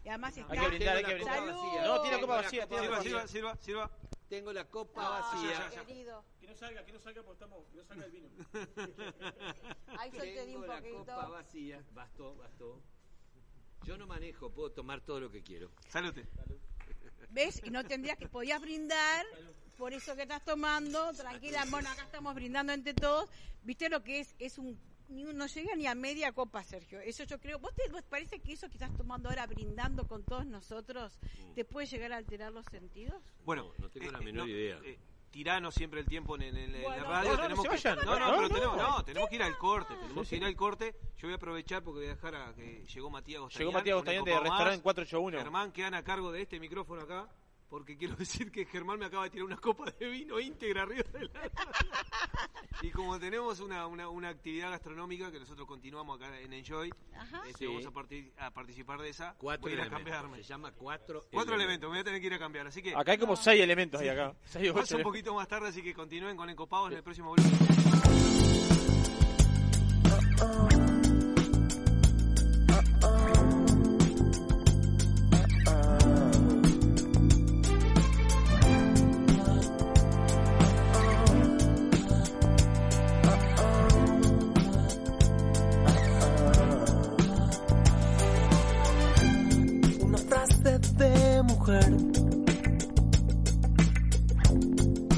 [0.03, 0.53] Y además está...
[0.53, 1.39] Hay que brindar, hay que brindar.
[1.39, 1.83] copa vacía.
[1.83, 3.27] No, tiene la copa vacía, tiene copa sirva, vacía.
[3.27, 3.91] sirva, sirva.
[4.29, 5.85] Tengo la copa vacía.
[5.85, 6.25] querido.
[6.41, 8.29] Que no salga, que no salga porque estamos, que no salga el vino.
[9.99, 11.31] Ahí yo te di un Tengo la copa poquito.
[11.31, 11.83] vacía.
[11.91, 12.81] Bastó, bastó.
[13.83, 15.71] Yo no manejo, puedo tomar todo lo que quiero.
[15.87, 16.25] Salute.
[17.29, 17.61] ¿Ves?
[17.63, 19.25] Y no tendrías que podías brindar
[19.77, 21.65] por eso que estás tomando, tranquila.
[21.69, 23.29] Bueno, acá estamos brindando entre todos.
[23.63, 24.35] ¿Viste lo que es?
[24.39, 24.79] Es un
[25.13, 26.99] ni un- no llega ni a media copa, Sergio.
[26.99, 27.59] Eso yo creo.
[27.59, 31.17] ¿Vos te vos parece que eso que estás tomando ahora brindando con todos nosotros
[31.55, 33.21] te puede llegar a alterar los sentidos?
[33.45, 34.79] Bueno, No tengo la eh, menor no, idea.
[34.83, 34.97] eh,
[35.31, 37.29] tirano siempre el tiempo en, en- en la radio.
[37.31, 37.95] no, no, tenemos no que, vayan.
[38.05, 39.95] no, no, pero tenemos, no, tenemos que ir al corte.
[39.95, 40.47] Tenemos Sí, que ir sí.
[40.47, 40.95] al corte.
[41.17, 43.59] Yo voy a aprovechar porque voy a dejar a que llegó Matías Gostañán.
[43.59, 45.37] Llegó Matías Gostañán de restaurante 481.
[45.39, 47.27] Germán, quedan a cargo de este micrófono acá.
[47.73, 51.05] Porque quiero decir que Germán me acaba de tirar una copa de vino íntegra arriba
[51.11, 51.31] de la...
[52.83, 56.91] Y como tenemos una, una, una actividad gastronómica que nosotros continuamos acá en Enjoy,
[57.47, 57.65] este, Sí.
[57.65, 59.33] vamos a, parti- a participar de esa.
[59.39, 60.11] Cuatro voy a ir a elementos.
[60.13, 60.37] cambiarme.
[60.43, 62.67] Se llama cuatro, Cuatro elementos, me voy a tener que ir a cambiar.
[62.67, 64.35] Así que Acá hay como seis elementos ahí acá.
[64.45, 67.33] Seis ocho un poquito más tarde, así que continúen con Encopados en el próximo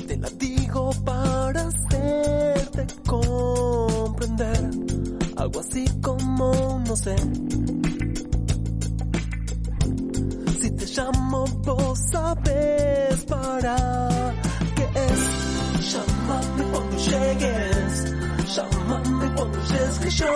[0.07, 4.69] Te la digo para hacerte comprender
[5.35, 7.15] algo así como no sé.
[10.61, 13.75] Si te llamo, vos sabes para
[14.75, 15.93] qué es.
[15.93, 18.13] Llámame cuando llegues,
[18.55, 20.33] llámame cuando llegues que yo,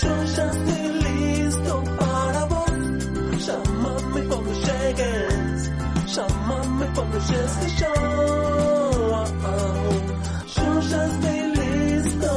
[0.00, 1.07] yo ya estoy
[6.14, 7.92] Llámame cuando llegues que yo.
[10.56, 12.30] Yo ya estoy listo.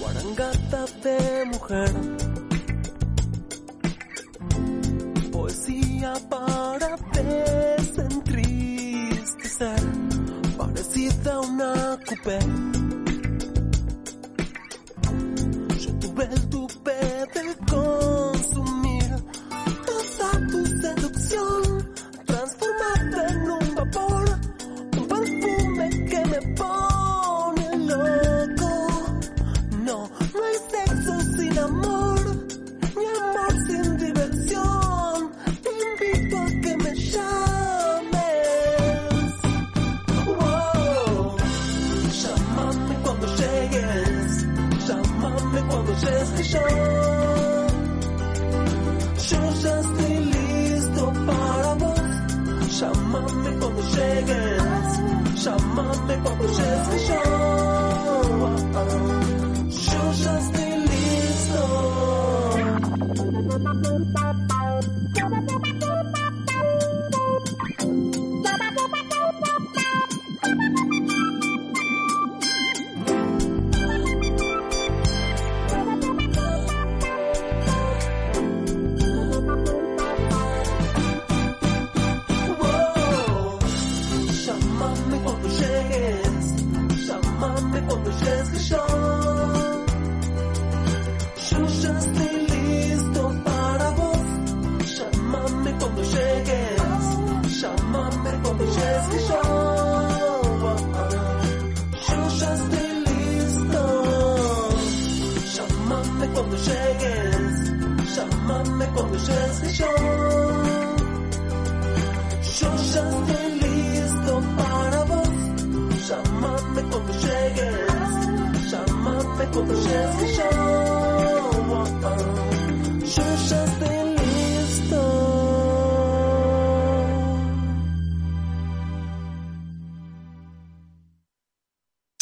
[0.00, 1.18] Guarangata de
[1.52, 1.92] mujer.
[5.32, 9.80] Poesía para desentristecer.
[10.56, 12.38] Parecida a una coupé.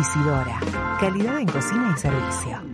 [0.00, 0.58] Isidora,
[1.00, 2.73] calidad en cocina y servicio.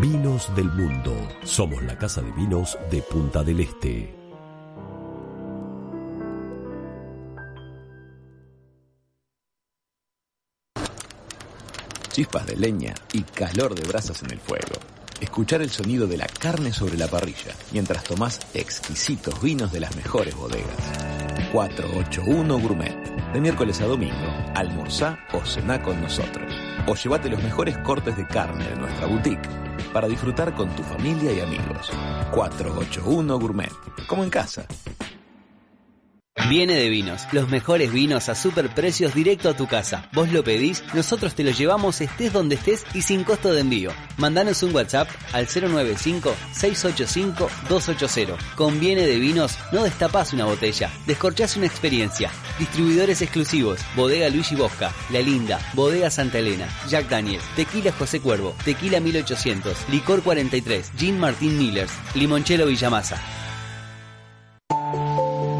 [0.00, 1.12] Vinos del Mundo.
[1.42, 4.14] Somos la casa de vinos de Punta del Este.
[12.12, 14.76] Chispas de leña y calor de brasas en el fuego.
[15.20, 19.96] Escuchar el sonido de la carne sobre la parrilla mientras tomás exquisitos vinos de las
[19.96, 20.76] mejores bodegas.
[21.52, 23.32] 481 Gourmet.
[23.32, 26.52] De miércoles a domingo, almorzá o cená con nosotros.
[26.86, 29.48] O llévate los mejores cortes de carne de nuestra boutique
[29.92, 31.90] para disfrutar con tu familia y amigos.
[32.32, 33.72] 481 Gourmet.
[34.06, 34.66] Como en casa.
[36.46, 40.08] Viene de vinos, los mejores vinos a super precios directo a tu casa.
[40.14, 43.90] Vos lo pedís, nosotros te lo llevamos estés donde estés y sin costo de envío.
[44.16, 48.38] Mandanos un WhatsApp al 095-685-280.
[48.54, 52.30] Con Viene de vinos no destapás una botella, descorchás una experiencia.
[52.58, 58.56] Distribuidores exclusivos, Bodega Luigi Bosca, La Linda, Bodega Santa Elena, Jack Daniels, Tequila José Cuervo,
[58.64, 63.20] Tequila 1800, Licor 43, Gin Martín Millers, Limonchelo Villamasa.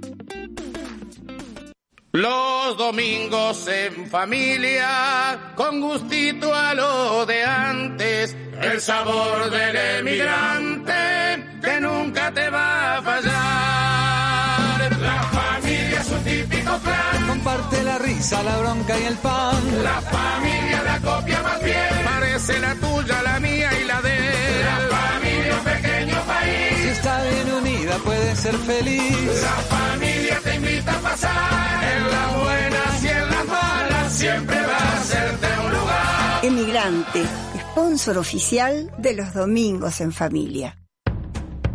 [2.12, 10.94] Los domingos en familia, con gustito a lo de antes, el sabor del emigrante
[11.62, 14.98] que nunca te va a fallar.
[15.00, 19.84] La familia es un típico clan, Comparte la risa, la bronca y el pan.
[19.84, 24.64] la familia la copia más fiel, parece la tuya, la mía y la de él.
[24.64, 24.87] La
[26.82, 29.42] Si está bien unida puede ser feliz.
[29.42, 34.76] la familia te invita a pasar, en las buenas y en las malas, siempre va
[34.76, 36.44] a hacerte un lugar.
[36.44, 37.24] Emigrante,
[37.70, 40.76] sponsor oficial de los domingos en familia.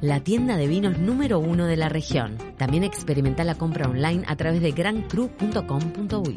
[0.00, 2.38] la tienda de vinos número uno de la región.
[2.56, 6.36] También experimenta la compra online a través de grancru.com.uy.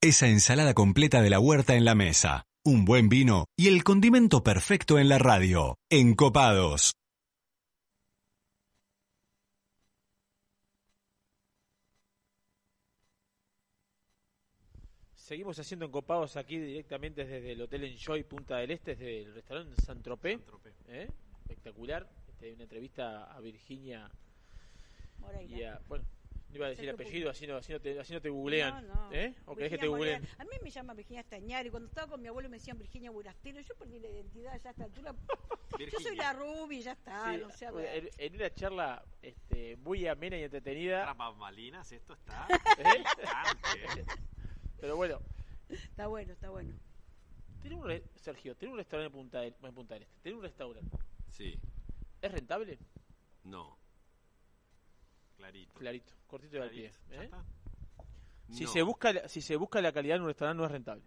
[0.00, 4.42] Esa ensalada completa de la huerta en la mesa, un buen vino y el condimento
[4.42, 5.76] perfecto en la radio.
[5.90, 6.92] Encopados.
[15.34, 19.82] Seguimos haciendo encopados aquí directamente desde el Hotel Enjoy Punta del Este, desde el restaurante
[19.82, 20.40] San Tropez.
[20.86, 21.08] ¿eh?
[21.40, 22.08] Espectacular.
[22.28, 24.08] Este, una entrevista a Virginia
[25.48, 26.04] y a, bueno,
[26.50, 28.86] no iba a decir apellido, así no, así no te, así no te googlean.
[28.86, 29.12] No, no.
[29.12, 29.34] ¿eh?
[29.46, 30.24] ¿O querés que te googleen?
[30.38, 31.68] A mí me llama Virginia Estañari.
[31.68, 33.60] Cuando estaba con mi abuelo me decían Virginia Burastino.
[33.60, 35.16] Yo perdí la identidad ya a esta altura.
[35.80, 37.32] Yo soy la Ruby, ya está.
[37.32, 37.66] Sí, no sé,
[38.18, 41.12] en, una charla este, muy amena y entretenida.
[41.12, 42.46] Para Malinas esto está.
[42.78, 44.04] ¿Eh?
[44.84, 45.18] Pero bueno,
[45.70, 46.74] Está bueno, está bueno.
[47.62, 50.20] tiene un re- Sergio, tiene un restaurante en Punta del, en Punta del Este.
[50.20, 50.98] Tiene un restaurante.
[51.30, 51.58] Sí,
[52.20, 52.78] ¿Es rentable?
[53.44, 53.78] no.
[55.38, 55.72] Clarito.
[55.78, 56.90] Clarito, cortito del pie.
[56.90, 57.24] Clarito, ya ¿eh?
[57.24, 57.44] está.
[58.50, 58.70] Si No.
[58.72, 61.04] se busca la- si se busca la calidad en un restaurante no es rentable.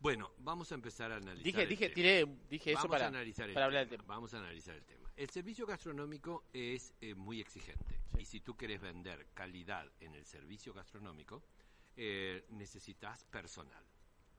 [0.00, 1.44] Bueno, vamos a empezar a analizar.
[1.44, 1.94] Dije el dije tema.
[1.94, 4.02] tiré dije eso Vamos para a analizar el para hablar del tema.
[4.04, 4.14] tema.
[4.14, 5.12] Vamos a analizar el tema.
[5.14, 10.24] El servicio gastronómico es eh, muy exigente y si tú quieres vender calidad en el
[10.24, 11.42] servicio gastronómico,
[11.96, 13.84] eh, necesitas personal.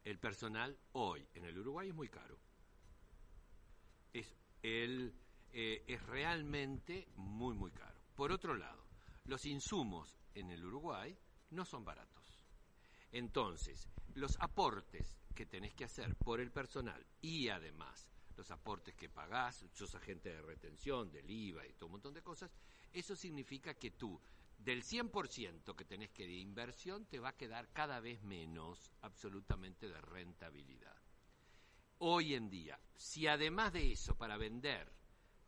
[0.04, 2.38] El personal hoy en el Uruguay es muy caro.
[4.12, 8.00] Es, eh, es realmente muy, muy caro.
[8.16, 8.86] Por otro lado,
[9.26, 11.18] los insumos en el Uruguay
[11.52, 12.42] no son baratos.
[13.12, 19.10] Entonces, los aportes que tenés que hacer por el personal y además los aportes que
[19.10, 22.52] pagás, sos agente de retención, del IVA y todo un montón de cosas,
[22.92, 24.20] eso significa que tú,
[24.64, 29.90] del 100% que tenés que de inversión, te va a quedar cada vez menos absolutamente
[29.90, 30.96] de rentabilidad.
[32.00, 34.92] Hoy en día, si además de eso, para vender,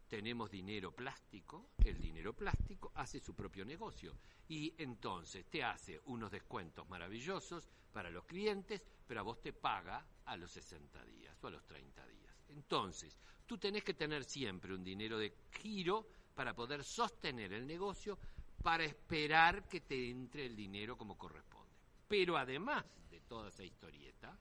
[0.07, 4.17] tenemos dinero plástico, el dinero plástico hace su propio negocio
[4.47, 10.05] y entonces te hace unos descuentos maravillosos para los clientes, pero a vos te paga
[10.25, 12.35] a los 60 días o a los 30 días.
[12.49, 18.19] Entonces, tú tenés que tener siempre un dinero de giro para poder sostener el negocio,
[18.65, 21.71] para esperar que te entre el dinero como corresponde.
[22.07, 24.35] Pero además de toda esa historieta,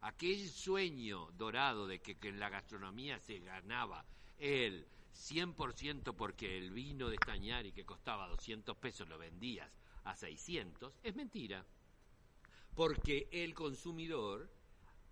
[0.00, 4.02] aquel sueño dorado de que, en la gastronomía se ganaba
[4.38, 9.70] el 100% porque el vino de Stañari que costaba 200 pesos lo vendías
[10.04, 11.62] a 600, es mentira.
[12.74, 14.48] Porque el consumidor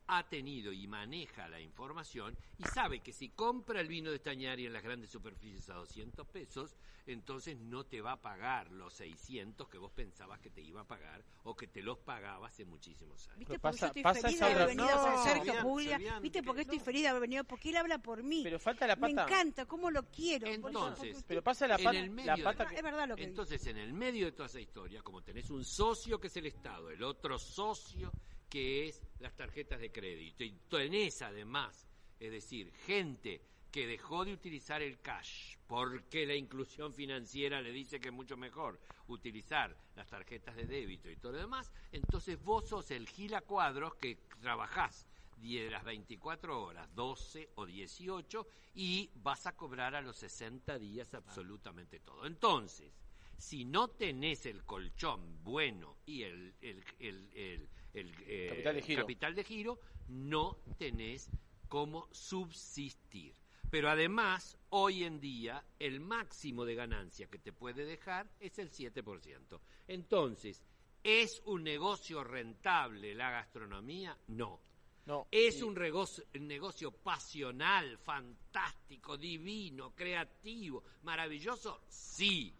[0.06, 4.66] ha tenido y maneja la información y sabe que si compra el vino de Stañari
[4.66, 6.76] en las grandes superficies a 200 pesos,
[7.06, 10.86] entonces no te va a pagar los 600 que vos pensabas que te iba a
[10.86, 13.38] pagar o que te los pagaba hace muchísimos años.
[13.38, 13.58] ¿Viste?
[13.58, 16.18] Porque yo estoy feliz de haber venido con Sergio Puglia.
[16.20, 16.42] ¿Viste?
[16.42, 17.44] Porque estoy feliz de haber venido.
[17.44, 18.40] Porque él habla por mí.
[18.42, 19.24] Pero falta la Me pata.
[19.24, 20.46] encanta, cómo lo quiero.
[20.46, 23.08] por Entonces, Pero pasa la en pata- el medio la de- pata que- Es verdad
[23.08, 26.26] lo que Entonces, en el medio de toda esa historia, como tenés un socio que
[26.28, 28.12] es el Estado, el otro socio
[28.54, 31.88] que es las tarjetas de crédito, y tenés además,
[32.20, 33.40] es decir, gente
[33.72, 38.36] que dejó de utilizar el cash porque la inclusión financiera le dice que es mucho
[38.36, 38.78] mejor
[39.08, 43.96] utilizar las tarjetas de débito y todo lo demás, entonces vos sos el gila cuadros
[43.96, 45.04] que trabajás
[45.38, 50.78] 10 de las 24 horas, 12 o 18, y vas a cobrar a los 60
[50.78, 52.24] días absolutamente todo.
[52.24, 52.92] Entonces,
[53.36, 59.02] si no tenés el colchón bueno y el, el, el- eh, Capital de giro.
[59.02, 61.30] capital de giro, no tenés
[61.68, 63.34] cómo subsistir.
[63.70, 68.70] Pero además, hoy en día, el máximo de ganancia que te puede dejar es el
[68.70, 69.60] 7%.
[69.88, 70.62] Entonces,
[71.02, 74.16] ¿es un negocio rentable la gastronomía?
[74.28, 74.60] No.
[75.06, 75.26] No.
[75.30, 81.82] ¿Es y- un regocio- un negocio pasional, fantástico, divino, creativo, maravilloso?
[81.88, 82.54] Sí.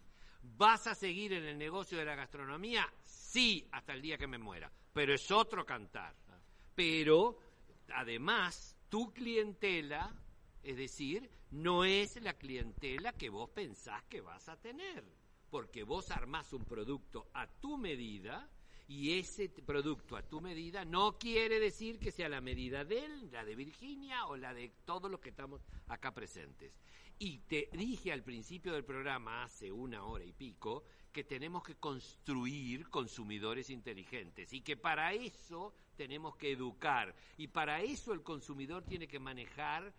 [0.57, 2.87] ¿Vas a seguir en el negocio de la gastronomía?
[3.35, 4.71] Sí, hasta el día que me muera.
[4.93, 6.15] Pero es otro cantar.
[6.73, 7.37] Pero,
[7.93, 10.09] además, tu clientela,
[10.63, 15.03] es decir, no es la clientela que vos pensás que vas a tener.
[15.49, 18.49] Porque vos armás un producto a tu medida
[18.87, 23.31] y ese producto a tu medida no quiere decir que sea la medida de él,
[23.33, 26.79] la de Virginia o la de todos los que estamos acá presentes.
[27.19, 31.75] Y te dije al principio del programa, hace una hora y pico, que tenemos que
[31.75, 38.83] construir consumidores inteligentes y que para eso tenemos que educar y para eso el consumidor
[38.83, 39.93] tiene que manejar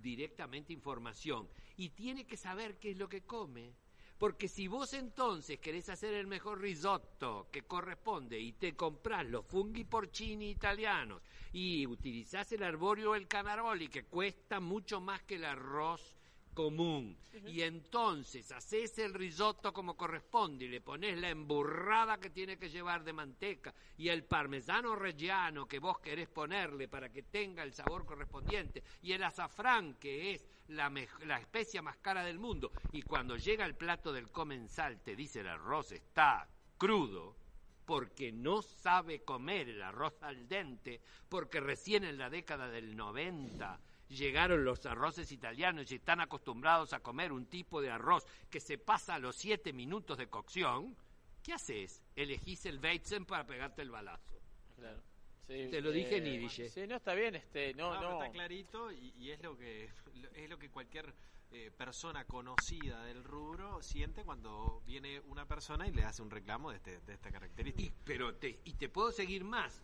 [0.00, 1.46] directamente información
[1.76, 3.74] y tiene que saber qué es lo que come.
[4.16, 9.44] Porque si vos entonces querés hacer el mejor risotto que corresponde y te comprás los
[9.44, 11.20] funghi porcini italianos
[11.52, 16.13] y utilizás el arborio o el canaroli que cuesta mucho más que el arroz
[16.54, 17.18] común.
[17.46, 22.70] Y entonces haces el risotto como corresponde y le pones la emburrada que tiene que
[22.70, 27.74] llevar de manteca y el parmesano reggiano que vos querés ponerle para que tenga el
[27.74, 30.90] sabor correspondiente y el azafrán que es la,
[31.26, 35.40] la especia más cara del mundo y cuando llega el plato del comensal te dice
[35.40, 36.48] el arroz está
[36.78, 37.36] crudo
[37.84, 43.78] porque no sabe comer el arroz al dente, porque recién en la década del 90
[44.14, 48.78] llegaron los arroces italianos y están acostumbrados a comer un tipo de arroz que se
[48.78, 50.96] pasa a los siete minutos de cocción,
[51.42, 52.02] ¿qué haces?
[52.16, 54.40] Elegís el Weizen para pegarte el balazo.
[54.76, 55.02] Claro.
[55.46, 56.48] Sí, Te lo dije en eh.
[56.48, 59.90] Sí, no, está bien, este, no, No, está clarito y, y es lo que
[60.36, 61.14] es lo que cualquier
[61.56, 66.70] eh, persona conocida del rubro siente cuando viene una persona y le hace un reclamo
[66.70, 67.88] de, este, de esta característica.
[67.88, 69.80] Y, pero te, y te puedo seguir más.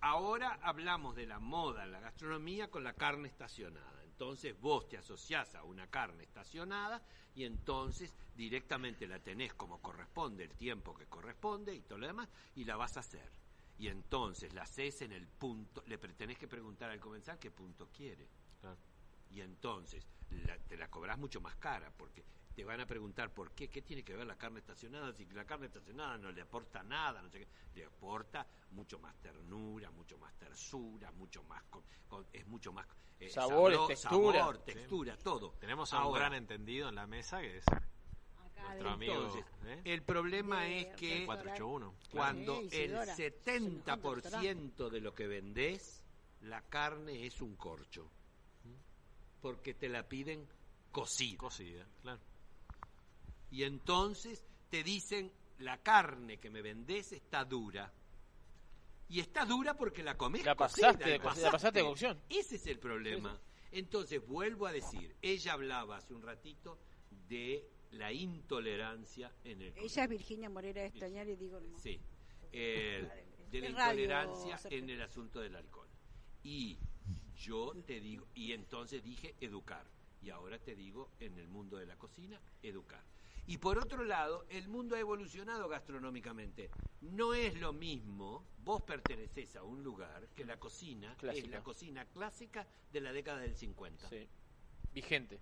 [0.00, 4.04] Ahora hablamos de la moda en la gastronomía con la carne estacionada.
[4.04, 7.02] Entonces vos te asociás a una carne estacionada
[7.34, 12.28] y entonces directamente la tenés como corresponde, el tiempo que corresponde y todo lo demás,
[12.54, 13.30] y la vas a hacer.
[13.78, 17.88] Y entonces la haces en el punto, le tenés que preguntar al comensal qué punto
[17.92, 18.28] quiere.
[19.30, 22.24] Y entonces la- te la cobras mucho más cara porque
[22.58, 25.44] te van a preguntar por qué, qué tiene que ver la carne estacionada, si la
[25.44, 30.18] carne estacionada no le aporta nada, no sé qué, le aporta mucho más ternura, mucho
[30.18, 32.84] más tersura, mucho más, con- con- es mucho más
[33.20, 34.38] eh, Sabores, sabro- textura.
[34.40, 34.72] sabor, Sí.
[34.72, 35.52] textura, todo.
[35.60, 37.64] Tenemos a un gran entendido en la mesa que es
[38.60, 39.14] nuestro amigo.
[39.14, 39.80] entonces, ¿eh?
[39.84, 41.94] el problema De es que 481.
[42.10, 43.14] cuando Sí, el Isidora.
[43.14, 46.02] 70% de lo que vendés,
[46.40, 48.10] la carne es un corcho.
[49.40, 50.48] Porque te la piden
[50.90, 51.38] cocida.
[51.38, 52.20] Cocida, claro.
[53.50, 57.92] Y entonces te dicen, la carne que me vendés está dura.
[59.08, 62.20] Y está dura porque la comés La pasaste de y co- la pasaste de cocción.
[62.28, 63.40] Ese es el problema.
[63.72, 66.78] Entonces, vuelvo a decir, ella hablaba hace un ratito
[67.28, 71.78] de la intolerancia en el Ella es Virginia Morera de Estañar y digo, no.
[71.78, 71.98] Sí,
[72.52, 73.08] el-
[73.50, 75.88] de la intolerancia en el asunto del alcohol.
[76.42, 76.78] Y
[77.36, 79.86] yo te digo, y entonces dije educar,
[80.22, 83.02] y ahora te digo en el mundo de la cocina, educar.
[83.48, 86.68] Y por otro lado, el mundo ha evolucionado gastronómicamente.
[87.00, 91.48] No es lo mismo, vos perteneces a un lugar que la cocina es Clásica.
[91.48, 94.06] la cocina clásica de la década del 50.
[94.92, 95.40] Vigente.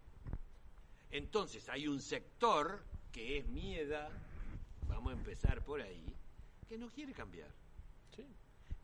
[1.11, 4.09] Entonces hay un sector que es mi edad,
[4.87, 6.15] vamos a empezar por ahí,
[6.69, 7.51] que no quiere cambiar.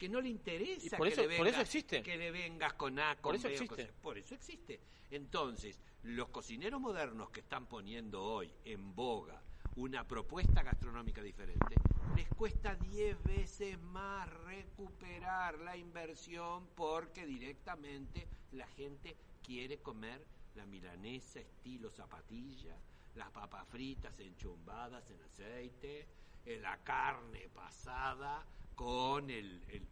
[0.03, 2.03] Que no le interesa Y por que eso- le por vengas, eso existe.
[2.03, 3.79] que le vengas con A, con Por eso B con.
[4.03, 4.81] Por eso existe.
[5.13, 9.41] Entonces, los cocineros modernos que están poniendo hoy en boga
[9.77, 11.77] una propuesta gastronómica diferente,
[12.17, 20.21] les cuesta 10 veces más recuperar la inversión porque directamente la gente quiere comer
[20.57, 22.75] la milanesa estilo zapatilla,
[23.15, 26.09] las papas fritas enchumbadas en aceite,
[26.45, 28.45] eh, la carne pasada
[28.83, 29.63] con el...
[29.69, 29.87] el-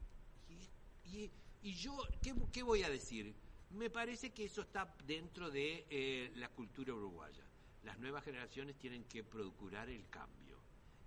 [1.63, 3.35] y, yo, ¿qué, qué voy a decir?
[3.71, 7.45] Me parece que eso está dentro de eh, la cultura uruguaya.
[7.85, 10.59] Las nuevas generaciones tienen que procurar el cambio.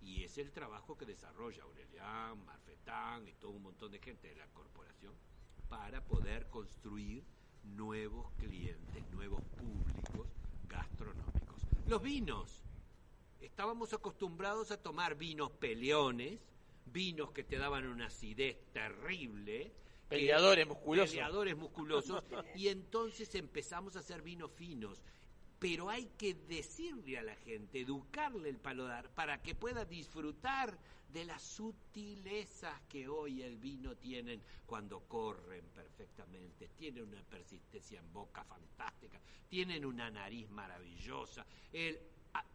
[0.01, 4.35] Y es el trabajo que desarrolla Aurelian, Marfetán y todo un montón de gente de
[4.35, 5.13] la corporación
[5.69, 7.23] para poder construir
[7.63, 10.27] nuevos clientes, nuevos públicos
[10.69, 11.61] gastronómicos.
[11.87, 12.61] Los vinos.
[13.41, 16.39] Estábamos acostumbrados a tomar vinos peleones,
[16.93, 19.73] vinos que te daban una acidez terrible.
[20.07, 21.09] Peleadores musculosos.
[21.09, 22.23] Peleadores musculosos.
[22.55, 25.01] y entonces empezamos a hacer vinos finos.
[25.59, 30.77] Pero hay que decirle a la gente, educarle el paladar para que pueda disfrutar
[31.13, 38.11] de las sutilezas que hoy el vino tienen cuando corren perfectamente, tienen una persistencia en
[38.11, 41.45] boca fantástica, tienen una nariz maravillosa.
[41.71, 41.99] El,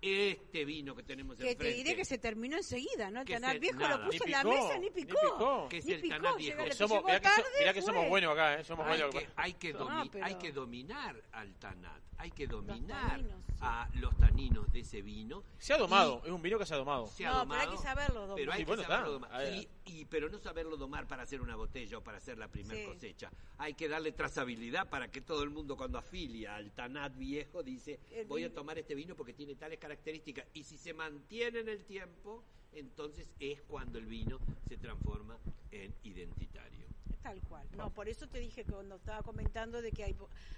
[0.01, 3.21] este vino que tenemos Que te enfrente, diré que se terminó enseguida, ¿no?
[3.21, 3.97] El Que Tanar viejo nada.
[3.99, 5.17] lo puso en la picó, mesa, ni ni picó.
[5.21, 5.69] picó.
[5.69, 6.51] Que es Ni el picó, Tanar viejo.
[6.57, 8.09] llegó- Que le somos, mirá que, so- tarde, mirá que somos fue.
[8.09, 8.65] buenos acá, ¿eh?
[8.65, 9.15] Somos hay buenos.
[9.15, 13.89] que, hay, que No, pero- hay que dominar al tanat, hay que dominar taninos, a
[13.95, 15.43] los taninos de ese vino.
[15.59, 17.07] Se ha domado, es un vino que se ha domado.
[17.09, 18.37] Se ha No, pero hay domado, que saberlo domar.
[18.37, 19.53] Pero hay Sí, que bueno, saberlo domar.
[19.53, 22.81] Y, y- pero no saberlo domar para hacer una botella o para hacer la primera
[22.81, 22.87] Sí.
[22.87, 23.31] cosecha.
[23.59, 27.99] Hay que darle trazabilidad para que todo el mundo cuando afilia al tanat viejo dice,
[28.27, 30.47] voy a tomar este vino porque tiene tales características.
[30.55, 34.39] Y si se mantiene en el tiempo, entonces es cuando el vino
[34.69, 35.39] se transforma
[35.71, 36.87] en identitario.
[37.23, 37.67] Tal cual.
[37.77, 40.17] No, por eso te dije que cuando estaba comentando de que hay,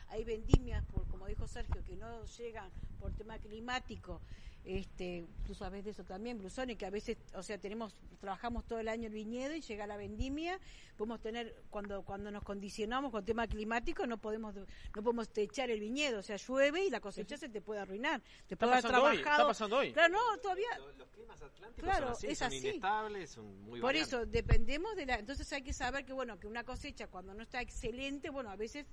[0.09, 2.71] hay vendimias, por como dijo Sergio, que no llegan
[3.01, 4.21] por tema climático.
[4.65, 8.79] Este, tú sabes de eso también, Blusoni, que a veces, o sea, tenemos, trabajamos todo
[8.79, 10.61] el año el viñedo y llega la vendimia,
[10.99, 15.81] podemos tener, cuando, cuando nos condicionamos con tema climático, no podemos, no podemos techar el
[15.81, 18.21] viñedo, o sea, llueve y la cosecha se te puede arruinar.
[18.47, 19.49] Te Está puede haber pasando hoy, está trabajado.
[19.49, 19.93] pasando hoy.
[19.95, 22.59] Claro, no, todavía, Los, los climas atlánticos Claro, son así, es son así.
[22.59, 24.13] inestables, son muy Por variantes.
[24.13, 25.15] eso, dependemos de la...
[25.15, 28.57] Entonces hay que saber que, bueno, que una cosecha cuando no está excelente, bueno, a
[28.57, 28.85] veces,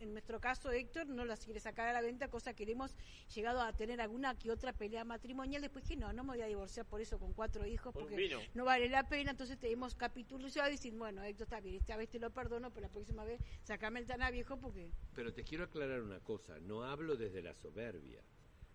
[0.00, 2.94] en nuestro caso, Héctor no las quiere sacar a la venta, cosa que hemos
[3.34, 6.46] llegado a tener alguna que otra pelea matrimonial, después que no, no me voy a
[6.46, 10.68] divorciar por eso con cuatro hijos, Por porque no vale la pena, entonces tenemos capitulado
[10.68, 13.40] y decir, bueno, Héctor está bien, esta vez te lo perdono, pero la próxima vez
[13.62, 14.90] sacame el taná viejo porque...
[15.14, 18.20] Pero te quiero aclarar una cosa, no hablo desde la soberbia,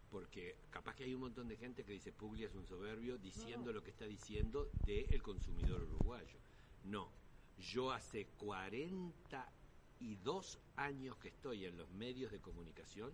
[0.09, 3.73] porque capaz que hay un montón de gente que dice Puglia es un soberbio diciendo
[3.73, 6.39] lo que está diciendo del consumidor uruguayo.
[6.85, 7.11] No,
[7.57, 13.11] yo hace 42 años que estoy en los medios de comunicación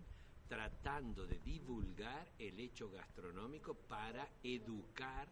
[0.48, 5.28] tratando de divulgar el hecho gastronómico para educar,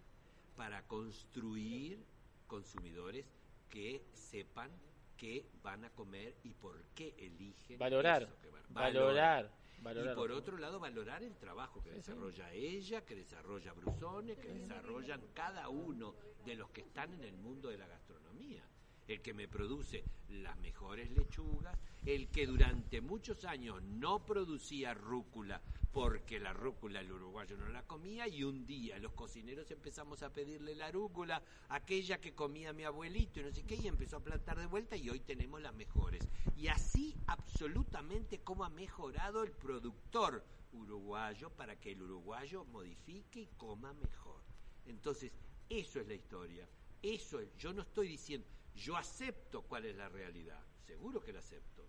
[0.57, 2.05] para construir
[2.47, 3.27] consumidores
[3.69, 4.71] que sepan
[5.17, 10.15] qué van a comer y por qué eligen Valorar, eso que van- valorar, y valorar.
[10.17, 15.69] por otro lado, valorar el trabajo que desarrolla ella, que desarrolla Brusone, que desarrollan cada
[15.69, 16.15] uno
[16.45, 18.65] de los que están en el mundo de la gastronomía.
[19.07, 25.61] El que me produce las mejores lechugas, el que durante muchos años no producía rúcula
[25.95, 30.33] porque la rúcula el uruguayo no la comía y un día los cocineros empezamos a
[30.33, 34.25] pedirle la rúcula, aquella que comía mi abuelito y no sé qué, y empezó a
[34.25, 36.27] plantar de vuelta y hoy tenemos las mejores.
[36.57, 43.49] Y así absolutamente cómo ha mejorado el productor uruguayo para que el uruguayo modifique y
[43.57, 44.43] coma mejor.
[44.87, 45.31] Entonces,
[45.69, 46.69] eso es la historia.
[47.03, 51.41] Eso es, yo no estoy diciendo, yo acepto cuál es la realidad, seguro que la
[51.41, 51.87] acepto.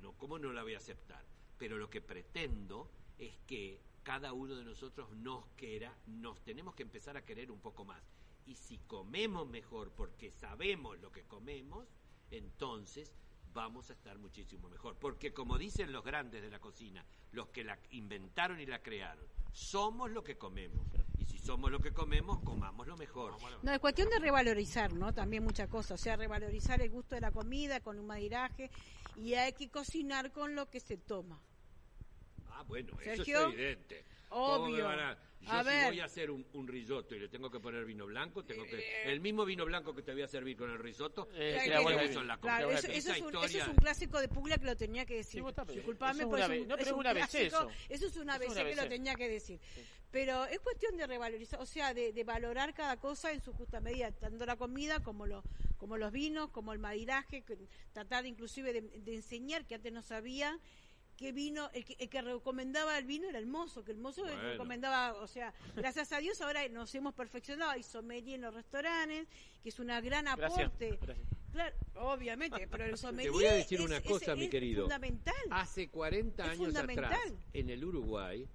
[0.00, 1.24] No, ¿cómo no la voy a aceptar?
[1.58, 6.82] Pero lo que pretendo es que cada uno de nosotros nos quiera, nos tenemos que
[6.82, 8.02] empezar a querer un poco más.
[8.46, 11.86] Y si comemos mejor porque sabemos lo que comemos,
[12.30, 13.14] entonces
[13.52, 14.96] vamos a estar muchísimo mejor.
[14.96, 19.26] Porque como dicen los grandes de la cocina, los que la inventaron y la crearon,
[19.52, 20.86] somos lo que comemos.
[21.30, 23.36] Si somos lo que comemos, comamos lo mejor.
[23.62, 25.14] No, es cuestión de revalorizar, ¿no?
[25.14, 26.00] También muchas cosas.
[26.00, 28.68] O sea, revalorizar el gusto de la comida con un madiraje
[29.14, 31.40] y hay que cocinar con lo que se toma.
[32.48, 34.04] Ah, bueno, Sergio, eso es evidente.
[34.30, 34.84] ¿Cómo me obvio.
[34.84, 35.86] van a- Yo A si ver.
[35.88, 38.78] voy a hacer un, un risotto y le tengo que poner vino blanco, tengo que
[38.78, 41.30] Eh, el mismo vino blanco que te voy a servir con el risotto.
[41.32, 44.28] Eh, sí, que la la Claro, eso, es un, eso historia- es un clásico de
[44.28, 45.42] Puglia que lo tenía que decir.
[45.42, 45.54] bien.
[45.74, 47.68] Disculpame, Eso es un, no, pero es es un una vez eso.
[47.88, 49.58] Eso es una vez que lo tenía que decir.
[50.10, 53.80] Pero es cuestión de revalorizar, o sea, de, de valorar cada cosa en su justa
[53.80, 55.42] medida, tanto la comida como, lo,
[55.78, 57.42] como los vinos, como el madiraje,
[57.94, 60.58] tratar inclusive de, de enseñar que antes no sabía
[61.20, 64.22] qué vino, el que, el que recomendaba el vino era el mozo, que el mozo
[64.22, 64.40] Bueno.
[64.40, 69.28] recomendaba, o sea, gracias a Dios ahora nos hemos perfeccionado, hay sommelier en los restaurantes,
[69.62, 70.98] que es una gran aporte.
[71.02, 71.18] Gracias.
[71.52, 74.50] Claro, obviamente, pero el sommelier Te voy a decir es- una es- cosa, mi es
[74.50, 74.84] querido.
[74.84, 75.34] fundamental.
[75.50, 77.20] Hace 40 Es años atrás,
[77.52, 78.48] en el Uruguay,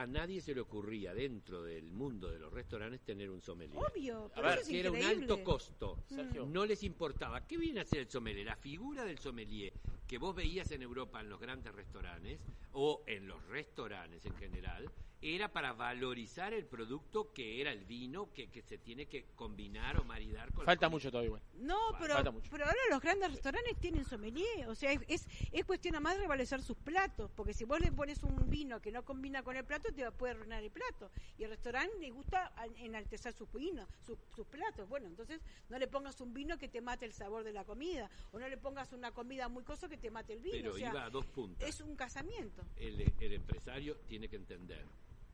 [0.00, 3.76] a nadie se le ocurría dentro del mundo de los restaurantes tener un sommelier.
[3.76, 5.98] Obvio, pero A eso ver, es que era un alto costo.
[6.08, 6.46] Sergio.
[6.46, 7.46] No les importaba.
[7.46, 8.46] ¿Qué viene a hacer el sommelier?
[8.46, 9.74] La figura del sommelier
[10.08, 12.40] que vos veías en Europa en los grandes restaurantes
[12.72, 14.90] o en los restaurantes en general
[15.22, 19.98] era para valorizar el producto que era el vino que, que se tiene que combinar
[19.98, 21.42] o maridar con Falta mucho todavía, igual.
[21.54, 22.50] No, pero, falta mucho.
[22.50, 26.14] pero ahora los grandes restaurantes tienen sommelier, o sea, es, es, es cuestión nada más
[26.16, 29.56] de revalorizar sus platos, porque si vos le pones un vino que no combina con
[29.56, 31.10] el plato, te va- puede arruinar el plato.
[31.36, 34.88] Y al restaurante le gusta a- enaltecer sus vinos, sus, sus platos.
[34.88, 38.10] Bueno, entonces no le pongas un vino que te mate el sabor de la comida,
[38.32, 40.56] o no le pongas una comida muy cosa que te mate el vino.
[40.56, 41.68] Pero o sea, iba a dos puntas.
[41.68, 42.64] es un casamiento.
[42.76, 44.86] el, el empresario tiene que entender,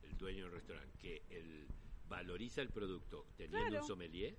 [0.07, 1.67] el dueño del restaurante, que él
[2.09, 3.83] valoriza el producto teniendo Claro.
[3.83, 4.37] un sommelier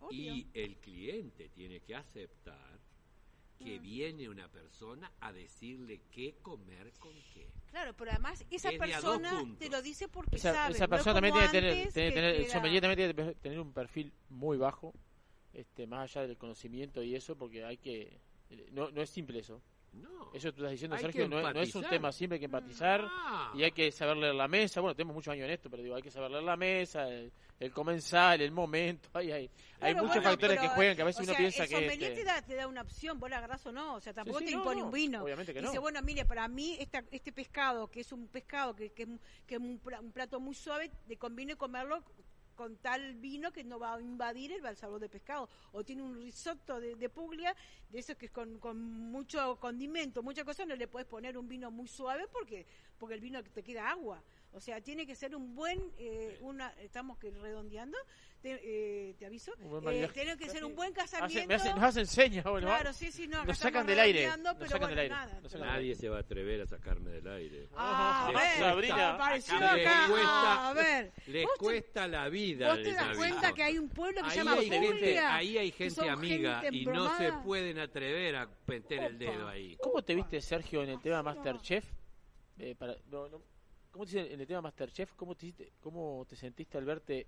[0.00, 0.34] Obvio.
[0.34, 2.78] y el cliente tiene que aceptar
[3.58, 3.82] que Mm.
[3.82, 7.46] viene una persona a decirle qué comer con qué.
[7.70, 10.74] Claro, pero además esa persona te lo dice porque Esa, sabe.
[10.74, 11.46] esa no es persona también tiene
[11.84, 14.94] que tener, que el era- sommelier también tiene que tener un perfil muy bajo,
[15.52, 18.18] este, más allá del conocimiento y eso, porque hay que,
[18.72, 19.60] no, no es simple eso.
[19.92, 20.30] No.
[20.32, 22.44] Eso tú estás diciendo, Hay Sergio, no, es- no es un tema simple, hay que
[22.44, 23.04] empatizar
[23.54, 24.80] y hay que saber leer la mesa.
[24.80, 27.32] Bueno, tenemos muchos años en esto, pero digo, hay que saber leer la mesa, el,
[27.58, 29.08] el comensal, el momento.
[29.14, 29.50] Hay, hay,
[29.80, 31.86] hay muchos bueno, factores que juegan que a veces o uno piensa el que.
[31.86, 34.38] este, te, da, te da una opción, vos la agarrás o no, o sea, tampoco
[34.38, 35.24] sí, te no, impone no, un vino.
[35.24, 35.80] obviamente que Dice, no.
[35.80, 39.20] bueno, mire, para mí esta, este pescado, que es un pescado que, que, es un-
[39.48, 39.80] que es un
[40.12, 42.04] plato muy suave, te conviene comerlo
[42.60, 45.48] con tal vino que no va a invadir el sabor de pescado.
[45.72, 47.56] O tiene un risotto de, de puglia,
[47.88, 51.48] de esos que es con, con mucho condimento, muchas cosas, no le puedes poner un
[51.48, 52.66] vino muy suave porque
[52.98, 54.22] porque el vino te queda agua.
[54.52, 57.96] O sea, tiene que ser un buen, eh, una, estamos que redondeando,
[58.42, 58.58] te,
[59.10, 59.52] eh, te aviso,
[59.92, 61.46] eh, tiene que ser un buen hace- casamiento.
[61.48, 64.54] me hace- nos hacen señas, bueno, Claro, sí, sí, no, nos sacan del aire, nos
[64.56, 65.40] pero sacan bueno, del aire, nada.
[65.66, 67.68] Nadie se va a atrever a sacarme del aire.
[67.76, 69.14] Ah, a Les ver, Sabrina.
[69.14, 71.12] apareció Les acá, cuesta- a ver.
[71.28, 72.66] Les ¿Vos te- cuesta la vida.
[72.70, 73.18] ¿Vos te les das aviso.
[73.20, 75.34] cuenta que hay un pueblo que ahí se llama hay gente, Puglia?
[75.36, 79.50] ahí hay gente amiga gente y no se pueden atrever a meter el dedo Opa.
[79.52, 79.76] ahí.
[79.80, 81.84] ¿Cómo te viste, Sergio, en el tema Masterchef?
[82.58, 83.40] Eh, para, no, no,
[83.90, 85.12] ¿Cómo te dice en el tema Masterchef?
[85.14, 87.26] ¿Cómo te, ¿Cómo te sentiste al verte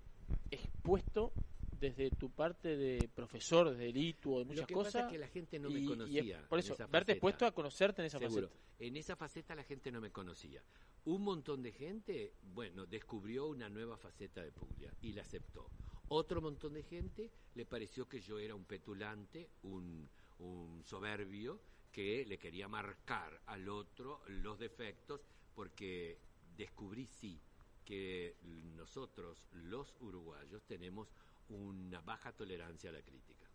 [0.49, 1.33] expuesto
[1.79, 4.93] desde tu parte de profesor, desde el ITU o de muchas Lo que cosas?
[4.93, 6.47] pasa es que la gente no me y- conocía.
[6.47, 7.11] por eso, verte faceta.
[7.11, 8.47] expuesto a conocerte en esa Seguro.
[8.47, 8.63] faceta.
[8.79, 10.63] En esa faceta la gente no me conocía.
[11.05, 15.69] Un montón de gente, bueno, descubrió una nueva faceta de Puglia y la aceptó.
[16.07, 20.07] Otro montón de gente le pareció que yo era un petulante, un,
[20.39, 21.59] un soberbio,
[21.91, 25.21] que le quería marcar al otro los defectos,
[25.53, 26.17] porque
[26.55, 27.39] descubrí sí
[27.85, 28.37] que
[28.75, 31.09] nosotros, los uruguayos, tenemos
[31.49, 33.45] una baja tolerancia a la crítica.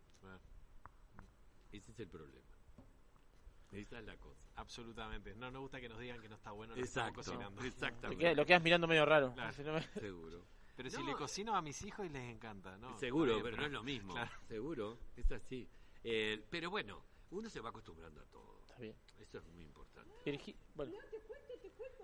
[1.73, 2.47] Ese es el problema.
[3.73, 4.41] Esa es la cosa.
[4.57, 5.35] Absolutamente.
[5.35, 7.63] No nos gusta que nos digan que no está bueno lo que estamos cocinando.
[7.63, 8.09] exactamente.
[8.15, 9.33] Lo quedas, lo quedas mirando medio raro.
[9.35, 9.49] Claro.
[9.51, 10.45] Así no me- Seguro.
[10.77, 12.97] Pero si No, le cocino a mis hijos y les encanta, ¿no?
[12.99, 14.13] Seguro, bien, pero no es lo mismo.
[14.15, 14.31] Claro.
[14.47, 15.69] Seguro, es así.
[16.05, 18.61] Eh, pero bueno, uno se va acostumbrando a todo.
[18.61, 18.95] Está bien.
[19.19, 20.13] Eso es muy importante.
[20.25, 20.93] Virgi- bueno,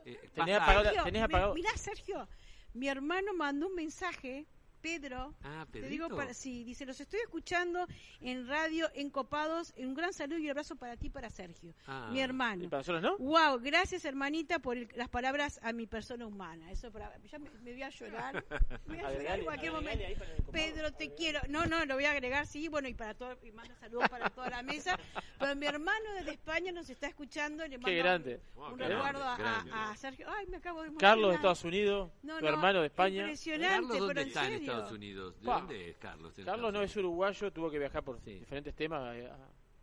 [0.06, 2.28] Eh, Tenés apagado tenés mi- Mirá, Sergio,
[2.74, 4.46] mi hermano mandó un mensaje,
[4.88, 5.34] Pedro.
[5.42, 7.86] Ah, Te digo, para, sí, dice, los estoy escuchando
[8.20, 9.72] en radio Encopados.
[9.78, 12.10] Un gran saludo y abrazo para ti, para Sergio, Ah.
[12.12, 12.64] mi hermano.
[12.64, 13.16] ¿Y para nosotros no?
[13.16, 16.70] Wow, gracias hermanita por el- las palabras a mi persona humana.
[16.70, 18.44] Eso para, ya me, me voy a llorar.
[18.86, 20.04] Me voy a llorar en cualquier momento.
[20.52, 21.40] Pedro, te quiero.
[21.48, 24.28] No, no, lo voy a agregar, sí, bueno, y para todo, y manda saludos para
[24.28, 24.98] toda la mesa.
[25.38, 27.62] Pero mi hermano desde España nos está escuchando.
[27.66, 28.40] Le mando Qué grande.
[28.56, 29.70] Un, un Qué recuerdo grande, a, grande.
[29.72, 30.26] a Sergio.
[30.28, 31.36] Ay, me acabo de Carlos de.
[31.36, 33.22] Estados Unidos, No, tu no, hermano de España.
[33.22, 34.73] Impresionante, Carlos, ¿dónde pero en está en serio.
[34.76, 35.40] Estados Unidos?
[35.40, 35.58] ¿De Pa.
[35.60, 36.34] dónde es Carlos?
[36.44, 38.38] Carlos no es uruguayo, tuvo que viajar por Sí.
[38.40, 39.28] diferentes temas eh,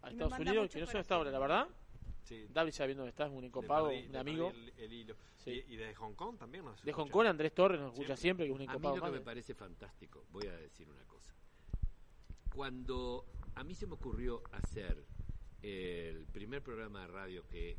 [0.03, 1.67] a, Estados Unidos, que no dónde está ahora, la verdad.
[2.23, 2.47] Sí.
[2.53, 4.47] David sabe dónde estás, un Le encopado, perdí- un amigo.
[4.51, 5.15] perdí El, el hilo.
[5.37, 5.63] Sí.
[5.67, 7.09] Y, y de Hong Kong también nos De Hong.
[7.09, 9.53] Kong, Andrés Torres nos escucha siempre, que es un A mí lo que me parece
[9.55, 11.33] fantástico, voy a decir una cosa.
[12.55, 15.03] Cuando a mí se me ocurrió hacer
[15.61, 17.77] el primer programa de radio que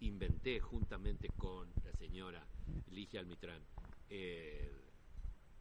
[0.00, 2.44] inventé juntamente con la señora
[2.90, 3.60] Ligia Almitrán
[4.10, 4.72] eh,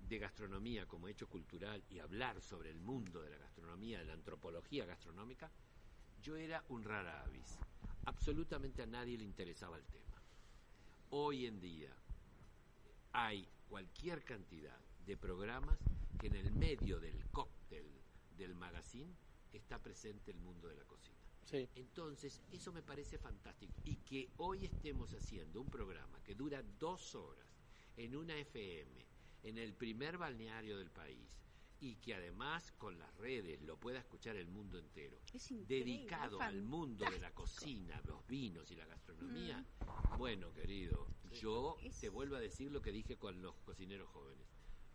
[0.08, 4.14] de gastronomía como hecho cultural y hablar sobre el mundo de la gastronomía, de la
[4.14, 5.52] antropología gastronómica,
[6.22, 7.58] yo era un rara avis.
[8.06, 10.22] Absolutamente a nadie le interesaba el tema.
[11.10, 11.94] Hoy en día
[13.14, 15.78] hay cualquier cantidad de programas
[16.20, 17.86] que en el medio del cóctel
[18.38, 19.14] del magazine
[19.52, 21.18] está presente el mundo de la cocina.
[21.46, 21.68] Sí.
[21.76, 23.74] Entonces, eso me parece fantástico.
[23.86, 27.48] Y que hoy estemos haciendo un programa que dura dos horas
[27.96, 29.07] en una FM,
[29.48, 31.40] en el primer balneario del país,
[31.80, 36.64] y que además con las redes lo pueda escuchar el mundo entero, Es dedicado al
[36.64, 39.64] mundo de la cocina, los vinos y la gastronomía,
[40.18, 44.48] bueno, querido, yo te vuelvo a decir lo que dije con los cocineros jóvenes.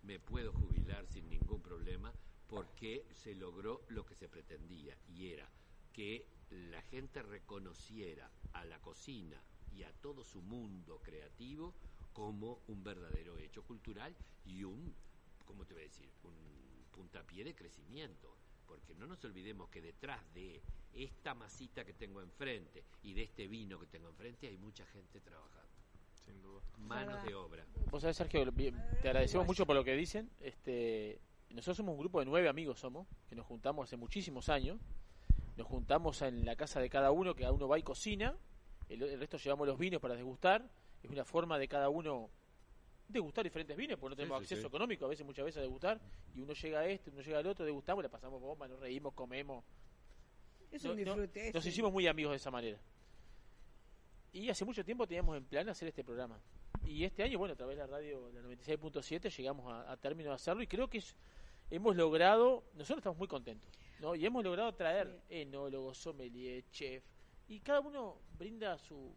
[0.02, 2.12] Me puedo jubilar sin ningún problema
[2.48, 5.48] porque se logró lo que se pretendía y era
[5.92, 11.74] que la gente reconociera a la cocina y a todo su mundo creativo
[12.12, 14.14] como un verdadero hecho cultural
[14.44, 14.94] y un,
[15.44, 16.10] ¿cómo te voy a decir?
[16.24, 18.36] Un puntapié de crecimiento.
[18.66, 20.62] Porque no nos olvidemos que detrás de
[20.94, 25.20] esta masita que tengo enfrente y de este vino que tengo enfrente hay mucha gente
[25.20, 25.68] trabajando.
[26.24, 26.62] Sin duda.
[26.78, 27.66] Manos de obra.
[27.90, 30.30] Vos sabés, Sergio, te agradecemos mucho por lo que dicen.
[30.40, 31.20] Este,
[31.50, 34.80] nosotros somos un grupo de nueve amigos, somos, que nos juntamos hace muchísimos años.
[35.56, 38.34] Nos juntamos en la casa de cada uno, que cada uno va y cocina.
[38.88, 40.66] El, el resto llevamos los vinos para degustar.
[41.02, 42.30] Es una forma de cada uno
[43.08, 44.66] degustar diferentes vinos, porque no tenemos sí, acceso sí.
[44.68, 46.00] económico a veces, muchas veces a degustar.
[46.34, 49.12] Y uno llega a este, uno llega al otro, degustamos, le pasamos bomba, nos reímos,
[49.14, 49.64] comemos.
[50.70, 51.52] Es No- un no- disfrute.
[51.52, 52.78] nos hicimos muy amigos de esa manera.
[54.32, 56.40] Y hace mucho tiempo teníamos en plan hacer este programa.
[56.84, 60.30] Y este año, bueno, a través de la radio, la 96.7, llegamos a, a término
[60.30, 61.14] de hacerlo y creo que es-
[61.70, 63.70] hemos logrado, nosotros estamos muy contentos,
[64.00, 64.14] ¿no?
[64.14, 67.04] Y hemos logrado traer enólogos, sommelier, chef,
[67.48, 69.14] y cada uno brinda su,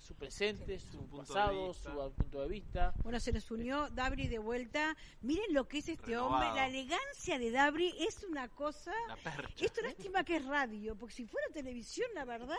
[0.00, 2.92] su presente, su, de pasado, su punto de vista.
[3.02, 4.96] Bueno, se nos unió Dabri de vuelta.
[5.20, 6.34] Miren lo que es este Renovado.
[6.48, 6.60] hombre.
[6.60, 8.92] La elegancia de Dabri es una cosa.
[9.08, 9.64] La percha.
[9.64, 12.56] Esto lástima que es radio, porque si fuera televisión, la verdad,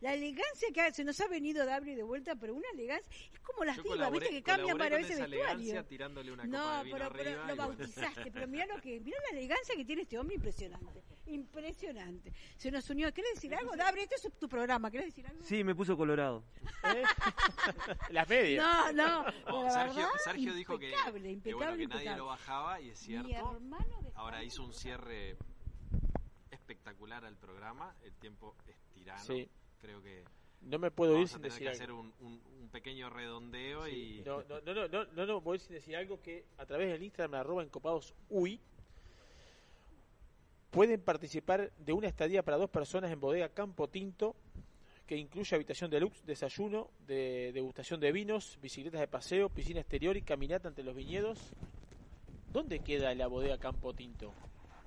[0.00, 3.10] la elegancia que ha- se nos ha venido Dabri de vuelta, pero una elegancia.
[3.32, 5.44] Es como las Yo divas, colaboré- viste, que cambian para veces vestuario.
[5.44, 7.56] elegancia tirándole una no, copa de vino pero, pero lo bueno.
[7.56, 8.30] bautizaste.
[8.32, 11.02] pero mirá lo que, mirá la elegancia que tiene este hombre, impresionante.
[11.26, 12.32] Impresionante.
[12.56, 13.12] Se nos unió.
[13.14, 14.02] ¿Querés decir algo, Dabri?
[14.02, 14.90] Este es tu programa.
[14.90, 15.44] ¿Querés decir algo?
[15.44, 16.42] Sí, me puso colorado.
[18.10, 18.64] Las medias.
[18.64, 19.62] No, no.
[19.64, 23.00] La Sergio, verdad, Sergio dijo que, impecable, que, bueno, que nadie lo bajaba y es
[23.00, 23.28] Mi cierto.
[23.56, 25.36] hermano de Ahora hizo un cierre
[26.50, 27.94] espectacular al programa.
[28.02, 29.22] El tiempo es tirano.
[29.24, 29.48] Sí.
[29.80, 30.24] Creo que
[30.62, 31.76] No me puedo ir vamos a sin tener decir que algo.
[31.82, 35.40] hacer un, un- un pequeño redondeo Sí, y No, no, no, no, no, no, no,
[35.40, 38.60] voy a decir algo que a través del Instagram arroba encopados UI
[40.70, 44.36] pueden participar de una estadía para dos personas en bodega Campo Tinto
[45.06, 50.22] que incluye habitación deluxe, desayuno, de degustación de vinos, bicicletas de paseo, piscina exterior y
[50.22, 51.52] caminata entre los viñedos.
[52.52, 54.32] ¿Dónde queda la bodega Campo Tinto?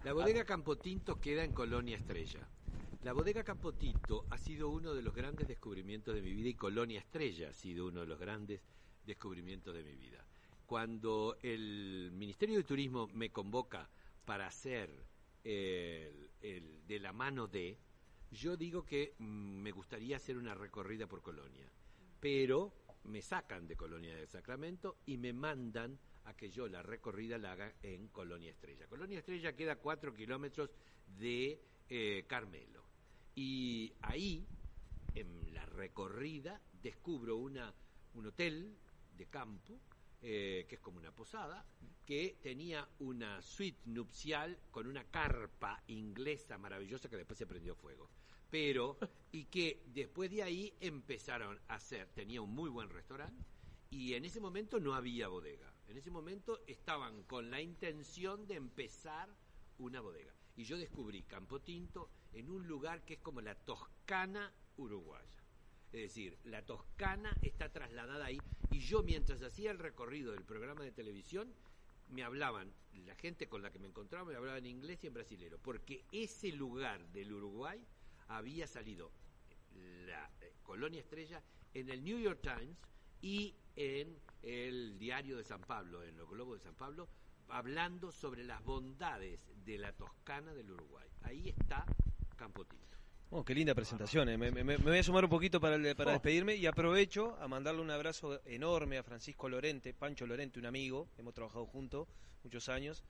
[0.06, 2.48] La bodega Campotinto queda en Colonia Estrella.
[3.04, 7.00] La bodega Campotinto ha sido uno de los grandes descubrimientos de mi vida y Colonia
[7.00, 8.62] Estrella ha sido uno de los grandes
[9.06, 10.26] descubrimientos de mi vida.
[10.66, 13.90] Cuando el Ministerio de Turismo me convoca
[14.26, 14.90] para hacer
[15.44, 17.78] el, de la mano de,
[18.32, 19.26] yo digo que mm,
[19.62, 21.70] me gustaría hacer una recorrida por Colonia,
[22.20, 27.38] pero me sacan de Colonia de Sacramento y me mandan a que yo la recorrida
[27.38, 28.88] la haga en Colonia Estrella.
[28.88, 30.70] Colonia Estrella queda cuatro kilómetros
[31.20, 32.84] de eh, Carmelo.
[33.36, 34.46] Y ahí,
[35.16, 37.74] en la recorrida, descubro una,
[38.14, 38.78] un hotel
[39.18, 39.80] de campo,
[40.26, 41.66] eh, que es como una posada,
[42.06, 48.10] que tenía una suite nupcial con una carpa inglesa maravillosa que después se prendió fuego.
[48.50, 48.98] Pero,
[49.34, 53.44] y que después de ahí empezaron a hacer, tenía un muy buen restaurante,
[53.90, 55.74] y en ese momento no había bodega.
[55.88, 59.30] En ese momento estaban con la intención de empezar
[59.78, 60.34] una bodega.
[60.56, 65.43] Y yo descubrí Campo Tinto en un lugar que es como la Toscana uruguaya.
[65.94, 68.42] Es decir, la Toscana está trasladada ahí.
[68.72, 71.54] Y yo mientras hacía el recorrido del programa de televisión,
[72.10, 72.74] me hablaban,
[73.06, 75.60] la gente con la que me encontraba me hablaba en inglés y en brasilero.
[75.60, 77.80] Porque ese lugar del Uruguay
[78.28, 79.12] había salido
[80.06, 81.44] la eh, Colonia Estrella
[81.76, 82.76] en el New York Times
[83.22, 87.08] y en el Diario de San Pablo, en los Globos de San Pablo,
[87.50, 91.08] hablando sobre las bondades de la Toscana del Uruguay.
[91.22, 91.86] Ahí está
[92.36, 92.66] Campo
[93.34, 93.40] Tinto.
[93.42, 94.30] Oh, qué linda presentación.
[94.30, 94.38] eh.
[94.38, 96.14] Me, me- me voy a sumar un poquito para, el- para Oh.
[96.14, 101.10] despedirme y aprovecho a mandarle un abrazo enorme a Francisco Lorente, Pancho Lorente, un amigo,
[101.18, 102.08] hemos trabajado juntos
[102.44, 103.04] muchos años,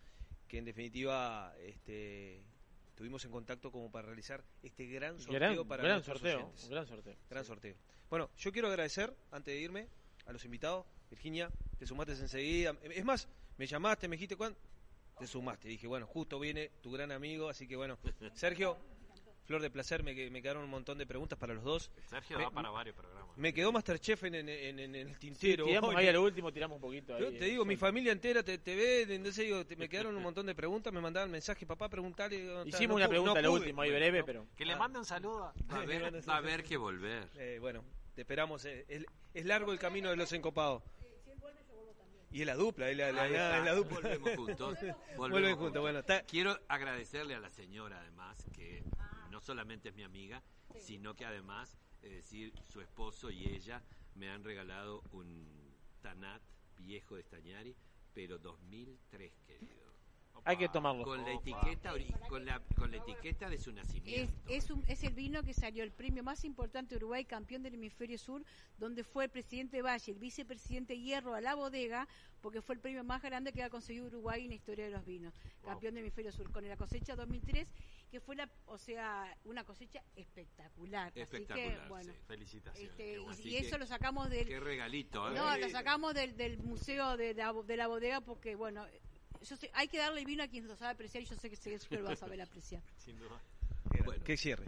[0.48, 2.42] que en definitiva este,
[2.90, 6.64] estuvimos en contacto como para realizar este gran sorteo Gran- para gran sorteo, oyentes.
[6.64, 7.16] un gran sorteo.
[7.30, 7.76] Gran sorteo.
[8.10, 9.88] Bueno, yo quiero agradecer, antes de irme,
[10.26, 10.86] a los invitados.
[11.10, 12.76] Virginia, te sumaste enseguida.
[12.82, 13.28] Es más,
[13.58, 14.58] me llamaste, me dijiste cuándo.
[15.20, 15.68] Te sumaste.
[15.68, 18.00] Dije, bueno, justo viene tu gran amigo, así que bueno.
[18.34, 18.78] Sergio,
[19.46, 21.92] Flor de placer, me, que- me quedaron un montón de preguntas para los dos.
[22.10, 23.38] Sergio Me- da para varios programas.
[23.38, 25.66] Me quedó Masterchef en, en, en- en el tintero.
[25.66, 25.96] tiramos hoy.
[25.98, 27.20] ahí a lo último, tiramos un poquito.
[27.20, 27.86] Yo ahí, te eh, digo, mi suelto.
[27.88, 31.02] familia entera te, te ve, entonces digo, te- me quedaron un montón de preguntas, me
[31.02, 32.38] mandaban mensajes, papá, preguntale.
[32.66, 34.48] Hicimos No una pregunta no a lo último, ahí breve, pero...
[34.56, 34.78] Que le Ah.
[34.78, 35.44] mande un saludo.
[35.46, 37.28] a- Va a haber, va a haber que volver.
[37.36, 37.84] Eh, bueno,
[38.16, 38.64] te esperamos.
[38.64, 40.84] eh, es, es largo el camino de los encopados.
[42.32, 44.00] Y es la dupla, es la, la- Ahí la- está, la dupla.
[44.00, 44.78] Volvemos juntos.
[45.18, 46.24] Vuelven juntos, bueno, está.
[46.24, 49.13] Quiero agradecerle a la señora, además, que no
[49.44, 50.42] solamente es mi amiga,
[50.80, 53.84] sino que además, es decir, su esposo y ella
[54.16, 55.46] me han regalado un
[56.02, 56.42] Tanat
[56.78, 57.76] viejo de Stañari,
[58.14, 59.84] pero 2003, querido.
[60.46, 61.04] Hay que tomarlo.
[61.04, 61.42] Con la Opa.
[61.42, 64.34] etiqueta, ori- con la, con la etiqueta de su Es, nacimiento.
[64.50, 67.76] es, un- es el vino que salió el premio más importante de Uruguay, campeón del
[67.76, 68.44] hemisferio sur,
[68.78, 72.08] donde fue el presidente Valle, el vicepresidente Hierro a la bodega,
[72.42, 75.06] porque fue el premio más grande que ha conseguido Uruguay en la historia de los
[75.06, 75.34] vinos.
[75.64, 77.68] Campeón del hemisferio sur, con la cosecha 2003,
[78.14, 81.08] que fue la, o sea, una cosecha espectacular.
[81.10, 82.20] Así Espectacular, que, bueno, sí.
[82.28, 82.92] Felicitaciones.
[82.92, 84.48] este, y- Así y, que- eso lo sacamos del...
[84.48, 85.34] Qué regalito, ¿eh?
[85.34, 88.86] No, lo sacamos del, del museo de la, de la bodega porque, bueno,
[89.42, 91.50] yo sé, hay que darle el vino a quien lo sabe apreciar y yo sé
[91.50, 92.84] que Sergio lo va a saber apreciar.
[92.98, 93.42] Sin duda.
[94.06, 94.68] Bueno, que cierre.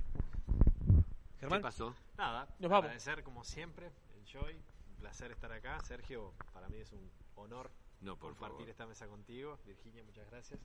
[1.39, 1.59] Germán.
[1.59, 1.95] ¿Qué pasó?
[2.17, 2.85] Nada, Nos vamos.
[2.85, 3.91] agradecer como siempre,
[4.21, 5.79] Enjoy, un placer estar acá.
[5.83, 7.69] Sergio, para mí es un honor
[8.01, 8.69] No, por compartir favor.
[8.69, 9.59] esta mesa contigo.
[9.67, 10.59] Virginia, muchas gracias.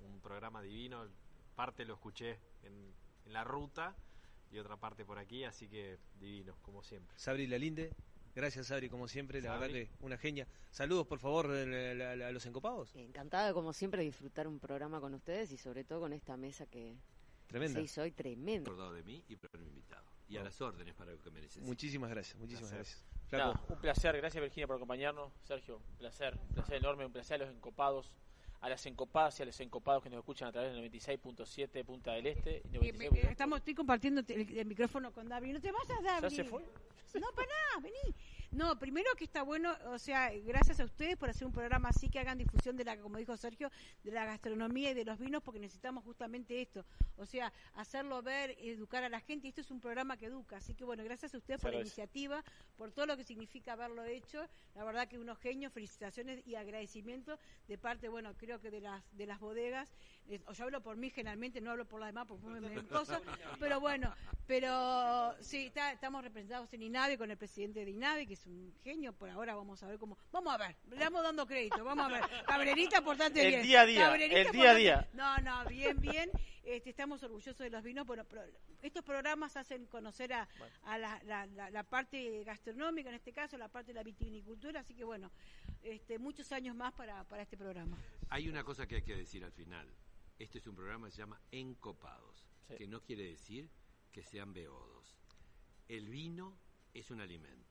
[0.00, 1.08] Un programa divino,
[1.58, 2.94] parte lo escuché en,
[3.26, 3.96] en la ruta
[4.52, 7.18] y otra parte por aquí, así que divino, como siempre.
[7.18, 7.90] Sabri Lalinde.
[8.32, 9.42] Gracias, Sabri, como siempre.
[9.42, 9.72] La Sabri.
[9.72, 10.46] verdad que una genia.
[10.70, 12.94] Saludos, por favor, eh, a los encopados.
[12.94, 16.64] Encantada, como siempre, de disfrutar un programa con ustedes y sobre todo con esta mesa
[16.66, 16.96] que
[17.48, 17.80] Tremenda.
[17.80, 18.70] se hizo hoy tremenda.
[18.70, 20.04] Acordado de mí y por haberme invitado.
[20.28, 21.66] Y a las órdenes para lo que me necesiten.
[21.66, 23.04] Muchísimas gracias, muchísimas gracias.
[23.26, 23.60] Flaco.
[23.74, 25.32] Un placer, gracias Virginia por acompañarnos.
[25.42, 28.14] Sergio, un placer, un placer enorme, un placer a los encopados,
[28.60, 32.12] a las encopadas y a los encopados que nos escuchan a través del 96.7 Punta
[32.12, 32.62] del Este.
[32.72, 33.10] y Eh, 96.7.
[33.10, 35.54] me- estamos, estoy compartiendo el, el micrófono con David.
[35.54, 36.34] No te vayas, David.
[36.36, 36.62] se fue?
[37.14, 38.14] No, para nada, vení.
[38.50, 42.08] No, primero que está bueno, o sea, gracias a ustedes por hacer un programa así
[42.08, 43.70] que hagan difusión de la, como dijo Sergio,
[44.02, 46.84] de la gastronomía y de los vinos, porque necesitamos justamente esto.
[47.18, 49.46] O sea, hacerlo ver, educar a la gente.
[49.46, 50.56] Y esto es un programa que educa.
[50.56, 52.42] Así que bueno, gracias a ustedes por la iniciativa,
[52.76, 54.46] por todo lo que significa haberlo hecho.
[54.74, 59.02] La verdad que unos genios, felicitaciones y agradecimiento de parte, bueno, creo que de las
[59.12, 59.92] de las bodegas.
[60.28, 62.82] Eh, o yo hablo por mí generalmente, no hablo por las demás porque me me
[62.86, 63.20] cosas,
[63.58, 64.14] pero bueno,
[64.46, 68.72] pero sí, está- estamos representados en INAVE con el presidente de INAVE, que es un
[68.84, 72.06] genio, por ahora vamos a ver cómo, vamos a ver, le vamos dando crédito, vamos
[72.06, 73.62] a ver, Cabrerita, portate El bien.
[73.62, 75.08] día a día, Cabrerita, el día a día.
[75.14, 76.30] No, no, bien, bien,
[76.62, 78.42] este, estamos orgullosos de los vinos, bueno, pero
[78.82, 80.48] estos programas hacen conocer a,
[80.84, 84.80] a la, la- la- la parte gastronómica, en este caso, la parte de la vitivinicultura,
[84.80, 85.30] así que bueno,
[85.82, 87.98] este, muchos años más para, para este programa.
[88.30, 89.88] Hay una cosa que hay que decir al final.
[90.38, 92.46] Este es un programa que se llama Encopados,
[92.76, 93.68] que no quiere decir
[94.12, 95.18] que sean beodos.
[95.88, 96.56] El vino
[96.94, 97.67] es un alimento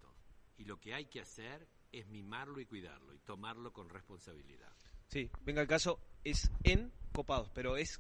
[0.58, 4.72] y lo que hay que hacer es mimarlo y cuidarlo y tomarlo con responsabilidad.
[5.08, 8.00] Sí, venga el caso, es en copados, pero es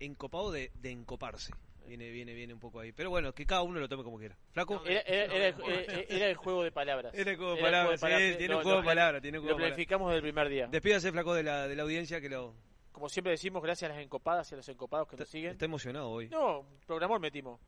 [0.00, 1.52] encopado de, de encoparse.
[1.86, 2.92] Viene, viene, viene un poco ahí.
[2.92, 4.36] Pero bueno, que cada uno lo tome como quiera.
[4.52, 4.82] Flaco.
[4.84, 7.14] Era, era- era el, era- era el juego de palabras.
[7.14, 9.56] Era el juego de palabras, sí, tiene un juego de palabras, tiene un Lo juego
[9.58, 9.74] de palabras.
[9.76, 10.66] planificamos desde el primer día.
[10.66, 12.54] Despídase, Flaco, de la, de la audiencia que lo.
[12.98, 15.52] Como siempre decimos, gracias a las encopadas y a los encopados que nos siguen.
[15.52, 16.28] Está emocionado hoy.
[16.30, 17.60] No, programón metimos.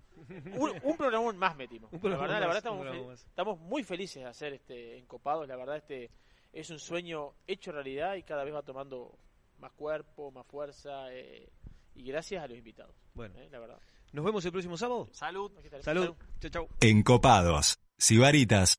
[0.56, 1.88] Un, un programón más metimos.
[2.02, 5.46] Un La verdad, la verdad estamos, estamos muy felices de hacer este encopados.
[5.46, 6.10] La verdad, este
[6.52, 9.16] es un sueño hecho realidad y cada vez va tomando
[9.58, 11.14] más cuerpo, más fuerza.
[11.14, 11.48] eh,
[11.94, 12.96] y gracias a los invitados.
[13.14, 13.38] Bueno.
[13.38, 13.78] eh, la verdad.
[14.10, 15.06] Nos vemos el próximo sábado.
[15.12, 15.52] Salud.
[15.80, 16.16] Salud.
[16.40, 16.68] Chao, chao.
[16.80, 17.78] Encopados.
[17.96, 18.76] Sibaritas